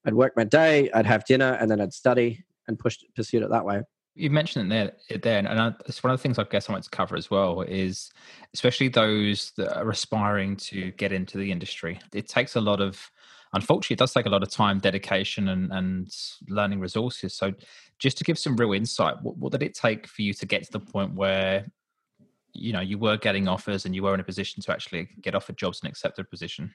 I'd 0.05 0.13
work 0.13 0.33
my 0.37 0.45
day, 0.45 0.89
I'd 0.91 1.05
have 1.05 1.25
dinner, 1.25 1.57
and 1.59 1.69
then 1.69 1.81
I'd 1.81 1.93
study. 1.93 2.45
and 2.69 2.79
pushed 2.79 3.03
pursued 3.15 3.43
it 3.43 3.49
that 3.49 3.65
way 3.65 3.83
you 4.15 4.29
mentioned 4.29 4.71
it 4.71 4.95
there, 5.09 5.19
there 5.19 5.37
and 5.39 5.59
I, 5.59 5.73
it's 5.85 6.03
one 6.03 6.11
of 6.11 6.19
the 6.19 6.21
things 6.21 6.37
I 6.37 6.43
guess 6.43 6.67
I 6.67 6.73
want 6.73 6.83
to 6.83 6.89
cover 6.89 7.15
as 7.15 7.31
well 7.31 7.61
is 7.61 8.11
especially 8.53 8.89
those 8.89 9.51
that 9.55 9.77
are 9.77 9.89
aspiring 9.89 10.57
to 10.57 10.91
get 10.91 11.13
into 11.13 11.37
the 11.37 11.51
industry. 11.51 11.99
It 12.13 12.27
takes 12.27 12.55
a 12.57 12.61
lot 12.61 12.81
of, 12.81 13.09
unfortunately, 13.53 13.95
it 13.95 13.99
does 13.99 14.13
take 14.13 14.25
a 14.25 14.29
lot 14.29 14.43
of 14.43 14.49
time, 14.49 14.79
dedication, 14.79 15.49
and, 15.49 15.71
and 15.71 16.09
learning 16.47 16.79
resources. 16.79 17.33
So, 17.33 17.53
just 17.97 18.17
to 18.17 18.23
give 18.23 18.39
some 18.39 18.55
real 18.55 18.73
insight, 18.73 19.21
what, 19.21 19.37
what 19.37 19.51
did 19.51 19.63
it 19.63 19.73
take 19.73 20.07
for 20.07 20.21
you 20.21 20.33
to 20.33 20.45
get 20.45 20.63
to 20.63 20.71
the 20.71 20.79
point 20.79 21.13
where 21.13 21.65
you 22.53 22.73
know 22.73 22.81
you 22.81 22.97
were 22.97 23.17
getting 23.17 23.47
offers 23.47 23.85
and 23.85 23.93
you 23.95 24.03
were 24.03 24.13
in 24.13 24.19
a 24.19 24.23
position 24.23 24.61
to 24.63 24.71
actually 24.71 25.09
get 25.21 25.35
offered 25.35 25.57
jobs 25.57 25.81
and 25.81 25.89
accept 25.89 26.19
a 26.19 26.23
position? 26.23 26.73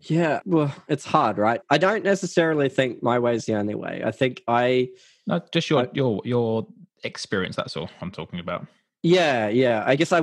Yeah, 0.00 0.40
well, 0.44 0.74
it's 0.88 1.04
hard, 1.04 1.38
right? 1.38 1.60
I 1.70 1.78
don't 1.78 2.04
necessarily 2.04 2.68
think 2.68 3.02
my 3.02 3.18
way 3.18 3.34
is 3.36 3.46
the 3.46 3.54
only 3.54 3.74
way. 3.74 4.02
I 4.04 4.10
think 4.10 4.42
I 4.48 4.88
no, 5.26 5.40
just 5.52 5.70
your 5.70 5.82
I, 5.82 5.88
your 5.92 6.20
your 6.24 6.66
experience. 7.04 7.56
That's 7.56 7.76
all 7.76 7.90
I'm 8.00 8.10
talking 8.10 8.38
about. 8.38 8.66
Yeah, 9.02 9.48
yeah. 9.48 9.84
I 9.86 9.96
guess 9.96 10.12
I 10.12 10.20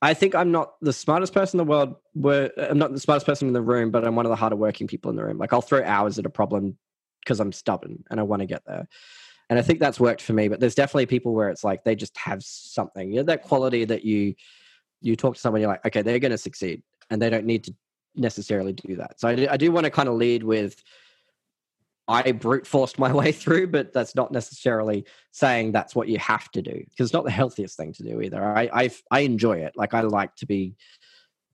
I 0.00 0.14
think 0.14 0.34
I'm 0.34 0.52
not 0.52 0.74
the 0.80 0.92
smartest 0.92 1.34
person 1.34 1.58
in 1.58 1.66
the 1.66 1.70
world. 1.70 1.96
Where 2.14 2.50
I'm 2.56 2.78
not 2.78 2.92
the 2.92 3.00
smartest 3.00 3.26
person 3.26 3.48
in 3.48 3.54
the 3.54 3.62
room, 3.62 3.90
but 3.90 4.04
I'm 4.04 4.16
one 4.16 4.26
of 4.26 4.30
the 4.30 4.36
harder 4.36 4.56
working 4.56 4.86
people 4.86 5.10
in 5.10 5.16
the 5.16 5.24
room. 5.24 5.38
Like 5.38 5.52
I'll 5.52 5.60
throw 5.60 5.82
hours 5.82 6.18
at 6.18 6.26
a 6.26 6.30
problem 6.30 6.78
because 7.24 7.40
I'm 7.40 7.52
stubborn 7.52 8.04
and 8.10 8.20
I 8.20 8.22
want 8.22 8.40
to 8.40 8.46
get 8.46 8.62
there. 8.66 8.88
And 9.50 9.58
I 9.58 9.62
think 9.62 9.80
that's 9.80 9.98
worked 9.98 10.22
for 10.22 10.34
me. 10.34 10.48
But 10.48 10.60
there's 10.60 10.74
definitely 10.74 11.06
people 11.06 11.34
where 11.34 11.48
it's 11.48 11.64
like 11.64 11.82
they 11.84 11.96
just 11.96 12.16
have 12.18 12.42
something. 12.42 13.10
You 13.10 13.18
know, 13.18 13.24
that 13.24 13.42
quality 13.42 13.84
that 13.86 14.04
you 14.04 14.34
you 15.00 15.16
talk 15.16 15.34
to 15.34 15.40
someone, 15.40 15.60
you're 15.60 15.70
like, 15.70 15.86
okay, 15.86 16.02
they're 16.02 16.18
going 16.18 16.32
to 16.32 16.38
succeed, 16.38 16.82
and 17.10 17.22
they 17.22 17.30
don't 17.30 17.46
need 17.46 17.64
to 17.64 17.74
necessarily 18.14 18.72
do 18.72 18.96
that. 18.96 19.20
So 19.20 19.28
I 19.28 19.34
do, 19.34 19.46
I 19.50 19.56
do 19.56 19.70
want 19.70 19.84
to 19.84 19.90
kind 19.90 20.08
of 20.08 20.16
lead 20.16 20.42
with 20.42 20.82
I 22.08 22.32
brute 22.32 22.66
forced 22.66 22.98
my 22.98 23.12
way 23.20 23.32
through, 23.32 23.68
but 23.68 23.92
that's 23.92 24.14
not 24.14 24.32
necessarily 24.32 25.04
saying 25.30 25.72
that's 25.72 25.94
what 25.94 26.08
you 26.08 26.18
have 26.18 26.50
to 26.52 26.62
do 26.62 26.72
because 26.72 27.06
it's 27.06 27.12
not 27.12 27.24
the 27.24 27.30
healthiest 27.30 27.76
thing 27.76 27.92
to 27.94 28.02
do 28.02 28.20
either. 28.22 28.42
I 28.42 28.70
I, 28.72 28.90
I 29.10 29.20
enjoy 29.20 29.58
it. 29.58 29.72
Like 29.76 29.94
I 29.94 30.00
like 30.00 30.34
to 30.36 30.46
be 30.46 30.74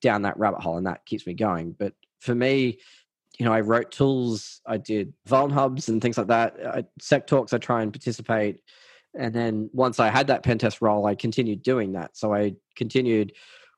down 0.01 0.23
that 0.23 0.39
rabbit 0.39 0.61
hole, 0.61 0.77
and 0.77 0.87
that 0.87 1.05
keeps 1.07 1.27
me 1.27 1.35
going. 1.35 1.75
But 1.79 1.95
for 2.21 2.35
me, 2.35 2.79
you 3.39 3.45
know, 3.45 3.53
I 3.53 3.61
wrote 3.61 3.91
tools, 3.91 4.61
I 4.67 4.77
did 4.77 5.13
VulnHubs 5.29 5.89
and 5.89 6.01
things 6.01 6.17
like 6.17 6.29
that. 6.29 6.57
I, 6.65 6.85
SecTalks, 7.01 7.53
I 7.53 7.59
try 7.59 7.83
and 7.83 7.93
participate. 7.93 8.61
And 9.19 9.35
then 9.35 9.71
once 9.73 10.01
I 10.01 10.09
had 10.09 10.29
that 10.29 10.43
pen 10.43 10.59
test 10.59 10.81
role, 10.81 11.07
I 11.07 11.15
continued 11.15 11.63
doing 11.63 11.93
that. 11.93 12.17
So 12.17 12.33
I 12.33 12.55
continued 12.77 13.33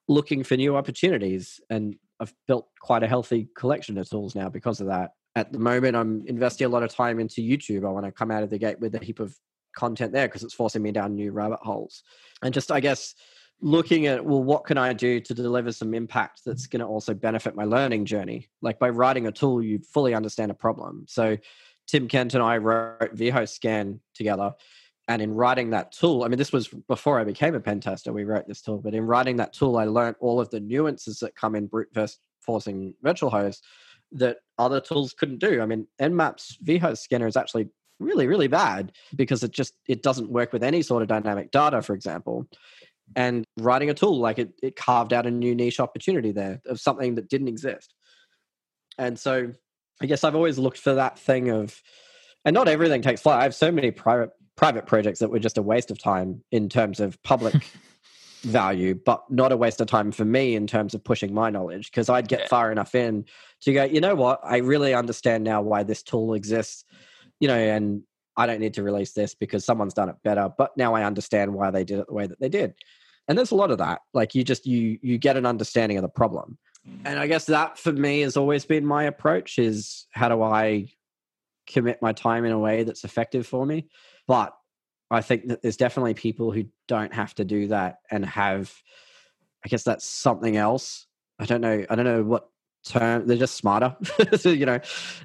looking 0.09 0.45
for 0.45 0.57
new 0.57 0.77
opportunities 0.77 1.61
and 1.71 1.97
I've 2.21 2.33
built 2.47 2.69
quite 2.81 3.03
a 3.03 3.09
healthy 3.09 3.49
collection 3.57 3.99
of 3.99 4.09
tools 4.09 4.35
now 4.35 4.49
because 4.49 4.81
of 4.81 4.87
that. 4.89 5.12
At 5.37 5.53
the 5.53 5.59
moment, 5.59 5.94
I'm 5.94 6.25
investing 6.27 6.66
a 6.66 6.70
lot 6.70 6.83
of 6.83 6.90
time 6.90 7.20
into 7.20 7.42
YouTube. 7.42 7.87
I 7.87 7.90
want 7.90 8.07
to 8.07 8.11
come 8.11 8.31
out 8.31 8.42
of 8.42 8.49
the 8.49 8.59
gate 8.59 8.81
with 8.81 8.94
a 8.94 9.05
heap 9.05 9.20
of 9.20 9.37
content 9.77 10.12
there 10.12 10.27
because 10.27 10.42
it's 10.42 10.55
forcing 10.55 10.83
me 10.83 10.92
down 10.92 11.14
new 11.14 11.31
rabbit 11.31 11.61
holes. 11.61 12.03
And 12.42 12.55
just, 12.55 12.72
I 12.72 12.81
guess, 12.81 13.14
looking 13.61 14.07
at, 14.07 14.25
well, 14.25 14.42
what 14.42 14.64
can 14.64 14.79
I 14.79 14.94
do 14.94 15.20
to 15.20 15.35
deliver 15.35 15.72
some 15.72 15.92
impact 15.92 16.40
that's 16.46 16.66
going 16.66 16.81
to 16.81 16.87
also 16.87 17.12
benefit 17.12 17.55
my 17.55 17.64
learning 17.64 18.07
journey? 18.07 18.49
Like 18.62 18.79
by 18.79 18.88
writing 18.88 19.27
a 19.27 19.33
tool, 19.33 19.62
you 19.62 19.79
fully 19.92 20.14
understand 20.14 20.51
a 20.51 20.55
problem. 20.55 21.05
So 21.07 21.37
Tim 21.87 22.09
Kent 22.09 22.33
and 22.33 22.42
I 22.42 22.57
wrote 22.57 23.14
vHostScan 23.14 24.01
together 24.14 24.55
and 25.09 25.22
in 25.22 25.33
writing 25.33 25.70
that 25.70 25.92
tool 25.92 26.25
i 26.25 26.29
mean 26.29 26.38
this 26.38 26.53
was 26.53 26.68
before 26.88 27.20
i 27.20 27.25
became 27.25 27.55
a 27.55 27.61
pen 27.61 27.81
tester 27.81 28.12
we 28.12 28.25
wrote 28.25 28.46
this 28.46 28.61
tool 28.61 28.79
but 28.79 28.94
in 28.94 29.05
writing 29.05 29.37
that 29.37 29.53
tool 29.53 29.77
i 29.77 29.85
learned 29.85 30.16
all 30.20 30.40
of 30.40 30.51
the 30.51 30.61
nuances 30.61 31.18
that 31.20 31.37
come 31.37 31.55
in 31.55 31.66
brute 31.66 31.88
forcing 32.40 32.94
virtual 33.03 33.31
host 33.31 33.64
that 34.19 34.39
other 34.59 34.81
tools 34.81 35.13
couldn't 35.13 35.39
do. 35.39 35.61
I 35.61 35.67
mean 35.67 35.87
nmap's 36.01 36.57
vhost 36.63 36.99
scanner 36.99 37.27
is 37.27 37.37
actually 37.37 37.69
really 37.99 38.27
really 38.27 38.49
bad 38.49 38.93
because 39.15 39.43
it 39.43 39.53
just 39.53 39.75
it 39.89 40.03
doesn't 40.03 40.31
work 40.31 40.53
with 40.53 40.63
any 40.63 40.83
sort 40.83 41.03
of 41.03 41.09
dynamic 41.09 41.51
data 41.51 41.83
for 41.83 41.95
example. 41.95 42.47
And 43.15 43.45
writing 43.59 43.89
a 43.89 43.95
tool 43.95 44.19
like 44.19 44.39
it, 44.39 44.53
it 44.63 44.75
carved 44.75 45.13
out 45.13 45.27
a 45.27 45.31
new 45.31 45.55
niche 45.55 45.79
opportunity 45.79 46.33
there 46.33 46.61
of 46.67 46.81
something 46.81 47.15
that 47.15 47.29
didn't 47.29 47.49
exist. 47.49 47.95
And 48.99 49.19
so 49.19 49.53
i 50.03 50.05
guess 50.05 50.25
i've 50.25 50.35
always 50.35 50.59
looked 50.59 50.77
for 50.77 50.93
that 50.93 51.19
thing 51.19 51.49
of 51.49 51.81
and 52.47 52.55
not 52.55 52.69
everything 52.69 53.03
takes 53.03 53.21
flight. 53.21 53.41
I 53.41 53.43
have 53.43 53.55
so 53.55 53.71
many 53.71 53.91
private 53.91 54.31
private 54.57 54.87
projects 54.87 55.19
that 55.19 55.29
were 55.29 55.41
just 55.41 55.59
a 55.59 55.63
waste 55.63 55.91
of 55.91 55.99
time 55.99 56.43
in 56.51 56.71
terms 56.71 57.01
of 57.01 57.23
public 57.23 57.55
value, 58.42 58.94
but 58.94 59.25
not 59.31 59.53
a 59.53 59.57
waste 59.57 59.81
of 59.81 59.87
time 59.87 60.12
for 60.12 60.25
me 60.25 60.55
in 60.55 60.66
terms 60.66 60.94
of 60.94 61.03
pushing 61.03 61.33
my 61.35 61.51
knowledge 61.51 61.90
because 61.90 62.09
I'd 62.09 62.29
get 62.29 62.40
yeah. 62.40 62.49
far 62.49 62.72
enough 62.72 62.94
in 62.94 63.25
to 63.62 63.72
go, 63.72 63.85
you 63.85 64.01
know 64.01 64.14
what, 64.14 64.40
I 64.44 64.59
really 64.59 64.94
understand 64.94 65.44
now 65.44 65.62
why 65.62 65.83
this 65.83 66.03
tool 66.03 66.35
exists, 66.35 66.85
you 67.40 67.49
know, 67.49 67.57
and 67.57 68.03
I 68.37 68.46
don't 68.46 68.61
need 68.61 68.75
to 68.75 68.83
release 68.83 69.12
this 69.12 69.35
because 69.35 69.64
someone's 69.64 69.94
done 69.94 70.09
it 70.09 70.16
better, 70.22 70.51
but 70.57 70.77
now 70.77 70.94
I 70.94 71.05
understand 71.05 71.55
why 71.55 71.70
they 71.70 71.85
did 71.85 72.01
it 72.01 72.07
the 72.07 72.14
way 72.14 72.27
that 72.27 72.38
they 72.40 72.49
did. 72.49 72.75
And 73.29 73.37
there's 73.37 73.51
a 73.51 73.57
lot 73.57 73.70
of 73.70 73.79
that. 73.79 74.03
Like 74.14 74.35
you 74.35 74.44
just 74.44 74.66
you 74.66 74.99
you 75.03 75.18
get 75.18 75.37
an 75.37 75.46
understanding 75.46 75.99
of 75.99 76.03
the 76.03 76.09
problem. 76.09 76.59
Mm. 76.88 77.01
And 77.05 77.18
I 77.18 77.27
guess 77.27 77.46
that 77.46 77.79
for 77.79 77.92
me 77.92 78.20
has 78.20 78.37
always 78.37 78.64
been 78.64 78.87
my 78.87 79.05
approach 79.05 79.59
is 79.59 80.07
how 80.12 80.29
do 80.29 80.42
I 80.42 80.88
commit 81.66 82.01
my 82.01 82.12
time 82.12 82.44
in 82.44 82.53
a 82.53 82.59
way 82.59 82.85
that's 82.85 83.05
effective 83.05 83.46
for 83.46 83.66
me? 83.66 83.88
But 84.29 84.56
I 85.11 85.21
think 85.21 85.49
that 85.49 85.62
there's 85.62 85.77
definitely 85.77 86.14
people 86.14 86.51
who 86.51 86.64
don't 86.88 87.14
have 87.14 87.35
to 87.37 87.45
do 87.45 87.69
that 87.69 87.99
and 88.11 88.25
have, 88.25 88.73
I 89.64 89.69
guess 89.69 89.85
that's 89.85 90.05
something 90.05 90.57
else. 90.57 91.07
I 91.38 91.45
don't 91.45 91.61
know. 91.61 91.85
I 91.88 91.95
don't 91.95 92.05
know 92.05 92.23
what 92.23 92.49
term. 92.85 93.27
They're 93.27 93.37
just 93.37 93.57
smarter, 93.57 93.95
so, 94.37 94.49
you 94.51 94.66
know, 94.66 94.81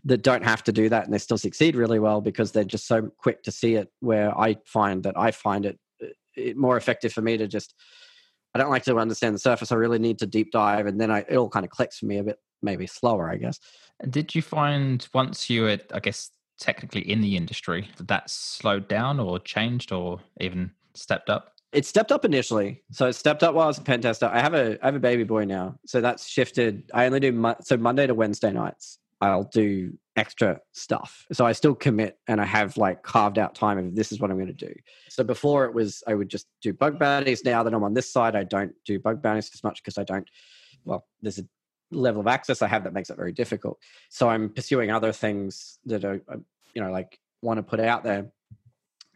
that 0.05 0.23
don't 0.23 0.43
have 0.43 0.63
to 0.65 0.71
do 0.71 0.89
that 0.89 1.05
and 1.05 1.13
they 1.13 1.17
still 1.17 1.37
succeed 1.37 1.75
really 1.75 1.99
well 1.99 2.21
because 2.21 2.51
they're 2.51 2.63
just 2.63 2.87
so 2.87 3.09
quick 3.17 3.43
to 3.43 3.51
see 3.51 3.75
it. 3.75 3.89
Where 3.99 4.37
I 4.37 4.57
find 4.65 5.03
that 5.03 5.17
I 5.17 5.31
find 5.31 5.65
it, 5.65 5.79
uh, 6.03 6.07
it 6.35 6.57
more 6.57 6.77
effective 6.77 7.13
for 7.13 7.21
me 7.21 7.37
to 7.37 7.47
just. 7.47 7.73
I 8.53 8.59
don't 8.59 8.69
like 8.69 8.83
to 8.83 8.97
understand 8.97 9.33
the 9.33 9.39
surface. 9.39 9.71
I 9.71 9.75
really 9.75 9.97
need 9.97 10.19
to 10.19 10.25
deep 10.25 10.51
dive, 10.51 10.85
and 10.85 10.99
then 10.99 11.09
I, 11.09 11.19
it 11.19 11.37
all 11.37 11.47
kind 11.47 11.63
of 11.63 11.69
clicks 11.69 11.99
for 11.99 12.05
me 12.05 12.17
a 12.17 12.23
bit, 12.23 12.37
maybe 12.61 12.85
slower, 12.85 13.31
I 13.31 13.37
guess. 13.37 13.57
Did 14.09 14.35
you 14.35 14.41
find 14.41 15.07
once 15.13 15.49
you 15.49 15.63
had, 15.63 15.83
I 15.93 16.01
guess, 16.01 16.31
technically 16.61 17.01
in 17.01 17.19
the 17.19 17.35
industry, 17.35 17.89
did 17.97 18.07
that 18.07 18.29
slowed 18.29 18.87
down 18.87 19.19
or 19.19 19.39
changed 19.39 19.91
or 19.91 20.21
even 20.39 20.71
stepped 20.93 21.29
up? 21.29 21.55
It 21.73 21.85
stepped 21.85 22.11
up 22.11 22.23
initially. 22.23 22.83
So 22.91 23.07
it 23.07 23.13
stepped 23.13 23.43
up 23.43 23.55
while 23.55 23.65
I 23.65 23.67
was 23.67 23.77
a 23.77 23.81
pen 23.81 24.01
tester. 24.01 24.27
I 24.27 24.39
have 24.39 24.53
a 24.53 24.77
I 24.81 24.87
have 24.87 24.95
a 24.95 24.99
baby 24.99 25.23
boy 25.23 25.45
now, 25.45 25.79
so 25.85 26.01
that's 26.01 26.27
shifted. 26.27 26.83
I 26.93 27.05
only 27.05 27.19
do 27.19 27.55
so 27.61 27.77
Monday 27.77 28.07
to 28.07 28.13
Wednesday 28.13 28.51
nights. 28.51 28.99
I'll 29.21 29.43
do 29.43 29.97
extra 30.15 30.59
stuff. 30.73 31.25
So 31.31 31.45
I 31.45 31.51
still 31.53 31.75
commit 31.75 32.17
and 32.27 32.41
I 32.41 32.45
have 32.45 32.75
like 32.75 33.03
carved 33.03 33.37
out 33.37 33.55
time 33.55 33.77
of 33.77 33.95
this 33.95 34.11
is 34.11 34.19
what 34.19 34.31
I'm 34.31 34.37
going 34.37 34.47
to 34.47 34.53
do. 34.53 34.73
So 35.09 35.23
before 35.23 35.65
it 35.65 35.73
was 35.73 36.03
I 36.07 36.15
would 36.15 36.27
just 36.27 36.47
do 36.61 36.73
bug 36.73 36.99
bounties. 36.99 37.45
Now 37.45 37.63
that 37.63 37.73
I'm 37.73 37.83
on 37.83 37.93
this 37.93 38.11
side, 38.11 38.35
I 38.35 38.43
don't 38.43 38.73
do 38.85 38.99
bug 38.99 39.21
bounties 39.21 39.51
as 39.53 39.63
much 39.63 39.81
because 39.83 39.97
I 39.97 40.03
don't. 40.03 40.27
Well, 40.83 41.05
there's 41.21 41.39
a 41.39 41.43
level 41.91 42.21
of 42.21 42.27
access 42.27 42.61
I 42.61 42.67
have 42.67 42.83
that 42.85 42.93
makes 42.93 43.09
it 43.09 43.17
very 43.17 43.31
difficult. 43.31 43.79
So 44.09 44.29
I'm 44.29 44.49
pursuing 44.49 44.91
other 44.91 45.11
things 45.11 45.79
that 45.85 46.03
are, 46.05 46.21
uh, 46.27 46.37
you 46.73 46.81
know, 46.81 46.91
like 46.91 47.19
want 47.41 47.57
to 47.57 47.63
put 47.63 47.79
out 47.79 48.03
there. 48.03 48.31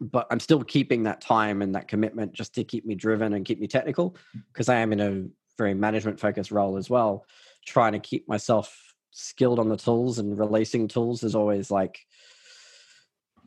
But 0.02 0.28
I'm 0.30 0.42
still 0.42 0.64
keeping 0.64 1.04
that 1.04 1.22
time 1.22 1.62
and 1.62 1.74
that 1.76 1.88
commitment 1.88 2.34
just 2.34 2.54
to 2.56 2.64
keep 2.64 2.86
me 2.86 2.96
driven 2.96 3.34
and 3.34 3.46
keep 3.46 3.60
me 3.60 3.68
technical 3.68 4.18
because 4.52 4.68
I 4.68 4.76
am 4.76 4.92
in 4.92 5.00
a 5.00 5.26
very 5.58 5.74
management 5.74 6.20
focused 6.20 6.52
role 6.52 6.78
as 6.78 6.90
well. 6.90 7.26
Trying 7.66 7.94
to 7.94 8.00
keep 8.00 8.28
myself 8.28 8.94
skilled 9.12 9.60
on 9.60 9.70
the 9.70 9.78
tools 9.78 10.20
and 10.20 10.38
releasing 10.38 10.90
tools 10.90 11.24
is 11.24 11.34
always 11.34 11.72
like, 11.72 12.00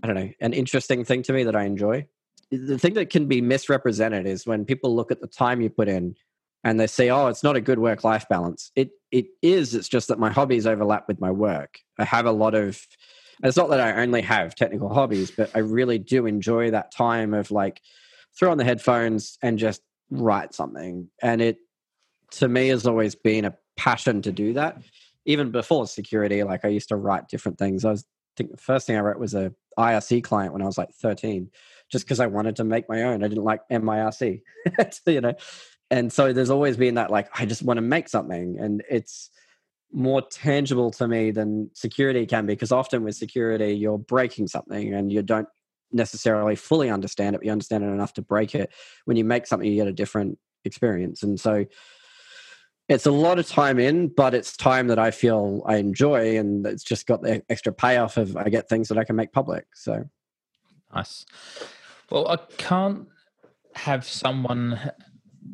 I 0.03 0.07
don't 0.07 0.17
know, 0.17 0.31
an 0.41 0.55
interesting 0.55 1.05
thing 1.05 1.23
to 1.25 1.35
me 1.35 1.45
that 1.45 1.55
I 1.55 1.65
enjoy. 1.65 2.07
The 2.51 2.79
thing 2.79 2.95
that 2.95 3.11
can 3.11 3.27
be 3.27 3.43
misrepresented 3.43 4.27
is 4.27 4.47
when 4.47 4.65
people 4.65 4.97
look 4.97 5.13
at 5.13 5.21
the 5.21 5.27
time 5.27 5.61
you 5.61 5.69
put 5.69 5.89
in 5.89 6.17
and 6.65 6.79
they 6.79 6.87
say, 6.87 7.11
"Oh, 7.11 7.29
it's 7.29 7.43
not 7.43 7.57
a 7.57 7.61
good 7.61 7.79
work-life 7.79 8.27
balance." 8.29 8.71
It 8.75 8.91
it 9.11 9.27
is. 9.43 9.75
It's 9.75 9.89
just 9.89 10.09
that 10.09 10.19
my 10.19 10.31
hobbies 10.31 10.67
overlap 10.67 11.09
with 11.09 11.21
my 11.21 11.31
work. 11.31 11.79
I 11.99 12.05
have 12.05 12.27
a 12.27 12.33
lot 12.33 12.55
of. 12.55 12.81
It's 13.43 13.57
not 13.57 13.71
that 13.71 13.81
I 13.81 14.03
only 14.03 14.23
have 14.23 14.57
technical 14.57 14.93
hobbies, 14.93 15.31
but 15.31 15.51
I 15.55 15.61
really 15.61 15.99
do 15.99 16.27
enjoy 16.27 16.73
that 16.73 16.91
time 16.91 17.35
of 17.35 17.53
like 17.53 17.81
throw 18.37 18.51
on 18.51 18.59
the 18.59 18.65
headphones 18.65 19.39
and 19.43 19.59
just 19.59 19.81
write 20.11 20.55
something. 20.55 21.09
And 21.23 21.41
it, 21.41 21.59
to 22.33 22.49
me, 22.49 22.69
has 22.69 22.85
always 22.85 23.15
been 23.15 23.45
a 23.45 23.57
passion 23.77 24.23
to 24.23 24.33
do 24.33 24.55
that. 24.55 24.79
Even 25.25 25.53
before 25.53 25.87
security, 25.87 26.43
like 26.43 26.65
I 26.65 26.69
used 26.69 26.89
to 26.89 26.97
write 26.97 27.29
different 27.29 27.59
things. 27.59 27.85
I 27.85 27.93
was 27.93 28.03
I 28.03 28.35
think 28.37 28.51
the 28.53 28.57
first 28.57 28.87
thing 28.87 28.97
I 28.97 29.01
wrote 29.01 29.19
was 29.19 29.35
a 29.35 29.53
IRC 29.79 30.25
client 30.25 30.53
when 30.53 30.63
I 30.63 30.67
was 30.67 30.79
like 30.79 30.93
13, 30.95 31.51
just 31.91 32.05
because 32.05 32.21
I 32.21 32.27
wanted 32.27 32.57
to 32.57 32.65
make 32.65 32.89
my 32.89 33.05
own. 33.05 33.23
I 33.23 33.29
didn't 33.29 33.45
like 33.45 33.61
mIRC, 33.71 34.43
you 35.07 35.21
know 35.21 35.35
and 35.91 36.13
so 36.13 36.33
there's 36.33 36.51
always 36.51 36.77
been 36.77 36.95
that 36.95 37.11
like 37.11 37.29
i 37.39 37.45
just 37.45 37.63
want 37.63 37.79
to 37.79 37.83
make 37.83 38.09
something 38.09 38.59
and 38.59 38.83
it's 38.91 39.31
more 39.93 40.21
tangible 40.23 40.91
to 40.91 41.09
me 41.09 41.31
than 41.31 41.71
security 41.75 42.27
can 42.27 42.47
be 42.47 42.55
because 42.55 42.73
often 42.73 43.03
with 43.05 43.15
security 43.15 43.73
you're 43.73 43.99
breaking 43.99 44.47
something 44.47 44.93
and 44.93 45.11
you 45.11 45.23
don't 45.23 45.49
necessarily 45.91 46.55
fully 46.55 46.91
understand 46.91 47.35
it 47.35 47.39
but 47.39 47.47
you 47.47 47.53
understand 47.53 47.83
it 47.83 47.89
enough 47.89 48.13
to 48.13 48.21
break 48.21 48.55
it 48.55 48.71
when 49.07 49.17
you 49.17 49.25
make 49.25 49.47
something 49.47 49.71
you 49.71 49.77
get 49.77 49.89
a 49.89 49.93
different 49.93 50.39
experience 50.65 51.23
and 51.23 51.41
so 51.41 51.65
it's 52.91 53.07
a 53.07 53.11
lot 53.11 53.39
of 53.39 53.47
time 53.47 53.79
in 53.79 54.09
but 54.09 54.35
it's 54.35 54.55
time 54.57 54.89
that 54.89 54.99
i 54.99 55.11
feel 55.11 55.63
i 55.67 55.77
enjoy 55.77 56.37
and 56.37 56.67
it's 56.67 56.85
just 56.85 57.07
got 57.07 57.23
the 57.23 57.43
extra 57.49 57.73
payoff 57.73 58.19
of 58.19 58.37
i 58.37 58.51
get 58.51 58.69
things 58.69 58.89
that 58.89 58.99
i 58.99 59.05
can 59.05 59.17
make 59.17 59.33
public 59.33 59.65
so 59.73 60.05
Nice. 60.95 61.27
Well, 62.11 62.29
I 62.29 62.37
can't 62.57 63.09
have 63.75 64.05
someone 64.05 64.91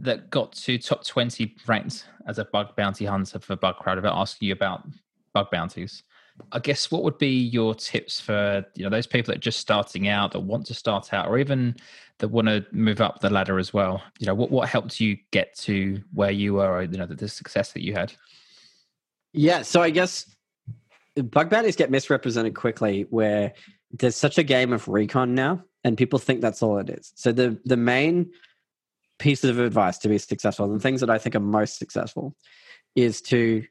that 0.01 0.31
got 0.31 0.53
to 0.53 0.79
top 0.79 1.05
20 1.05 1.55
ranked 1.67 2.07
as 2.27 2.39
a 2.39 2.45
bug 2.47 2.75
bounty 2.77 3.05
hunter 3.05 3.39
for 3.39 3.57
Bugcrowd 3.57 3.99
about 3.99 4.17
asking 4.17 4.49
you 4.49 4.53
about 4.53 4.87
bug 5.33 5.51
bounties. 5.51 6.03
I 6.51 6.59
guess 6.59 6.91
what 6.91 7.05
would 7.05 7.19
be 7.19 7.29
your 7.29 7.75
tips 7.75 8.21
for 8.21 8.65
you 8.75 8.83
know 8.83 8.91
those 8.91 9.07
people 9.07 9.33
that 9.33 9.37
are 9.37 9.41
just 9.41 9.61
starting 9.61 10.09
out 10.09 10.33
that 10.33 10.41
want 10.41 10.67
to 10.67 10.75
start 10.75 11.13
out 11.15 11.29
or 11.29 11.39
even 11.39 11.77
that 12.19 12.29
want 12.29 12.49
to 12.49 12.67
move 12.73 13.01
up 13.01 13.21
the 13.21 13.31
ladder 13.31 13.59
as 13.59 13.73
well? 13.73 14.03
You 14.19 14.27
know, 14.27 14.35
what 14.35 14.51
what 14.51 14.69
helped 14.69 15.01
you 15.01 15.17
get 15.31 15.55
to 15.59 16.03
where 16.13 16.33
you 16.33 16.55
were 16.55 16.83
you 16.83 16.99
know 16.99 17.07
the, 17.07 17.15
the 17.15 17.29
success 17.29 17.73
that 17.73 17.85
you 17.85 17.93
had? 17.93 18.13
Yeah, 19.33 19.63
so 19.63 19.81
I 19.81 19.91
guess 19.91 20.35
bug 21.17 21.51
bounties 21.51 21.77
get 21.77 21.91
misrepresented 21.91 22.57
quickly 22.57 23.07
where 23.11 23.53
there's 23.93 24.17
such 24.17 24.39
a 24.39 24.43
game 24.43 24.73
of 24.73 24.89
recon 24.89 25.37
now 25.37 25.63
and 25.85 25.97
people 25.97 26.19
think 26.19 26.41
that's 26.41 26.63
all 26.63 26.79
it 26.79 26.91
is. 26.91 27.13
So 27.15 27.31
the 27.31 27.61
the 27.65 27.77
main 27.77 28.33
pieces 29.25 29.49
of 29.49 29.59
advice 29.59 29.97
to 29.97 30.07
be 30.07 30.19
successful 30.19 30.71
and 30.71 30.83
things 30.83 31.01
that 31.01 31.09
I 31.09 31.17
think 31.17 31.35
are 31.35 31.41
most 31.41 31.79
successful 31.79 32.37
is 32.95 33.23
to 33.23 33.65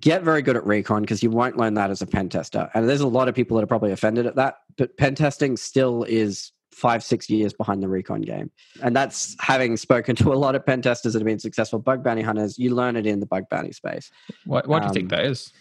get 0.00 0.22
very 0.22 0.40
good 0.40 0.56
at 0.56 0.66
recon 0.66 1.02
because 1.02 1.22
you 1.22 1.28
won't 1.28 1.58
learn 1.58 1.74
that 1.74 1.90
as 1.90 2.00
a 2.00 2.06
pen 2.06 2.30
tester. 2.30 2.70
And 2.72 2.88
there's 2.88 3.02
a 3.02 3.06
lot 3.06 3.28
of 3.28 3.34
people 3.34 3.58
that 3.58 3.64
are 3.64 3.66
probably 3.66 3.92
offended 3.92 4.24
at 4.24 4.36
that, 4.36 4.54
but 4.78 4.96
pen 4.96 5.14
testing 5.14 5.58
still 5.58 6.04
is 6.04 6.52
five, 6.72 7.04
six 7.04 7.28
years 7.28 7.52
behind 7.52 7.82
the 7.82 7.88
recon 7.88 8.22
game. 8.22 8.50
And 8.82 8.96
that's 8.96 9.36
having 9.40 9.76
spoken 9.76 10.16
to 10.16 10.32
a 10.32 10.38
lot 10.38 10.54
of 10.54 10.64
pen 10.64 10.80
testers 10.80 11.12
that 11.12 11.18
have 11.18 11.26
been 11.26 11.38
successful 11.38 11.78
bug 11.80 12.02
bounty 12.02 12.22
hunters, 12.22 12.58
you 12.58 12.74
learn 12.74 12.96
it 12.96 13.06
in 13.06 13.20
the 13.20 13.26
bug 13.26 13.44
bounty 13.50 13.72
space. 13.72 14.10
Why, 14.46 14.62
why 14.64 14.78
do 14.78 14.84
you 14.84 14.88
um, 14.88 14.94
think 14.94 15.10
that 15.10 15.26
is? 15.26 15.52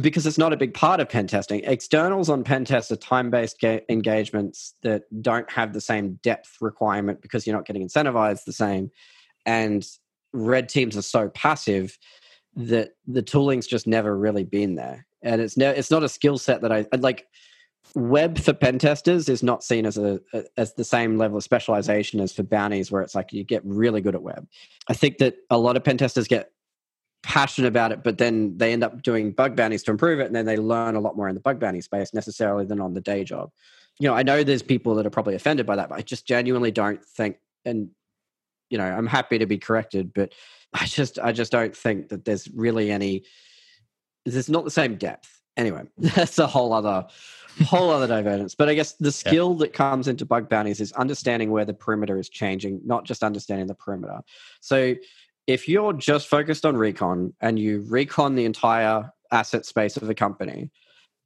Because 0.00 0.26
it's 0.26 0.38
not 0.38 0.52
a 0.52 0.56
big 0.56 0.72
part 0.72 1.00
of 1.00 1.08
pen 1.08 1.26
testing. 1.26 1.62
Externals 1.64 2.28
on 2.28 2.44
pen 2.44 2.64
tests 2.64 2.92
are 2.92 2.96
time 2.96 3.30
based 3.30 3.60
ga- 3.60 3.84
engagements 3.88 4.74
that 4.82 5.02
don't 5.20 5.50
have 5.50 5.72
the 5.72 5.80
same 5.80 6.20
depth 6.22 6.58
requirement 6.60 7.20
because 7.22 7.46
you're 7.46 7.56
not 7.56 7.66
getting 7.66 7.86
incentivized 7.86 8.44
the 8.44 8.52
same. 8.52 8.90
And 9.46 9.84
red 10.32 10.68
teams 10.68 10.96
are 10.96 11.02
so 11.02 11.28
passive 11.30 11.98
that 12.54 12.90
the 13.06 13.22
tooling's 13.22 13.66
just 13.66 13.86
never 13.86 14.16
really 14.16 14.44
been 14.44 14.76
there. 14.76 15.06
And 15.22 15.40
it's 15.40 15.56
ne- 15.56 15.76
it's 15.76 15.90
not 15.90 16.04
a 16.04 16.08
skill 16.08 16.38
set 16.38 16.62
that 16.62 16.72
I 16.72 16.86
like 16.96 17.26
web 17.94 18.38
for 18.38 18.52
pen 18.52 18.78
testers 18.78 19.28
is 19.28 19.42
not 19.42 19.64
seen 19.64 19.84
as 19.86 19.98
a, 19.98 20.20
as 20.56 20.74
the 20.74 20.84
same 20.84 21.16
level 21.16 21.36
of 21.36 21.42
specialization 21.42 22.20
as 22.20 22.32
for 22.32 22.42
bounties 22.42 22.90
where 22.90 23.02
it's 23.02 23.14
like 23.14 23.32
you 23.32 23.42
get 23.42 23.62
really 23.64 24.00
good 24.00 24.14
at 24.14 24.22
web 24.22 24.46
i 24.88 24.92
think 24.92 25.18
that 25.18 25.36
a 25.50 25.58
lot 25.58 25.76
of 25.76 25.82
pen 25.82 25.98
testers 25.98 26.28
get 26.28 26.52
passionate 27.22 27.68
about 27.68 27.92
it 27.92 28.02
but 28.02 28.18
then 28.18 28.56
they 28.56 28.72
end 28.72 28.82
up 28.82 29.02
doing 29.02 29.30
bug 29.30 29.54
bounties 29.54 29.82
to 29.82 29.90
improve 29.90 30.20
it 30.20 30.26
and 30.26 30.34
then 30.34 30.46
they 30.46 30.56
learn 30.56 30.94
a 30.94 31.00
lot 31.00 31.16
more 31.16 31.28
in 31.28 31.34
the 31.34 31.40
bug 31.40 31.60
bounty 31.60 31.80
space 31.80 32.14
necessarily 32.14 32.64
than 32.64 32.80
on 32.80 32.94
the 32.94 33.00
day 33.00 33.24
job 33.24 33.50
you 33.98 34.08
know 34.08 34.14
i 34.14 34.22
know 34.22 34.42
there's 34.42 34.62
people 34.62 34.94
that 34.94 35.04
are 35.04 35.10
probably 35.10 35.34
offended 35.34 35.66
by 35.66 35.76
that 35.76 35.88
but 35.88 35.98
i 35.98 36.02
just 36.02 36.26
genuinely 36.26 36.70
don't 36.70 37.04
think 37.04 37.36
and 37.64 37.90
you 38.70 38.78
know 38.78 38.84
i'm 38.84 39.06
happy 39.06 39.36
to 39.38 39.46
be 39.46 39.58
corrected 39.58 40.14
but 40.14 40.32
i 40.72 40.86
just 40.86 41.18
i 41.18 41.30
just 41.30 41.52
don't 41.52 41.76
think 41.76 42.08
that 42.08 42.24
there's 42.24 42.48
really 42.54 42.90
any 42.90 43.22
there's 44.24 44.48
not 44.48 44.64
the 44.64 44.70
same 44.70 44.96
depth 44.96 45.42
anyway 45.58 45.82
that's 45.98 46.38
a 46.38 46.46
whole 46.46 46.72
other 46.72 47.06
whole 47.64 47.90
other 47.90 48.06
divergence. 48.06 48.54
But 48.54 48.68
I 48.68 48.74
guess 48.74 48.92
the 48.92 49.12
skill 49.12 49.52
yeah. 49.52 49.58
that 49.60 49.72
comes 49.72 50.08
into 50.08 50.24
bug 50.24 50.48
bounties 50.48 50.80
is 50.80 50.92
understanding 50.92 51.50
where 51.50 51.64
the 51.64 51.74
perimeter 51.74 52.18
is 52.18 52.28
changing, 52.28 52.80
not 52.84 53.04
just 53.04 53.22
understanding 53.22 53.66
the 53.66 53.74
perimeter. 53.74 54.20
So 54.60 54.94
if 55.50 55.68
you're 55.68 55.92
just 55.92 56.28
focused 56.28 56.64
on 56.64 56.76
recon 56.76 57.34
and 57.40 57.58
you 57.58 57.84
recon 57.88 58.36
the 58.36 58.44
entire 58.44 59.12
asset 59.32 59.66
space 59.66 59.96
of 59.96 60.06
the 60.06 60.14
company, 60.14 60.70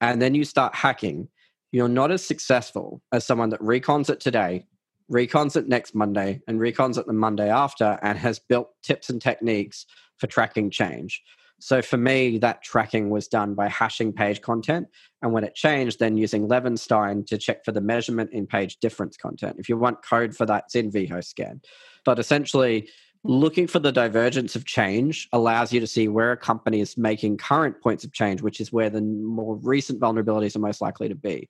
and 0.00 0.20
then 0.20 0.34
you 0.34 0.46
start 0.46 0.74
hacking, 0.74 1.28
you're 1.72 1.90
not 1.90 2.10
as 2.10 2.24
successful 2.24 3.02
as 3.12 3.26
someone 3.26 3.50
that 3.50 3.60
recons 3.60 4.08
it 4.08 4.20
today, 4.20 4.64
recons 5.12 5.56
it 5.56 5.68
next 5.68 5.94
Monday, 5.94 6.40
and 6.48 6.58
recons 6.58 6.96
it 6.96 7.06
the 7.06 7.12
Monday 7.12 7.50
after, 7.50 7.98
and 8.00 8.16
has 8.16 8.38
built 8.38 8.70
tips 8.82 9.10
and 9.10 9.20
techniques 9.20 9.84
for 10.16 10.26
tracking 10.26 10.70
change. 10.70 11.22
So 11.60 11.82
for 11.82 11.98
me, 11.98 12.38
that 12.38 12.62
tracking 12.62 13.10
was 13.10 13.28
done 13.28 13.54
by 13.54 13.68
hashing 13.68 14.14
page 14.14 14.40
content. 14.40 14.88
And 15.20 15.34
when 15.34 15.44
it 15.44 15.54
changed, 15.54 15.98
then 15.98 16.16
using 16.16 16.48
Levenshtein 16.48 17.26
to 17.26 17.36
check 17.36 17.62
for 17.62 17.72
the 17.72 17.80
measurement 17.82 18.30
in 18.32 18.46
page 18.46 18.78
difference 18.78 19.18
content. 19.18 19.56
If 19.58 19.68
you 19.68 19.76
want 19.76 20.02
code 20.02 20.34
for 20.34 20.46
that, 20.46 20.64
it's 20.66 20.74
in 20.74 20.90
vHostScan. 20.90 21.62
But 22.06 22.18
essentially, 22.18 22.88
looking 23.24 23.66
for 23.66 23.78
the 23.78 23.90
divergence 23.90 24.54
of 24.54 24.66
change 24.66 25.28
allows 25.32 25.72
you 25.72 25.80
to 25.80 25.86
see 25.86 26.08
where 26.08 26.32
a 26.32 26.36
company 26.36 26.80
is 26.80 26.98
making 26.98 27.38
current 27.38 27.80
points 27.82 28.04
of 28.04 28.12
change, 28.12 28.42
which 28.42 28.60
is 28.60 28.70
where 28.70 28.90
the 28.90 29.00
more 29.00 29.56
recent 29.56 29.98
vulnerabilities 29.98 30.54
are 30.54 30.60
most 30.60 30.82
likely 30.82 31.08
to 31.08 31.14
be. 31.14 31.48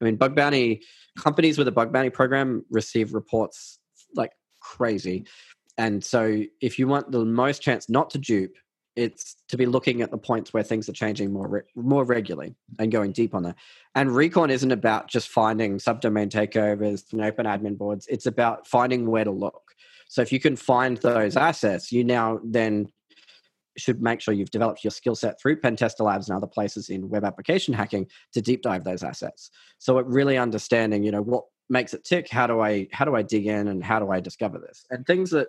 I 0.00 0.04
mean, 0.04 0.16
bug 0.16 0.34
bounty 0.34 0.82
companies 1.16 1.56
with 1.56 1.68
a 1.68 1.72
bug 1.72 1.92
bounty 1.92 2.10
program 2.10 2.64
receive 2.68 3.14
reports 3.14 3.78
like 4.14 4.32
crazy. 4.60 5.26
And 5.78 6.04
so, 6.04 6.42
if 6.60 6.78
you 6.78 6.88
want 6.88 7.12
the 7.12 7.24
most 7.24 7.62
chance 7.62 7.88
not 7.88 8.10
to 8.10 8.18
dupe, 8.18 8.54
it's 8.96 9.36
to 9.48 9.56
be 9.56 9.66
looking 9.66 10.02
at 10.02 10.10
the 10.10 10.18
points 10.18 10.52
where 10.52 10.62
things 10.62 10.88
are 10.88 10.92
changing 10.92 11.32
more 11.32 11.48
re- 11.48 11.62
more 11.74 12.04
regularly 12.04 12.54
and 12.78 12.92
going 12.92 13.12
deep 13.12 13.34
on 13.34 13.42
that. 13.44 13.56
And 13.94 14.14
recon 14.14 14.50
isn't 14.50 14.70
about 14.70 15.08
just 15.08 15.28
finding 15.28 15.78
subdomain 15.78 16.28
takeovers 16.28 17.12
and 17.12 17.22
open 17.22 17.46
admin 17.46 17.76
boards. 17.76 18.06
It's 18.08 18.26
about 18.26 18.66
finding 18.66 19.08
where 19.10 19.24
to 19.24 19.32
look. 19.32 19.63
So 20.14 20.22
if 20.22 20.30
you 20.30 20.38
can 20.38 20.54
find 20.54 20.96
those 20.98 21.36
assets, 21.36 21.90
you 21.90 22.04
now 22.04 22.38
then 22.44 22.86
should 23.76 24.00
make 24.00 24.20
sure 24.20 24.32
you've 24.32 24.52
developed 24.52 24.84
your 24.84 24.92
skill 24.92 25.16
set 25.16 25.40
through 25.40 25.60
PentesterLabs 25.60 26.28
and 26.28 26.36
other 26.36 26.46
places 26.46 26.88
in 26.88 27.08
web 27.08 27.24
application 27.24 27.74
hacking 27.74 28.06
to 28.32 28.40
deep 28.40 28.62
dive 28.62 28.84
those 28.84 29.02
assets. 29.02 29.50
So 29.80 29.98
it 29.98 30.06
really 30.06 30.38
understanding, 30.38 31.02
you 31.02 31.10
know, 31.10 31.20
what 31.20 31.46
makes 31.68 31.94
it 31.94 32.04
tick, 32.04 32.28
how 32.30 32.46
do 32.46 32.60
I 32.60 32.86
how 32.92 33.04
do 33.04 33.16
I 33.16 33.22
dig 33.22 33.48
in 33.48 33.66
and 33.66 33.82
how 33.82 33.98
do 33.98 34.12
I 34.12 34.20
discover 34.20 34.60
this? 34.60 34.86
And 34.88 35.04
things 35.04 35.30
that 35.30 35.48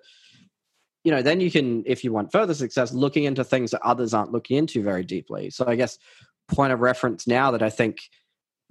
you 1.03 1.11
know, 1.11 1.21
then 1.21 1.41
you 1.41 1.51
can, 1.51 1.83
if 1.85 2.03
you 2.03 2.11
want 2.11 2.31
further 2.31 2.55
success, 2.55 2.91
looking 2.91 3.25
into 3.25 3.43
things 3.43 3.69
that 3.69 3.83
others 3.83 4.15
aren't 4.15 4.31
looking 4.31 4.57
into 4.57 4.81
very 4.81 5.03
deeply. 5.03 5.51
So 5.51 5.65
I 5.67 5.75
guess 5.75 5.99
point 6.47 6.73
of 6.73 6.79
reference 6.79 7.27
now 7.27 7.51
that 7.51 7.61
I 7.61 7.69
think 7.69 7.99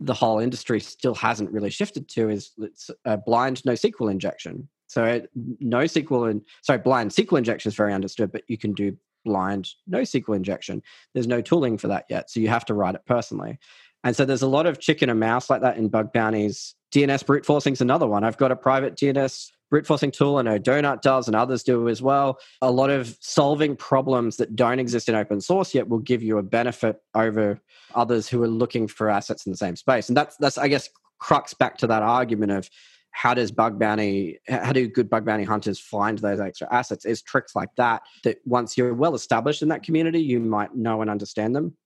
the 0.01 0.15
whole 0.15 0.41
industry 0.41 0.81
still 0.81 1.15
hasn't 1.15 1.53
really 1.53 1.71
shifted 1.71 2.09
to 2.09 2.31
is 2.31 2.51
it's 2.59 2.91
a 3.05 3.17
blind 3.17 3.63
NoSQL 3.63 4.11
injection. 4.11 4.69
So 4.87 5.05
uh, 5.05 5.21
no 5.61 5.79
NoSQL 5.79 6.31
and 6.31 6.43
sorry, 6.63 6.79
blind 6.79 7.11
SQL 7.11 7.39
injection 7.39 7.69
is 7.69 7.75
very 7.75 7.93
understood, 7.93 8.33
but 8.33 8.43
you 8.49 8.59
can 8.59 8.73
do 8.73 8.97
blind 9.25 9.71
NoSQL 9.91 10.37
injection. 10.37 10.83
There's 11.13 11.27
no 11.27 11.41
tooling 11.41 11.79
for 11.79 11.89
that 11.89 12.07
yet, 12.09 12.31
so 12.31 12.41
you 12.41 12.49
have 12.49 12.65
to 12.67 12.75
write 12.75 12.95
it 12.95 13.03
personally. 13.07 13.59
And 14.05 14.15
so 14.15 14.25
there's 14.25 14.43
a 14.43 14.47
lot 14.47 14.67
of 14.67 14.81
chicken 14.81 15.09
and 15.09 15.19
mouse 15.19 15.49
like 15.49 15.63
that 15.63 15.79
in 15.79 15.89
bug 15.89 16.13
bounties. 16.13 16.75
DNS 16.93 17.25
brute 17.27 17.47
forcing 17.47 17.73
is 17.73 17.81
another 17.81 18.07
one. 18.07 18.23
I've 18.23 18.37
got 18.37 18.53
a 18.53 18.57
private 18.57 18.97
DNS 18.97 19.51
brute 19.71 19.87
forcing 19.87 20.11
tool. 20.11 20.37
I 20.37 20.43
know 20.43 20.59
Donut 20.59 21.01
does 21.01 21.27
and 21.27 21.35
others 21.35 21.63
do 21.63 21.89
as 21.89 22.03
well. 22.03 22.39
A 22.61 22.71
lot 22.71 22.91
of 22.91 23.17
solving 23.21 23.75
problems 23.77 24.37
that 24.37 24.55
don't 24.55 24.79
exist 24.79 25.09
in 25.09 25.15
open 25.15 25.41
source 25.41 25.75
yet 25.75 25.89
will 25.89 25.99
give 25.99 26.23
you 26.23 26.39
a 26.39 26.43
benefit 26.43 27.03
over 27.15 27.59
others 27.95 28.29
who 28.29 28.43
are 28.43 28.49
looking 28.49 28.87
for 28.87 29.09
assets 29.09 29.47
in 29.47 29.53
the 29.53 29.59
same 29.59 29.75
space. 29.75 30.09
And 30.09 30.17
that's 30.17 30.37
that's 30.37 30.59
I 30.59 30.69
guess 30.69 30.91
crux 31.19 31.55
back 31.55 31.79
to 31.79 31.87
that 31.87 32.03
argument 32.03 32.53
of 32.53 32.69
how 33.15 33.33
does 33.33 33.51
bug 33.51 33.79
bounty 33.79 34.39
how 34.49 34.73
do 34.73 34.87
good 34.89 35.09
bug 35.09 35.25
bounty 35.25 35.45
hunters 35.45 35.79
find 35.79 36.19
those 36.19 36.41
extra 36.41 36.73
assets 36.73 37.05
is 37.05 37.23
tricks 37.23 37.55
like 37.55 37.71
that 37.77 38.03
that 38.25 38.39
once 38.45 38.77
you're 38.77 38.93
well 38.93 39.15
established 39.15 39.63
in 39.63 39.69
that 39.69 39.83
community 39.83 40.21
you 40.21 40.41
might 40.41 40.75
know 40.75 41.01
and 41.01 41.11
understand 41.11 41.55
them 41.55 41.77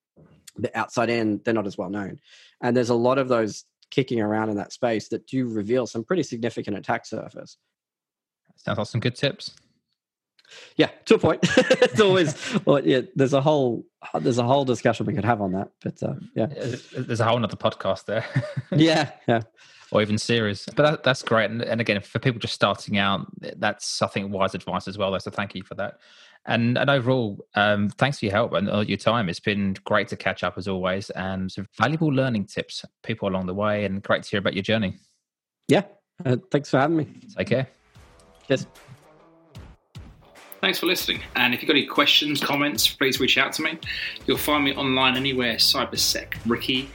but 0.57 0.75
outside 0.75 1.11
in 1.11 1.41
they're 1.45 1.55
not 1.55 1.67
as 1.67 1.79
well 1.79 1.91
known 1.91 2.19
and 2.63 2.77
there's 2.77 2.89
a 2.89 2.95
lot 2.95 3.19
of 3.19 3.29
those 3.29 3.65
kicking 3.91 4.21
around 4.21 4.51
in 4.51 4.57
that 4.57 4.73
space 4.73 5.09
that 5.09 5.27
do 5.27 5.47
reveal 5.47 5.87
some 5.87 6.05
pretty 6.05 6.23
significant 6.23 6.77
attack 6.77 7.07
surface. 7.07 7.57
Sounds 8.57 8.79
like 8.79 8.87
some 8.87 9.01
good 9.01 9.15
tips. 9.15 9.53
Yeah, 10.77 10.91
to 11.07 11.17
a 11.17 11.19
point. 11.19 11.41
it's 11.57 12.01
always 12.01 12.35
well, 12.65 12.85
yeah. 12.87 13.03
There's 13.15 13.33
a 13.33 13.41
whole 13.41 13.85
there's 14.21 14.39
a 14.39 14.45
whole 14.45 14.65
discussion 14.65 15.07
we 15.07 15.15
could 15.15 15.25
have 15.25 15.41
on 15.41 15.53
that, 15.53 15.71
but 15.83 16.03
uh, 16.03 16.15
yeah, 16.35 16.47
there's 16.47 17.21
a 17.21 17.25
whole 17.25 17.43
other 17.43 17.57
podcast 17.57 18.05
there. 18.07 18.25
yeah, 18.73 19.11
yeah, 19.27 19.43
or 19.91 20.03
even 20.03 20.19
series. 20.19 20.67
But 20.77 20.83
that, 20.83 21.03
that's 21.03 21.23
great. 21.23 21.51
And, 21.51 21.63
and 21.63 21.81
again, 21.81 22.01
for 22.01 22.19
people 22.19 22.41
just 22.41 22.55
starting 22.55 22.99
out, 22.99 23.27
that's 23.57 24.03
I 24.03 24.07
think 24.07 24.33
wise 24.33 24.55
advice 24.55 24.89
as 24.89 24.99
well. 24.99 25.19
So 25.21 25.31
thank 25.31 25.55
you 25.55 25.63
for 25.63 25.75
that. 25.75 25.99
And, 26.47 26.79
and 26.79 26.89
overall, 26.89 27.45
um, 27.57 27.91
thanks 27.91 28.21
for 28.21 28.25
your 28.25 28.33
help 28.33 28.55
and 28.55 28.71
all 28.71 28.83
your 28.83 28.97
time. 28.97 29.29
It's 29.29 29.41
been 29.41 29.77
great 29.85 30.09
to 30.09 30.17
catch 30.17 30.43
up 30.43 30.57
as 30.57 30.67
always, 30.67 31.11
and 31.11 31.51
some 31.51 31.67
valuable 31.77 32.09
learning 32.09 32.47
tips, 32.47 32.85
people 33.03 33.29
along 33.29 33.47
the 33.47 33.55
way, 33.55 33.85
and 33.85 34.03
great 34.03 34.23
to 34.23 34.31
hear 34.31 34.39
about 34.39 34.55
your 34.55 34.63
journey. 34.63 34.97
Yeah, 35.67 35.83
uh, 36.25 36.37
thanks 36.51 36.71
for 36.71 36.79
having 36.79 36.97
me. 36.97 37.07
Take 37.37 37.49
care. 37.49 37.69
Cheers. 38.47 38.67
Thanks 40.61 40.79
for 40.79 40.87
listening. 40.87 41.23
And 41.37 41.55
if 41.55 41.63
you've 41.63 41.69
got 41.69 41.77
any 41.77 41.87
questions, 41.87 42.43
comments, 42.43 42.89
please 42.89 43.21
reach 43.21 43.39
out 43.39 43.53
to 43.55 43.63
me. 43.63 43.79
You'll 44.27 44.39
find 44.39 44.65
me 44.65 44.75
online 44.75 45.17
anywhere, 45.17 45.55
CyberSec 45.55 46.35
Ricki. 46.47 46.89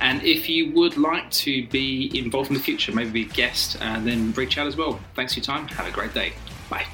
And 0.00 0.22
if 0.24 0.48
you 0.48 0.72
would 0.72 0.96
like 0.96 1.30
to 1.30 1.66
be 1.68 2.10
involved 2.18 2.50
in 2.50 2.54
the 2.54 2.62
future, 2.62 2.92
maybe 2.92 3.10
be 3.10 3.22
a 3.22 3.32
guest, 3.32 3.76
uh, 3.80 4.00
then 4.00 4.32
reach 4.32 4.58
out 4.58 4.66
as 4.66 4.76
well. 4.76 4.98
Thanks 5.14 5.34
for 5.34 5.38
your 5.38 5.44
time. 5.44 5.68
Have 5.68 5.86
a 5.86 5.92
great 5.92 6.12
day. 6.12 6.32
Bye. 6.68 6.86